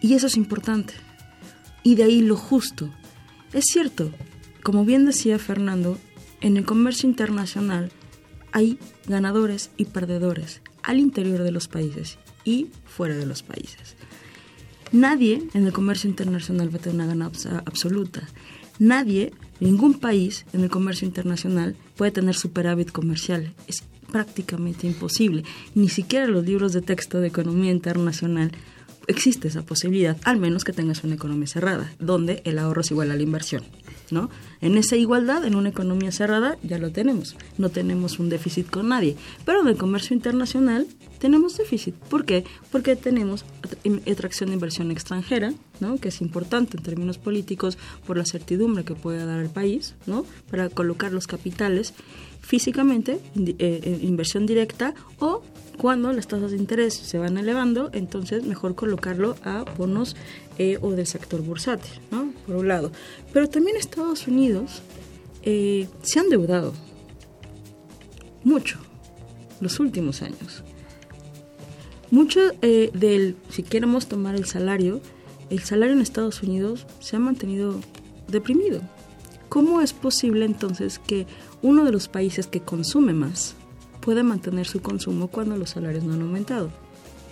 Y 0.00 0.14
eso 0.14 0.26
es 0.26 0.36
importante 0.36 0.94
y 1.84 1.94
de 1.94 2.02
ahí 2.02 2.20
lo 2.20 2.36
justo. 2.36 2.90
Es 3.52 3.66
cierto, 3.66 4.10
como 4.64 4.84
bien 4.84 5.06
decía 5.06 5.38
Fernando, 5.38 5.98
en 6.40 6.56
el 6.56 6.64
comercio 6.64 7.08
internacional 7.08 7.92
hay 8.50 8.78
ganadores 9.06 9.70
y 9.76 9.84
perdedores 9.84 10.60
al 10.82 10.98
interior 10.98 11.42
de 11.42 11.52
los 11.52 11.68
países 11.68 12.18
y 12.44 12.68
fuera 12.84 13.14
de 13.14 13.26
los 13.26 13.42
países. 13.42 13.94
Nadie 14.92 15.42
en 15.54 15.66
el 15.66 15.72
comercio 15.72 16.08
internacional 16.08 16.72
va 16.72 16.78
a 16.78 16.80
tener 16.80 16.94
una 16.94 17.06
ganancia 17.06 17.62
absoluta. 17.66 18.28
Nadie, 18.78 19.32
ningún 19.60 19.94
país 19.94 20.46
en 20.52 20.62
el 20.62 20.70
comercio 20.70 21.06
internacional 21.06 21.76
puede 21.96 22.12
tener 22.12 22.34
superávit 22.34 22.92
comercial. 22.92 23.52
Es 23.66 23.82
prácticamente 24.10 24.86
imposible. 24.86 25.42
Ni 25.74 25.88
siquiera 25.88 26.28
los 26.28 26.44
libros 26.44 26.72
de 26.72 26.82
texto 26.82 27.18
de 27.18 27.28
economía 27.28 27.72
internacional 27.72 28.52
existe 29.06 29.48
esa 29.48 29.62
posibilidad, 29.62 30.16
al 30.24 30.38
menos 30.38 30.64
que 30.64 30.72
tengas 30.72 31.04
una 31.04 31.14
economía 31.14 31.46
cerrada, 31.46 31.92
donde 31.98 32.42
el 32.44 32.58
ahorro 32.58 32.80
es 32.80 32.90
igual 32.90 33.10
a 33.10 33.16
la 33.16 33.22
inversión. 33.22 33.64
¿no? 34.10 34.30
En 34.60 34.76
esa 34.76 34.96
igualdad, 34.96 35.44
en 35.44 35.54
una 35.54 35.70
economía 35.70 36.12
cerrada, 36.12 36.58
ya 36.62 36.78
lo 36.78 36.92
tenemos. 36.92 37.36
No 37.58 37.70
tenemos 37.70 38.18
un 38.18 38.28
déficit 38.28 38.68
con 38.70 38.88
nadie. 38.88 39.16
Pero 39.44 39.62
en 39.62 39.68
el 39.68 39.76
comercio 39.76 40.14
internacional 40.14 40.86
tenemos 41.18 41.56
déficit. 41.56 41.94
¿Por 41.94 42.24
qué? 42.24 42.44
Porque 42.70 42.96
tenemos 42.96 43.44
atracción 44.10 44.50
de 44.50 44.54
inversión 44.54 44.90
extranjera, 44.90 45.54
¿no? 45.80 45.98
que 45.98 46.08
es 46.08 46.20
importante 46.20 46.76
en 46.76 46.82
términos 46.82 47.18
políticos 47.18 47.78
por 48.06 48.16
la 48.16 48.26
certidumbre 48.26 48.84
que 48.84 48.94
puede 48.94 49.24
dar 49.24 49.40
el 49.40 49.50
país, 49.50 49.94
¿no? 50.06 50.26
para 50.50 50.68
colocar 50.68 51.12
los 51.12 51.26
capitales 51.26 51.94
físicamente, 52.44 53.20
eh, 53.36 53.54
eh, 53.58 53.98
inversión 54.02 54.44
directa 54.44 54.94
o 55.18 55.42
cuando 55.78 56.12
las 56.12 56.28
tasas 56.28 56.50
de 56.52 56.58
interés 56.58 56.94
se 56.94 57.18
van 57.18 57.38
elevando, 57.38 57.90
entonces 57.92 58.44
mejor 58.44 58.74
colocarlo 58.74 59.34
a 59.42 59.64
bonos 59.76 60.14
eh, 60.58 60.78
o 60.82 60.90
del 60.92 61.06
sector 61.06 61.40
bursátil, 61.40 61.90
¿no? 62.10 62.32
Por 62.46 62.56
un 62.56 62.68
lado. 62.68 62.92
Pero 63.32 63.48
también 63.48 63.76
Estados 63.76 64.28
Unidos 64.28 64.82
se 65.42 66.18
han 66.18 66.30
deudado 66.30 66.72
mucho 68.44 68.78
los 69.60 69.78
últimos 69.78 70.22
años. 70.22 70.62
Mucho 72.10 72.40
del, 72.62 73.36
si 73.50 73.62
queremos 73.62 74.06
tomar 74.06 74.36
el 74.36 74.46
salario, 74.46 75.02
el 75.50 75.60
salario 75.60 75.94
en 75.94 76.00
Estados 76.00 76.42
Unidos 76.42 76.86
se 77.00 77.16
ha 77.16 77.18
mantenido 77.18 77.78
deprimido. 78.28 78.80
¿Cómo 79.50 79.82
es 79.82 79.92
posible 79.92 80.46
entonces 80.46 80.98
que 80.98 81.26
uno 81.64 81.82
de 81.82 81.92
los 81.92 82.08
países 82.08 82.46
que 82.46 82.60
consume 82.60 83.14
más 83.14 83.54
puede 84.02 84.22
mantener 84.22 84.66
su 84.66 84.82
consumo 84.82 85.28
cuando 85.28 85.56
los 85.56 85.70
salarios 85.70 86.04
no 86.04 86.12
han 86.12 86.20
aumentado. 86.20 86.70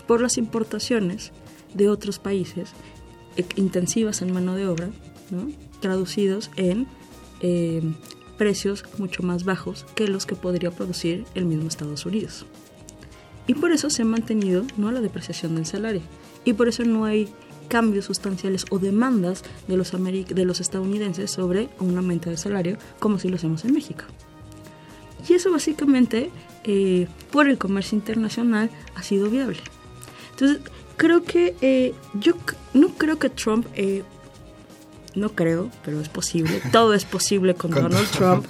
Por 0.07 0.23
las 0.23 0.39
importaciones 0.39 1.33
de 1.75 1.91
otros 1.91 2.19
países 2.19 2.71
eh, 3.37 3.45
intensivas 3.57 4.23
en 4.23 4.33
mano 4.33 4.55
de 4.55 4.67
obra, 4.67 4.89
traducidos 5.81 6.51
en 6.57 6.87
eh, 7.41 7.83
precios 8.39 8.85
mucho 8.97 9.23
más 9.23 9.45
bajos 9.45 9.85
que 9.95 10.09
los 10.09 10.25
que 10.25 10.35
podría 10.35 10.71
producir 10.71 11.27
el 11.35 11.45
mismo 11.45 11.69
Estados 11.69 12.07
Unidos. 12.07 12.47
Y 13.47 13.53
por 13.53 13.71
eso 13.71 13.91
se 13.91 14.01
ha 14.01 14.07
mantenido 14.07 14.65
¿no? 14.79 14.93
la 14.93 15.03
depreciación 15.03 15.57
del 15.57 15.67
salario. 15.67 16.01
Y 16.47 16.55
por 16.55 16.69
eso 16.69 16.85
no 16.85 17.05
hay 17.05 17.29
cambios 17.69 18.07
sustanciales 18.07 18.65
o 18.71 18.79
demandas 18.79 19.43
de 19.69 19.77
los, 19.77 19.93
de 19.93 20.45
los 20.45 20.61
estadounidenses 20.61 21.31
sobre 21.31 21.69
un 21.81 21.97
aumento 21.97 22.31
de 22.31 22.37
salario 22.37 22.77
como 22.99 23.19
si 23.19 23.29
lo 23.29 23.37
hacemos 23.37 23.65
en 23.65 23.73
México. 23.73 24.05
Y 25.29 25.35
eso 25.35 25.51
básicamente 25.51 26.31
eh, 26.65 27.07
por 27.31 27.49
el 27.49 27.59
comercio 27.59 27.97
internacional 27.97 28.71
ha 28.95 29.03
sido 29.03 29.29
viable. 29.31 29.59
Entonces, 30.31 30.61
creo 30.97 31.23
que 31.23 31.55
eh, 31.61 31.95
yo 32.15 32.35
no 32.75 32.89
creo 32.91 33.19
que 33.19 33.29
Trump, 33.31 33.67
eh, 33.75 34.03
no 35.15 35.31
creo, 35.31 35.71
pero 35.85 36.01
es 36.01 36.09
posible, 36.09 36.61
todo 36.73 36.95
es 36.95 37.05
posible 37.05 37.55
con, 37.55 37.71
Donald 37.71 38.09
Trump. 38.11 38.47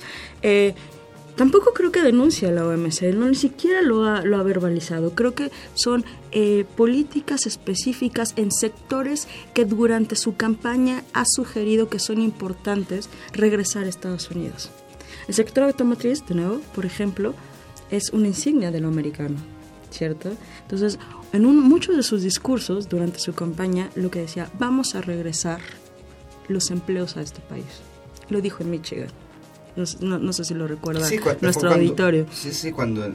Tampoco 1.43 1.73
creo 1.73 1.91
que 1.91 2.03
denuncie 2.03 2.47
a 2.47 2.53
la 2.53 2.65
OMC, 2.65 3.03
no 3.17 3.27
ni 3.27 3.35
siquiera 3.35 3.83
lo 3.83 4.05
ha, 4.05 4.23
lo 4.23 4.37
ha 4.37 4.45
verbalizado. 4.45 5.17
Creo 5.17 5.35
que 5.35 5.51
son 5.75 6.05
políticas 6.77 7.47
específicas 7.49 8.35
en 8.37 8.53
sectores 8.53 9.27
que 9.53 9.65
durante 9.65 10.15
su 10.15 10.37
campaña 10.37 11.03
ha 11.13 11.25
sugerido 11.27 11.89
que 11.89 11.99
son 11.99 12.23
importantes 12.23 13.09
regresar 13.33 13.87
a 13.87 13.89
Estados 13.89 14.31
Unidos. 14.31 14.71
El 15.27 15.35
sector 15.35 15.65
automotriz, 15.65 16.25
de 16.29 16.37
nuevo, 16.37 16.61
por 16.77 16.87
ejemplo, 16.87 17.35
es 17.91 18.11
una 18.11 18.29
insignia 18.29 18.71
de 18.71 18.79
lo 18.79 18.87
americano, 18.87 19.39
¿cierto? 19.91 20.31
Entonces, 20.61 21.01
en 21.33 21.45
un, 21.45 21.61
muchos 21.61 21.97
de 21.97 22.05
sus 22.05 22.23
discursos 22.23 22.89
durante 22.89 23.19
su 23.19 23.35
campaña, 23.35 23.91
lo 23.97 24.13
que 24.13 24.21
decía, 24.21 24.49
vamos 24.61 24.95
a 24.95 25.01
regresar 25.01 25.59
los 26.47 26.71
empleos 26.71 27.17
a 27.17 27.21
este 27.21 27.41
país. 27.41 27.83
Lo 28.29 28.41
dijo 28.41 28.63
en 28.63 28.71
Michigan. 28.71 29.09
No, 29.77 30.33
sé 30.33 30.45
si 30.45 30.55
lo 30.55 30.67
recuerda 30.67 31.09
nuestro 31.41 31.73
auditorio. 31.73 32.27
Sí, 32.33 32.53
sí, 32.53 32.73
cuando 32.73 33.09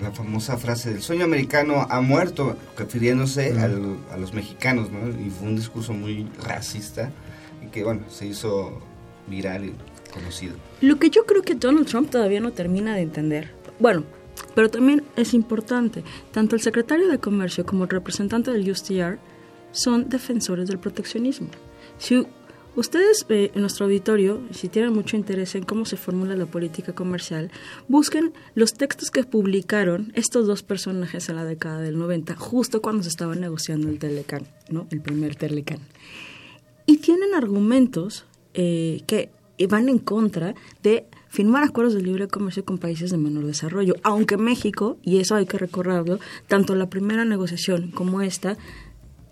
la 0.00 0.10
famosa 0.12 0.56
frase 0.56 0.92
del 0.92 1.02
sueño 1.02 1.24
americano 1.24 1.86
ha 1.88 2.00
muerto, 2.00 2.56
refiriéndose 2.78 3.52
a 3.58 4.16
los 4.16 4.32
mexicanos, 4.32 4.90
¿no? 4.90 5.08
Y 5.08 5.30
fue 5.30 5.48
un 5.48 5.56
discurso 5.56 5.92
muy 5.92 6.26
racista 6.42 7.10
y 7.62 7.68
que, 7.68 7.84
bueno, 7.84 8.02
se 8.08 8.26
hizo 8.26 8.80
viral 9.26 9.66
y 9.66 9.74
conocido. 10.12 10.54
Lo 10.80 10.98
que 10.98 11.10
yo 11.10 11.26
creo 11.26 11.42
que 11.42 11.54
Donald 11.54 11.86
Trump 11.86 12.10
todavía 12.10 12.40
no 12.40 12.52
termina 12.52 12.94
de 12.94 13.02
entender 13.02 13.60
bueno, 13.80 14.04
pero 14.54 14.68
también 14.70 15.02
es 15.16 15.32
importante, 15.32 16.04
tanto 16.32 16.54
el 16.54 16.60
secretario 16.60 17.08
de 17.08 17.18
Comercio 17.18 17.64
como 17.64 17.84
el 17.84 17.90
representante 17.90 18.52
del 18.52 18.70
USTR 18.70 19.18
son 19.72 20.10
defensores 20.10 20.68
del 20.68 20.78
proteccionismo. 20.78 21.48
Si 21.98 22.26
Ustedes 22.76 23.26
eh, 23.28 23.50
en 23.54 23.60
nuestro 23.62 23.86
auditorio, 23.86 24.40
si 24.52 24.68
tienen 24.68 24.92
mucho 24.92 25.16
interés 25.16 25.54
en 25.54 25.64
cómo 25.64 25.84
se 25.84 25.96
formula 25.96 26.36
la 26.36 26.46
política 26.46 26.94
comercial, 26.94 27.50
busquen 27.88 28.32
los 28.54 28.74
textos 28.74 29.10
que 29.10 29.24
publicaron 29.24 30.12
estos 30.14 30.46
dos 30.46 30.62
personajes 30.62 31.28
en 31.28 31.36
la 31.36 31.44
década 31.44 31.80
del 31.80 31.98
90, 31.98 32.36
justo 32.36 32.80
cuando 32.80 33.02
se 33.02 33.08
estaba 33.08 33.34
negociando 33.34 33.88
el 33.88 33.98
Telecan, 33.98 34.46
¿no? 34.70 34.86
El 34.90 35.00
primer 35.00 35.34
Telecan. 35.34 35.80
Y 36.86 36.98
tienen 36.98 37.34
argumentos 37.34 38.24
eh, 38.54 39.02
que 39.06 39.30
van 39.68 39.88
en 39.88 39.98
contra 39.98 40.54
de 40.82 41.06
firmar 41.28 41.64
acuerdos 41.64 41.94
de 41.94 42.02
libre 42.02 42.28
comercio 42.28 42.64
con 42.64 42.78
países 42.78 43.10
de 43.10 43.18
menor 43.18 43.46
desarrollo, 43.46 43.94
aunque 44.02 44.36
México, 44.36 44.96
y 45.02 45.18
eso 45.18 45.34
hay 45.34 45.46
que 45.46 45.58
recordarlo, 45.58 46.18
tanto 46.46 46.74
la 46.74 46.88
primera 46.88 47.24
negociación 47.24 47.90
como 47.90 48.22
esta, 48.22 48.56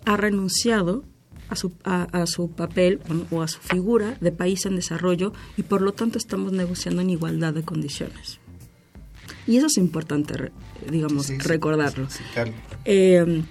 ha 0.05 0.17
renunciado 0.17 1.03
a 1.49 1.55
su, 1.55 1.71
a, 1.83 2.25
su 2.25 2.51
papel 2.51 2.99
o 3.31 3.41
a 3.41 3.47
su 3.47 3.59
figura 3.59 4.17
de 4.21 4.31
país 4.31 4.65
en 4.65 4.75
desarrollo 4.75 5.33
y 5.57 5.63
por 5.63 5.81
lo 5.81 5.93
tanto 5.93 6.17
estamos 6.17 6.51
negociando 6.51 7.01
en 7.01 7.09
igualdad 7.09 7.53
de 7.53 7.63
condiciones. 7.63 8.39
Y 9.47 9.57
eso 9.57 9.67
es 9.67 9.77
importante, 9.77 10.51
digamos, 10.89 11.29
recordarlo. 11.39 12.07
Eh, 12.85 13.43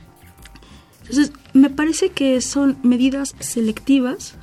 entonces, 1.00 1.32
me 1.54 1.70
parece 1.70 2.10
que 2.10 2.40
son 2.40 2.78
medidas 2.82 3.34
selectivas 3.40 4.36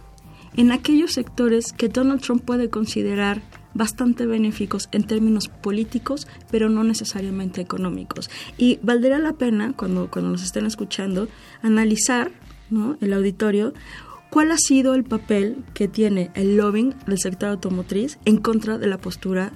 en 0.58 0.72
aquellos 0.72 1.14
sectores 1.14 1.74
que 1.74 1.90
Donald 1.90 2.22
Trump 2.22 2.44
puede 2.44 2.70
considerar 2.70 3.42
bastante 3.76 4.26
benéficos 4.26 4.90
en 4.92 5.04
términos 5.04 5.50
políticos, 5.50 6.28
pero 6.50 6.70
no 6.70 6.84
necesariamente 6.84 7.62
económicos. 7.62 8.32
Y 8.58 8.80
valdría 8.82 9.20
la 9.20 9.34
pena, 9.34 9.74
cuando, 9.76 10.10
cuando 10.10 10.32
nos 10.32 10.44
estén 10.44 10.66
escuchando, 10.66 11.28
analizar 11.62 12.32
¿no? 12.70 12.98
el 13.02 13.14
auditorio, 13.14 13.74
¿cuál 14.30 14.52
ha 14.52 14.58
sido 14.58 14.96
el 14.96 15.04
papel 15.04 15.64
que 15.74 15.88
tiene 15.88 16.32
el 16.34 16.58
lobbying 16.58 16.96
del 17.06 17.20
sector 17.20 17.50
automotriz 17.50 18.20
en 18.26 18.38
contra 18.38 18.78
de 18.78 18.88
la 18.88 18.98
postura 18.98 19.52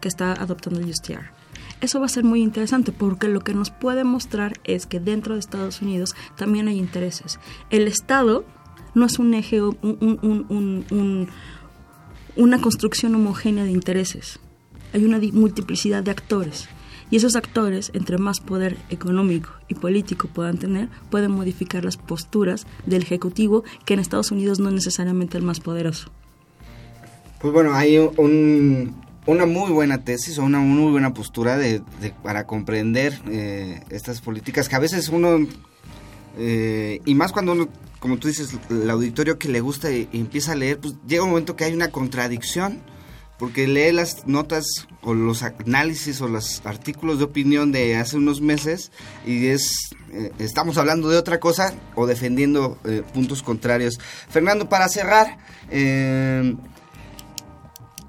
que 0.00 0.08
está 0.08 0.32
adoptando 0.32 0.80
el 0.80 0.90
USTR? 0.90 1.32
Eso 1.80 2.00
va 2.00 2.06
a 2.06 2.08
ser 2.08 2.24
muy 2.24 2.40
interesante 2.42 2.92
porque 2.92 3.28
lo 3.28 3.40
que 3.40 3.52
nos 3.52 3.70
puede 3.70 4.04
mostrar 4.04 4.54
es 4.64 4.86
que 4.86 5.00
dentro 5.00 5.34
de 5.34 5.40
Estados 5.40 5.82
Unidos 5.82 6.14
también 6.36 6.68
hay 6.68 6.78
intereses. 6.78 7.38
El 7.68 7.86
Estado 7.86 8.44
no 8.94 9.04
es 9.04 9.18
un 9.18 9.34
eje, 9.34 9.60
una 12.36 12.60
construcción 12.60 13.14
homogénea 13.14 13.64
de 13.64 13.72
intereses. 13.72 14.38
Hay 14.92 15.04
una 15.04 15.18
multiplicidad 15.32 16.02
de 16.02 16.12
actores. 16.12 16.68
Y 17.10 17.16
esos 17.16 17.36
actores, 17.36 17.90
entre 17.94 18.18
más 18.18 18.40
poder 18.40 18.76
económico 18.90 19.50
y 19.68 19.74
político 19.74 20.28
puedan 20.28 20.58
tener, 20.58 20.88
pueden 21.10 21.32
modificar 21.32 21.84
las 21.84 21.96
posturas 21.96 22.66
del 22.86 23.02
Ejecutivo, 23.02 23.64
que 23.84 23.94
en 23.94 24.00
Estados 24.00 24.30
Unidos 24.30 24.58
no 24.58 24.68
es 24.68 24.74
necesariamente 24.74 25.36
el 25.38 25.44
más 25.44 25.60
poderoso. 25.60 26.10
Pues 27.40 27.52
bueno, 27.52 27.74
hay 27.74 27.98
una 27.98 29.46
muy 29.46 29.70
buena 29.70 30.02
tesis 30.02 30.38
o 30.38 30.44
una 30.44 30.60
muy 30.60 30.90
buena 30.90 31.12
postura 31.12 31.58
de, 31.58 31.82
para 32.22 32.46
comprender 32.46 33.20
eh, 33.28 33.82
estas 33.90 34.20
políticas 34.20 34.68
que 34.68 34.76
a 34.76 34.78
veces 34.78 35.10
uno, 35.10 35.46
eh, 36.38 37.00
y 37.04 37.14
más 37.14 37.32
cuando 37.32 37.52
uno, 37.52 37.68
como 38.00 38.16
tú 38.16 38.28
dices, 38.28 38.56
el 38.70 38.88
auditorio 38.88 39.38
que 39.38 39.48
le 39.48 39.60
gusta 39.60 39.92
y 39.92 40.08
empieza 40.12 40.52
a 40.52 40.56
leer, 40.56 40.78
pues 40.78 40.94
llega 41.06 41.22
un 41.22 41.30
momento 41.30 41.54
que 41.54 41.64
hay 41.64 41.74
una 41.74 41.90
contradicción 41.90 42.80
porque 43.38 43.66
lee 43.66 43.92
las 43.92 44.26
notas 44.26 44.64
o 45.02 45.14
los 45.14 45.42
análisis 45.42 46.20
o 46.20 46.28
los 46.28 46.62
artículos 46.64 47.18
de 47.18 47.24
opinión 47.24 47.72
de 47.72 47.96
hace 47.96 48.16
unos 48.16 48.40
meses 48.40 48.90
y 49.26 49.46
es 49.48 49.94
eh, 50.14 50.30
estamos 50.38 50.78
hablando 50.78 51.08
de 51.08 51.16
otra 51.16 51.40
cosa 51.40 51.74
o 51.96 52.06
defendiendo 52.06 52.78
eh, 52.84 53.02
puntos 53.12 53.42
contrarios. 53.42 53.98
Fernando, 54.28 54.68
para 54.68 54.88
cerrar, 54.88 55.38
eh, 55.70 56.54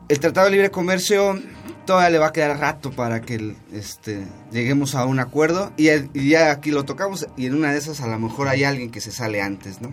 el 0.08 0.20
Tratado 0.20 0.46
de 0.46 0.52
Libre 0.52 0.70
Comercio 0.70 1.40
todavía 1.88 2.12
le 2.12 2.20
va 2.20 2.28
a 2.28 2.34
quedar 2.34 2.60
rato 2.60 2.92
para 2.92 3.22
que 3.22 3.56
este, 3.74 4.28
lleguemos 4.52 4.94
a 4.94 5.06
un 5.06 5.20
acuerdo 5.20 5.74
y, 5.78 5.90
y 6.14 6.30
ya 6.30 6.52
aquí 6.52 6.70
lo 6.70 6.86
tocamos 6.86 7.28
y 7.38 7.48
en 7.48 7.56
una 7.56 7.72
de 7.72 7.80
esas 7.80 8.02
a 8.02 8.08
lo 8.08 8.20
mejor 8.20 8.48
hay 8.50 8.64
alguien 8.64 8.92
que 8.92 9.02
se 9.02 9.12
sale 9.12 9.42
antes, 9.42 9.82
¿no? 9.82 9.92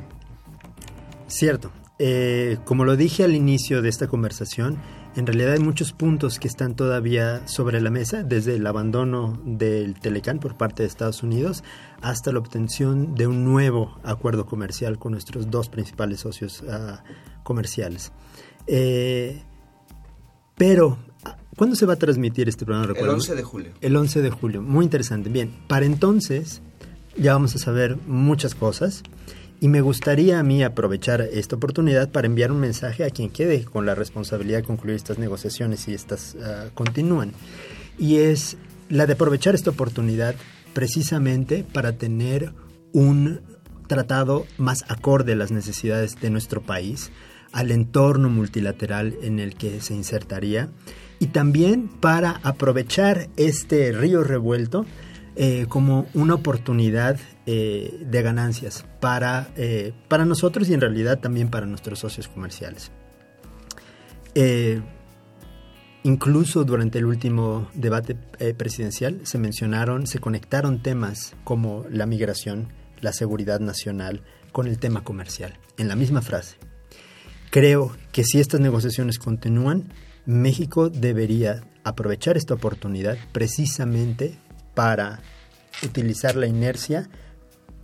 Cierto. 1.29 1.73
como 2.67 2.85
lo 2.85 2.97
dije 2.97 3.25
al 3.25 3.35
inicio 3.35 3.81
de 3.81 3.89
esta 3.89 4.07
conversación, 4.07 4.79
en 5.15 5.27
realidad 5.27 5.53
hay 5.53 5.59
muchos 5.59 5.93
puntos 5.93 6.39
que 6.39 6.49
están 6.49 6.75
todavía 6.75 7.47
sobre 7.47 7.81
la 7.81 7.91
mesa, 7.91 8.23
desde 8.23 8.55
el 8.57 8.67
abandono 8.67 9.41
del 9.45 10.01
Telecán 10.01 10.39
por 10.39 10.57
parte 10.57 10.83
de 10.83 10.89
Estados 10.89 11.23
Unidos 11.23 11.63
hasta 12.01 12.33
la 12.33 12.39
obtención 12.39 13.15
de 13.15 13.27
un 13.27 13.45
nuevo 13.45 13.99
acuerdo 14.05 14.47
comercial 14.47 14.99
con 14.99 15.13
nuestros 15.13 15.51
dos 15.51 15.69
principales 15.69 16.21
socios 16.21 16.65
ah, 16.69 17.05
comerciales. 17.43 18.13
Eh, 18.67 19.43
pero, 20.57 20.99
¿cuándo 21.57 21.77
se 21.77 21.85
va 21.85 21.95
a 21.95 21.97
transmitir 21.97 22.49
este 22.49 22.65
programa? 22.65 22.93
El 22.99 23.09
11 23.09 23.35
de 23.35 23.43
julio. 23.43 23.73
El 23.81 23.97
11 23.97 24.23
de 24.23 24.31
julio, 24.31 24.63
muy 24.63 24.85
interesante. 24.85 25.29
Bien, 25.29 25.53
para 25.69 25.85
entonces 25.85 26.63
ya 27.17 27.35
vamos 27.35 27.55
a 27.55 27.59
saber 27.59 27.99
muchas 28.07 28.55
cosas. 28.55 29.03
Y 29.63 29.69
me 29.69 29.81
gustaría 29.81 30.41
a 30.41 30.43
mí 30.43 30.65
aprovechar 30.65 31.21
esta 31.21 31.55
oportunidad 31.55 32.11
para 32.11 32.27
enviar 32.27 32.51
un 32.51 32.59
mensaje 32.59 33.05
a 33.05 33.11
quien 33.11 33.31
quede 33.31 33.65
con 33.65 33.87
la 33.87 33.95
responsabilidad 33.95 34.59
de 34.59 34.65
concluir 34.65 34.97
estas 34.97 35.19
negociaciones 35.19 35.87
y 35.87 35.95
estas 35.95 36.37
ah, 36.43 36.65
continúan. 36.75 37.31
Y 37.97 38.17
es 38.17 38.57
la 38.89 39.07
de 39.07 39.13
aprovechar 39.13 39.55
esta 39.55 39.71
oportunidad 39.71 40.35
precisamente 40.75 41.65
para 41.73 41.93
tener 41.93 42.53
un 42.93 43.41
tratado 43.87 44.49
más 44.59 44.85
acorde 44.89 45.35
a 45.35 45.37
las 45.37 45.53
necesidades 45.53 46.21
de 46.21 46.31
nuestro 46.31 46.61
país, 46.61 47.13
al 47.53 47.71
entorno 47.71 48.29
multilateral 48.29 49.15
en 49.23 49.39
el 49.39 49.55
que 49.55 49.81
se 49.81 49.95
insertaría 49.95 50.71
y 51.21 51.29
también 51.29 51.87
para 51.87 52.41
aprovechar 52.43 53.29
este 53.37 53.93
río 53.93 54.25
revuelto 54.25 54.87
eh, 55.35 55.65
como 55.67 56.07
una 56.13 56.35
oportunidad 56.35 57.19
eh, 57.47 58.05
de 58.05 58.23
ganancias 58.23 58.85
para, 59.01 59.49
eh, 59.57 59.95
para 60.09 60.27
nosotros 60.27 60.69
y 60.69 60.75
en 60.75 60.83
realidad 60.83 61.21
también 61.21 61.49
para 61.49 61.65
nuestros 61.65 62.01
socios 62.01 62.29
comerciales. 62.29 62.91
incluso 66.05 66.65
durante 66.65 66.99
el 66.99 67.07
último 67.07 67.69
debate 67.75 68.15
presidencial 68.57 69.21
se 69.23 69.39
mencionaron, 69.39 70.07
se 70.07 70.19
conectaron 70.19 70.83
temas 70.83 71.35
como 71.45 71.87
la 71.91 72.07
migración, 72.07 72.69
la 73.01 73.13
seguridad 73.13 73.61
nacional 73.61 74.23
con 74.53 74.67
el 74.67 74.79
tema 74.79 75.03
comercial, 75.05 75.59
en 75.79 75.89
la 75.89 75.97
misma 75.97 76.21
frase. 76.21 76.57
Creo 77.51 77.95
que 78.13 78.25
si 78.25 78.41
estas 78.41 78.61
negociaciones 78.61 79.19
continúan, 79.19 79.93
México 80.27 80.91
debería 80.91 81.63
aprovechar 81.85 82.37
esta 82.37 82.55
oportunidad 82.55 83.17
precisamente 83.33 84.39
para 84.75 85.21
utilizar 85.83 86.37
la 86.37 86.47
inercia 86.47 87.09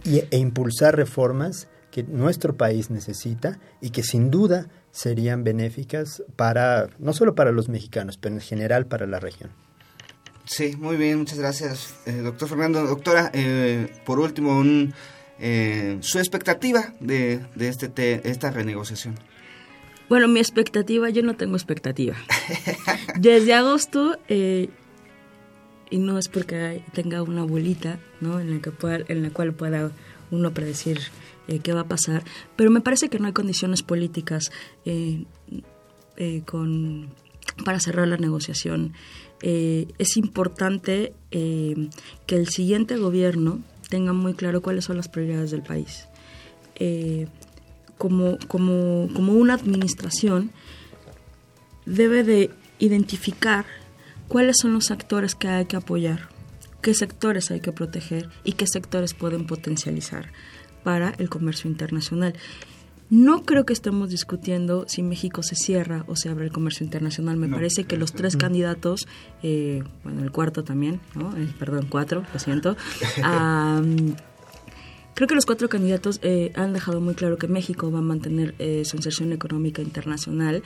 e 0.04 0.36
impulsar 0.36 0.96
reformas 0.96 1.68
que 1.90 2.02
nuestro 2.02 2.56
país 2.56 2.90
necesita 2.90 3.58
y 3.80 3.90
que 3.90 4.02
sin 4.02 4.30
duda 4.30 4.68
serían 4.90 5.44
benéficas 5.44 6.22
para 6.36 6.88
no 6.98 7.12
solo 7.12 7.34
para 7.34 7.52
los 7.52 7.68
mexicanos, 7.68 8.16
pero 8.18 8.34
en 8.34 8.40
general 8.40 8.86
para 8.86 9.06
la 9.06 9.20
región. 9.20 9.50
Sí, 10.44 10.76
muy 10.78 10.96
bien, 10.96 11.18
muchas 11.18 11.38
gracias, 11.38 11.94
eh, 12.06 12.12
doctor 12.12 12.48
Fernando. 12.48 12.82
Doctora, 12.86 13.30
eh, 13.34 13.92
por 14.06 14.18
último, 14.18 14.62
eh, 15.38 15.98
su 16.00 16.18
expectativa 16.18 16.94
de, 17.00 17.44
de 17.54 17.68
este 17.68 18.28
esta 18.28 18.50
renegociación. 18.50 19.14
Bueno, 20.08 20.26
mi 20.26 20.40
expectativa, 20.40 21.10
yo 21.10 21.22
no 21.22 21.36
tengo 21.36 21.56
expectativa. 21.56 22.16
Desde 23.18 23.52
agosto 23.52 24.16
y 25.90 25.98
no 25.98 26.18
es 26.18 26.28
porque 26.28 26.82
tenga 26.92 27.22
una 27.22 27.44
bolita 27.44 27.98
¿no? 28.20 28.40
en, 28.40 28.54
la 28.54 28.60
que 28.60 28.70
pueda, 28.70 29.04
en 29.08 29.22
la 29.22 29.30
cual 29.30 29.52
pueda 29.52 29.90
uno 30.30 30.52
predecir 30.52 31.00
eh, 31.46 31.60
qué 31.60 31.72
va 31.72 31.80
a 31.80 31.88
pasar, 31.88 32.24
pero 32.56 32.70
me 32.70 32.80
parece 32.80 33.08
que 33.08 33.18
no 33.18 33.26
hay 33.26 33.32
condiciones 33.32 33.82
políticas 33.82 34.52
eh, 34.84 35.24
eh, 36.16 36.42
con, 36.44 37.08
para 37.64 37.80
cerrar 37.80 38.06
la 38.08 38.18
negociación. 38.18 38.92
es 39.40 40.16
importante 40.16 41.14
que 41.30 42.36
el 42.36 42.48
siguiente 42.48 42.96
gobierno 42.96 43.60
tenga 43.88 44.12
muy 44.12 44.34
claro 44.34 44.60
cuáles 44.60 44.84
son 44.84 44.96
las 44.96 45.08
prioridades 45.08 45.50
del 45.50 45.62
país. 45.62 46.06
como, 47.96 48.36
como, 48.46 49.08
como 49.14 49.32
una 49.32 49.54
administración 49.54 50.50
debe 51.86 52.24
de 52.24 52.50
identificar 52.78 53.64
cuáles 54.28 54.56
son 54.60 54.72
los 54.74 54.90
actores 54.90 55.34
que 55.34 55.48
hay 55.48 55.66
que 55.66 55.76
apoyar, 55.76 56.28
qué 56.82 56.94
sectores 56.94 57.50
hay 57.50 57.60
que 57.60 57.72
proteger 57.72 58.28
y 58.44 58.52
qué 58.52 58.66
sectores 58.66 59.14
pueden 59.14 59.46
potencializar 59.46 60.30
para 60.84 61.10
el 61.18 61.28
comercio 61.28 61.68
internacional. 61.70 62.34
No 63.10 63.44
creo 63.44 63.64
que 63.64 63.72
estemos 63.72 64.10
discutiendo 64.10 64.84
si 64.86 65.02
México 65.02 65.42
se 65.42 65.54
cierra 65.54 66.04
o 66.08 66.16
se 66.16 66.28
abre 66.28 66.44
el 66.44 66.52
comercio 66.52 66.84
internacional. 66.84 67.38
Me 67.38 67.48
parece 67.48 67.84
que 67.84 67.96
los 67.96 68.12
tres 68.12 68.36
candidatos, 68.36 69.08
eh, 69.42 69.82
bueno, 70.04 70.22
el 70.22 70.30
cuarto 70.30 70.62
también, 70.62 71.00
¿no? 71.14 71.34
perdón, 71.58 71.86
cuatro, 71.88 72.24
lo 72.32 72.38
siento, 72.38 72.76
Creo 75.18 75.26
que 75.26 75.34
los 75.34 75.46
cuatro 75.46 75.68
candidatos 75.68 76.20
eh, 76.22 76.52
han 76.54 76.72
dejado 76.72 77.00
muy 77.00 77.14
claro 77.14 77.38
que 77.38 77.48
México 77.48 77.90
va 77.90 77.98
a 77.98 78.02
mantener 78.02 78.54
eh, 78.60 78.84
su 78.84 78.94
inserción 78.94 79.32
económica 79.32 79.82
internacional. 79.82 80.62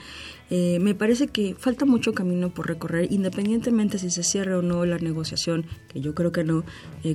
Eh, 0.51 0.77
me 0.79 0.93
parece 0.93 1.25
que 1.25 1.55
falta 1.55 1.85
mucho 1.85 2.13
camino 2.13 2.53
por 2.53 2.67
recorrer, 2.67 3.11
independientemente 3.11 3.97
si 3.97 4.11
se 4.11 4.21
cierra 4.21 4.59
o 4.59 4.61
no 4.61 4.85
la 4.85 4.99
negociación, 4.99 5.65
que 5.87 6.01
yo 6.01 6.13
creo 6.13 6.31
que 6.31 6.43
no, 6.43 6.63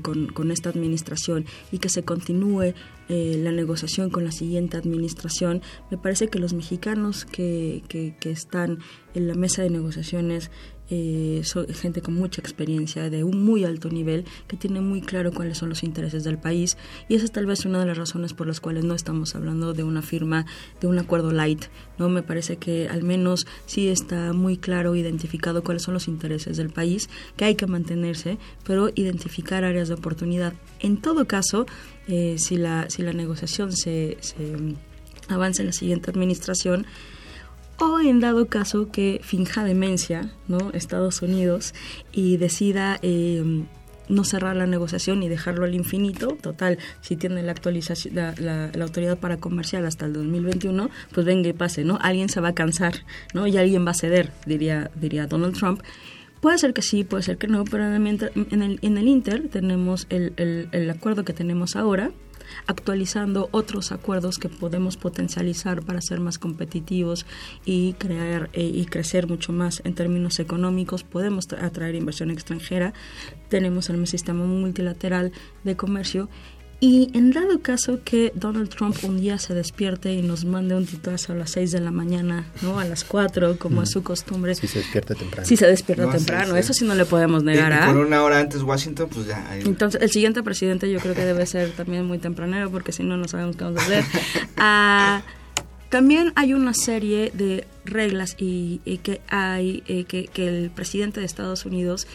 con, 0.03 0.27
con, 0.33 0.51
esta 0.51 0.71
administración, 0.71 1.47
y 1.71 1.79
que 1.79 1.89
se 1.89 2.03
continúe 2.03 2.75
la 3.09 3.53
negociación 3.53 4.11
con 4.11 4.25
la 4.25 4.33
siguiente 4.33 4.77
administración. 4.77 5.63
Me 5.93 5.97
parece 5.97 6.27
que 6.27 6.41
los 6.41 6.55
mexicanos 6.55 7.25
que, 7.25 7.85
que, 7.89 8.17
que 8.19 8.33
están 8.33 8.81
en 9.15 9.29
la 9.29 9.35
mesa 9.35 9.63
de 9.63 9.71
negociaciones 9.71 10.51
eh, 10.91 11.43
gente 11.75 12.03
con 12.03 12.15
mucha 12.15 12.41
experiencia, 12.41 13.11
de 13.11 13.25
un 13.25 13.45
muy 13.45 13.65
alto 13.65 13.91
nivel, 13.91 14.25
que 14.47 14.57
tiene 14.57 14.81
muy 14.81 15.01
claro 15.01 15.33
cuáles 15.33 15.59
son 15.59 15.69
los 15.69 15.83
intereses 15.83 16.25
del 16.25 16.39
país 16.39 16.77
y 17.09 17.15
esa 17.15 17.25
es 17.25 17.33
tal 17.33 17.47
vez 17.47 17.65
una 17.65 17.81
de 17.81 17.87
las 17.87 17.99
razones 17.99 18.33
por 18.33 18.47
las 18.47 18.61
cuales 18.61 18.85
no 18.85 18.95
estamos 18.95 19.35
hablando 19.35 19.73
de 19.73 19.83
una 19.83 20.03
firma, 20.03 20.47
de 20.81 20.87
un 20.87 20.99
acuerdo 20.99 21.33
light. 21.33 21.67
no 21.99 22.09
Me 22.09 22.23
parece 22.23 22.57
que 22.57 22.89
al 22.89 23.03
menos 23.03 23.47
sí 23.67 23.89
está 23.89 24.33
muy 24.33 24.57
claro 24.57 24.95
identificado 24.95 25.63
cuáles 25.63 25.83
son 25.83 25.95
los 25.95 26.09
intereses 26.09 26.57
del 26.57 26.71
país, 26.71 27.09
que 27.37 27.45
hay 27.45 27.55
que 27.55 27.67
mantenerse, 27.67 28.39
pero 28.65 28.91
identificar 28.95 29.65
áreas 29.65 29.89
de 29.89 29.95
oportunidad. 29.95 30.55
En 30.81 30.97
todo 30.97 31.27
caso, 31.27 31.67
eh, 32.07 32.37
si, 32.39 32.57
la, 32.57 32.89
si 32.89 33.03
la 33.03 33.13
negociación 33.13 33.73
se, 33.73 34.17
se 34.21 34.55
avanza 35.29 35.63
en 35.63 35.67
la 35.67 35.73
siguiente 35.73 36.11
administración, 36.11 36.87
o 37.79 38.01
en 38.01 38.21
dado 38.21 38.47
caso 38.47 38.91
que 38.91 39.21
finja 39.23 39.65
demencia, 39.65 40.33
¿no? 40.49 40.71
Estados 40.73 41.23
Unidos 41.23 41.75
y 42.13 42.37
decida 42.37 42.99
eh, 43.03 43.65
no 44.09 44.25
cerrar 44.25 44.57
la 44.57 44.67
negociación 44.67 45.23
y 45.23 45.29
dejarlo 45.29 45.65
al 45.65 45.75
infinito, 45.75 46.37
total, 46.41 46.79
si 47.01 47.17
tiene 47.17 47.43
la 47.43 47.53
actualización, 47.53 48.15
la, 48.15 48.71
autoridad 48.81 49.19
para 49.19 49.37
comercial 49.37 49.87
hasta 49.87 50.07
el 50.07 50.15
2021, 50.15 50.91
pues 51.13 51.27
venga 51.27 51.49
y 51.49 51.53
pase, 51.53 51.85
¿no? 51.85 51.99
Alguien 52.01 52.29
se 52.29 52.41
va 52.41 52.49
a 52.49 52.55
cansar, 52.55 52.95
¿no? 53.35 53.47
Y 53.47 53.57
alguien 53.57 53.87
va 53.87 53.93
a 53.93 53.95
ceder, 53.95 54.33
diría, 54.47 54.91
diría 54.95 55.27
Donald 55.27 55.57
Trump. 55.57 55.83
Puede 56.41 56.59
ser 56.59 56.73
que 56.73 56.83
sí, 56.83 57.05
puede 57.05 57.23
ser 57.25 57.37
que 57.37 57.49
no, 57.49 57.65
pero 57.65 57.93
en 57.93 58.07
el, 58.07 58.79
en 58.81 58.99
el 58.99 59.09
Inter 59.09 59.49
tenemos 59.49 60.07
el, 60.09 60.33
el, 60.37 60.69
el 60.71 60.89
acuerdo 60.89 61.25
que 61.25 61.33
tenemos 61.33 61.75
ahora, 61.75 62.13
actualizando 62.67 63.49
otros 63.53 63.93
acuerdos 63.93 64.39
que 64.39 64.49
podemos 64.49 64.97
potencializar 64.97 65.83
para 65.83 66.01
ser 66.01 66.21
más 66.21 66.39
competitivos 66.39 67.27
y 67.65 67.95
crear 67.95 68.51
eh, 68.53 68.63
y 68.63 68.87
crecer 68.87 69.27
mucho 69.27 69.53
más 69.53 69.83
en 69.85 69.95
términos 69.95 70.39
económicos. 70.39 71.05
Podemos 71.05 71.49
atraer 71.53 71.95
inversión 71.95 72.31
extranjera. 72.31 72.93
Tenemos 73.49 73.91
el 73.91 74.07
sistema 74.07 74.45
multilateral 74.45 75.33
de 75.65 75.77
comercio 75.77 76.29
y 76.81 77.11
en 77.13 77.33
dado 77.33 77.61
caso 77.61 78.01
que 78.05 78.33
Donald 78.37 78.69
Trump 78.69 78.97
un 79.03 79.21
día 79.21 79.39
se 79.39 79.53
despierte 79.53 80.13
y 80.13 80.23
nos 80.23 80.45
mande 80.45 80.77
un 80.77 80.87
tituazo 80.87 81.33
a 81.33 81.37
las 81.37 81.51
6 81.51 81.73
de 81.73 81.81
la 81.81 81.91
mañana, 81.91 82.47
¿no? 82.63 82.79
A 82.79 82.85
las 82.85 83.03
4, 83.03 83.59
como 83.59 83.83
es 83.83 83.91
su 83.91 84.05
costumbre. 84.05 84.55
Si 84.55 84.69
se 84.69 84.79
despierta 84.79 85.17
temprano. 85.17 85.45
Si 85.45 85.57
se 85.57 85.67
despierta 85.67 86.09
temprano, 86.09 86.57
eso 86.57 86.73
sí 86.73 86.85
no 86.85 86.95
le 86.95 87.05
podemos 87.05 87.43
negar. 87.43 87.73
¿ah? 87.73 87.87
Con 87.87 87.99
una 87.99 88.23
hora 88.23 88.39
antes 88.39 88.63
Washington, 88.63 89.09
pues 89.13 89.27
ya. 89.27 89.59
Entonces, 89.59 90.01
el 90.01 90.11
siguiente 90.11 90.45
presidente 90.45 90.89
yo 90.89 91.01
creo 91.01 91.17
que 91.17 91.25
debe 91.25 91.47
ser 91.47 91.73
también 91.73 92.07
muy 92.07 92.19
tempranero, 92.19 92.71
porque 92.71 92.93
si 92.93 93.03
no, 93.03 93.17
no 93.17 93.27
sabemos 93.27 93.57
qué 93.57 93.65
vamos 93.65 93.81
a 93.81 93.85
hacer. 93.85 94.05
Ah, 94.61 95.23
también 95.89 96.33
hay 96.35 96.53
una 96.53 96.75
serie 96.75 97.31
de 97.33 97.65
reglas 97.85 98.37
y, 98.39 98.81
que 99.03 99.21
hay 99.29 99.83
eh, 99.87 100.05
que, 100.05 100.27
que, 100.27 100.49
el 100.49 100.71
presidente 100.71 101.21
de 101.21 101.27
Estados 101.27 101.65
Unidos 101.65 102.07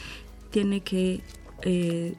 tiene 0.51 0.81
que 0.81 1.21
eh, 1.63 2.15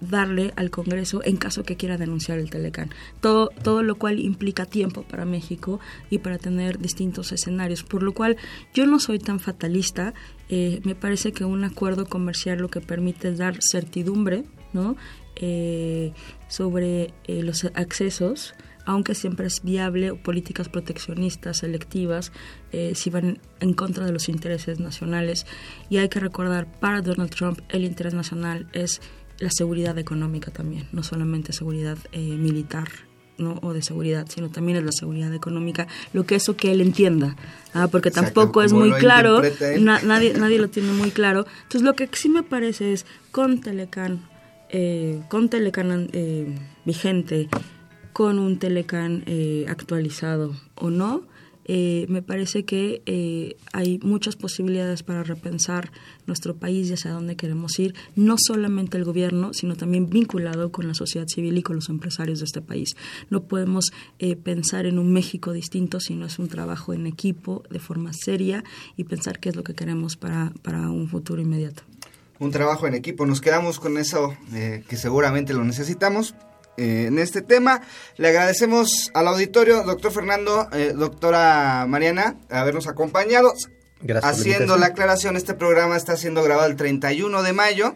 darle 0.00 0.52
al 0.56 0.70
Congreso 0.70 1.20
en 1.24 1.36
caso 1.36 1.62
que 1.62 1.76
quiera 1.76 1.96
denunciar 1.96 2.38
el 2.38 2.50
Telecán. 2.50 2.90
Todo, 3.20 3.50
todo 3.62 3.82
lo 3.82 3.96
cual 3.96 4.18
implica 4.18 4.66
tiempo 4.66 5.02
para 5.02 5.24
México 5.24 5.80
y 6.10 6.18
para 6.18 6.38
tener 6.38 6.78
distintos 6.78 7.32
escenarios. 7.32 7.82
Por 7.82 8.02
lo 8.02 8.12
cual 8.12 8.36
yo 8.74 8.86
no 8.86 8.98
soy 8.98 9.18
tan 9.18 9.40
fatalista. 9.40 10.14
Eh, 10.48 10.80
me 10.84 10.94
parece 10.94 11.32
que 11.32 11.44
un 11.44 11.64
acuerdo 11.64 12.06
comercial 12.06 12.58
lo 12.58 12.68
que 12.68 12.80
permite 12.80 13.28
es 13.28 13.38
dar 13.38 13.58
certidumbre 13.60 14.44
¿no? 14.72 14.96
Eh, 15.36 16.12
sobre 16.48 17.12
eh, 17.24 17.42
los 17.42 17.64
accesos 17.74 18.54
aunque 18.88 19.16
siempre 19.16 19.48
es 19.48 19.64
viable, 19.64 20.14
políticas 20.14 20.68
proteccionistas, 20.68 21.56
selectivas, 21.56 22.30
si 22.94 23.10
van 23.10 23.40
en 23.58 23.72
contra 23.72 24.06
de 24.06 24.12
los 24.12 24.28
intereses 24.28 24.78
nacionales. 24.78 25.44
Y 25.90 25.96
hay 25.96 26.08
que 26.08 26.20
recordar, 26.20 26.70
para 26.78 27.00
Donald 27.00 27.30
Trump 27.30 27.58
el 27.68 27.82
interés 27.82 28.14
nacional 28.14 28.68
es 28.72 29.00
la 29.38 29.50
seguridad 29.50 29.98
económica 29.98 30.50
también, 30.50 30.88
no 30.92 31.02
solamente 31.02 31.52
seguridad 31.52 31.98
eh, 32.12 32.18
militar 32.18 32.88
¿no? 33.38 33.58
o 33.62 33.72
de 33.72 33.82
seguridad, 33.82 34.26
sino 34.28 34.50
también 34.50 34.78
es 34.78 34.84
la 34.84 34.92
seguridad 34.92 35.32
económica, 35.34 35.86
lo 36.12 36.24
que 36.24 36.36
eso 36.36 36.56
que 36.56 36.72
él 36.72 36.80
entienda, 36.80 37.36
¿ah? 37.74 37.88
porque 37.88 38.10
tampoco 38.10 38.62
es 38.62 38.72
muy 38.72 38.92
claro, 38.92 39.42
nadie, 39.78 40.32
nadie 40.34 40.58
lo 40.58 40.68
tiene 40.68 40.92
muy 40.92 41.10
claro. 41.10 41.46
Entonces 41.64 41.82
lo 41.82 41.94
que 41.94 42.08
sí 42.12 42.30
me 42.30 42.42
parece 42.42 42.94
es 42.94 43.04
con 43.30 43.60
Telecan, 43.60 44.22
eh, 44.70 45.20
con 45.28 45.50
Telecan 45.50 46.08
eh, 46.12 46.46
vigente, 46.86 47.48
con 48.14 48.38
un 48.38 48.58
Telecan 48.58 49.24
actualizado 49.68 50.56
o 50.76 50.88
no, 50.88 51.24
eh, 51.68 52.06
me 52.08 52.22
parece 52.22 52.64
que 52.64 53.02
eh, 53.06 53.56
hay 53.72 53.98
muchas 54.02 54.36
posibilidades 54.36 55.02
para 55.02 55.24
repensar 55.24 55.90
nuestro 56.26 56.54
país 56.54 56.88
y 56.88 56.92
hacia 56.94 57.10
dónde 57.10 57.34
queremos 57.34 57.78
ir, 57.80 57.94
no 58.14 58.36
solamente 58.38 58.96
el 58.96 59.04
gobierno, 59.04 59.52
sino 59.52 59.74
también 59.76 60.08
vinculado 60.08 60.70
con 60.70 60.86
la 60.86 60.94
sociedad 60.94 61.26
civil 61.26 61.58
y 61.58 61.62
con 61.62 61.76
los 61.76 61.88
empresarios 61.88 62.38
de 62.38 62.44
este 62.44 62.62
país. 62.62 62.96
No 63.30 63.42
podemos 63.42 63.92
eh, 64.20 64.36
pensar 64.36 64.86
en 64.86 65.00
un 65.00 65.12
México 65.12 65.52
distinto 65.52 65.98
si 65.98 66.14
no 66.14 66.26
es 66.26 66.38
un 66.38 66.48
trabajo 66.48 66.94
en 66.94 67.06
equipo, 67.06 67.64
de 67.68 67.80
forma 67.80 68.12
seria 68.12 68.62
y 68.96 69.04
pensar 69.04 69.40
qué 69.40 69.48
es 69.48 69.56
lo 69.56 69.64
que 69.64 69.74
queremos 69.74 70.16
para, 70.16 70.52
para 70.62 70.88
un 70.88 71.08
futuro 71.08 71.42
inmediato. 71.42 71.82
Un 72.38 72.52
trabajo 72.52 72.86
en 72.86 72.94
equipo. 72.94 73.26
Nos 73.26 73.40
quedamos 73.40 73.80
con 73.80 73.96
eso 73.96 74.36
que 74.52 74.96
seguramente 74.96 75.54
lo 75.54 75.64
necesitamos. 75.64 76.34
Eh, 76.76 77.06
en 77.06 77.18
este 77.18 77.42
tema. 77.42 77.82
Le 78.16 78.28
agradecemos 78.28 79.10
al 79.14 79.28
auditorio, 79.28 79.82
doctor 79.82 80.12
Fernando, 80.12 80.68
eh, 80.72 80.92
doctora 80.94 81.86
Mariana, 81.88 82.36
habernos 82.50 82.86
acompañado. 82.86 83.52
Gracias 84.02 84.40
haciendo 84.40 84.76
la, 84.76 84.86
aclaración, 84.86 85.36
este 85.36 85.54
programa 85.54 85.96
está 85.96 86.16
siendo 86.16 86.42
grabado 86.42 86.68
el 86.68 86.76
31 86.76 87.42
de 87.42 87.52
mayo. 87.54 87.94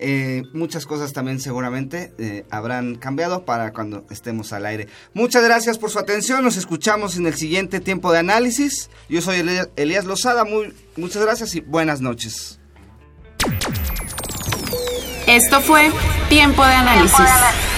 Eh, 0.00 0.42
muchas 0.52 0.86
cosas 0.86 1.12
también 1.12 1.40
seguramente 1.40 2.12
habrán 2.50 2.96
cambiado 2.96 3.44
para 3.44 3.72
cuando 3.72 4.04
estemos 4.10 4.52
al 4.52 4.66
aire. 4.66 4.88
Muchas 5.14 5.42
gracias 5.42 5.78
por 5.78 5.90
su 5.90 5.98
atención. 5.98 6.44
Nos 6.44 6.56
escuchamos 6.56 7.16
en 7.16 7.26
el 7.26 7.34
siguiente 7.34 7.80
tiempo 7.80 8.12
de 8.12 8.18
análisis. 8.18 8.90
Yo 9.08 9.22
soy 9.22 9.42
Elías 9.76 10.04
Lozada. 10.04 10.44
Muy, 10.44 10.74
muchas 10.96 11.22
gracias 11.22 11.54
y 11.54 11.60
buenas 11.60 12.00
noches. 12.00 12.60
Esto 15.26 15.60
fue 15.60 15.90
Tiempo 16.28 16.64
de 16.64 16.72
análisis 16.72 17.77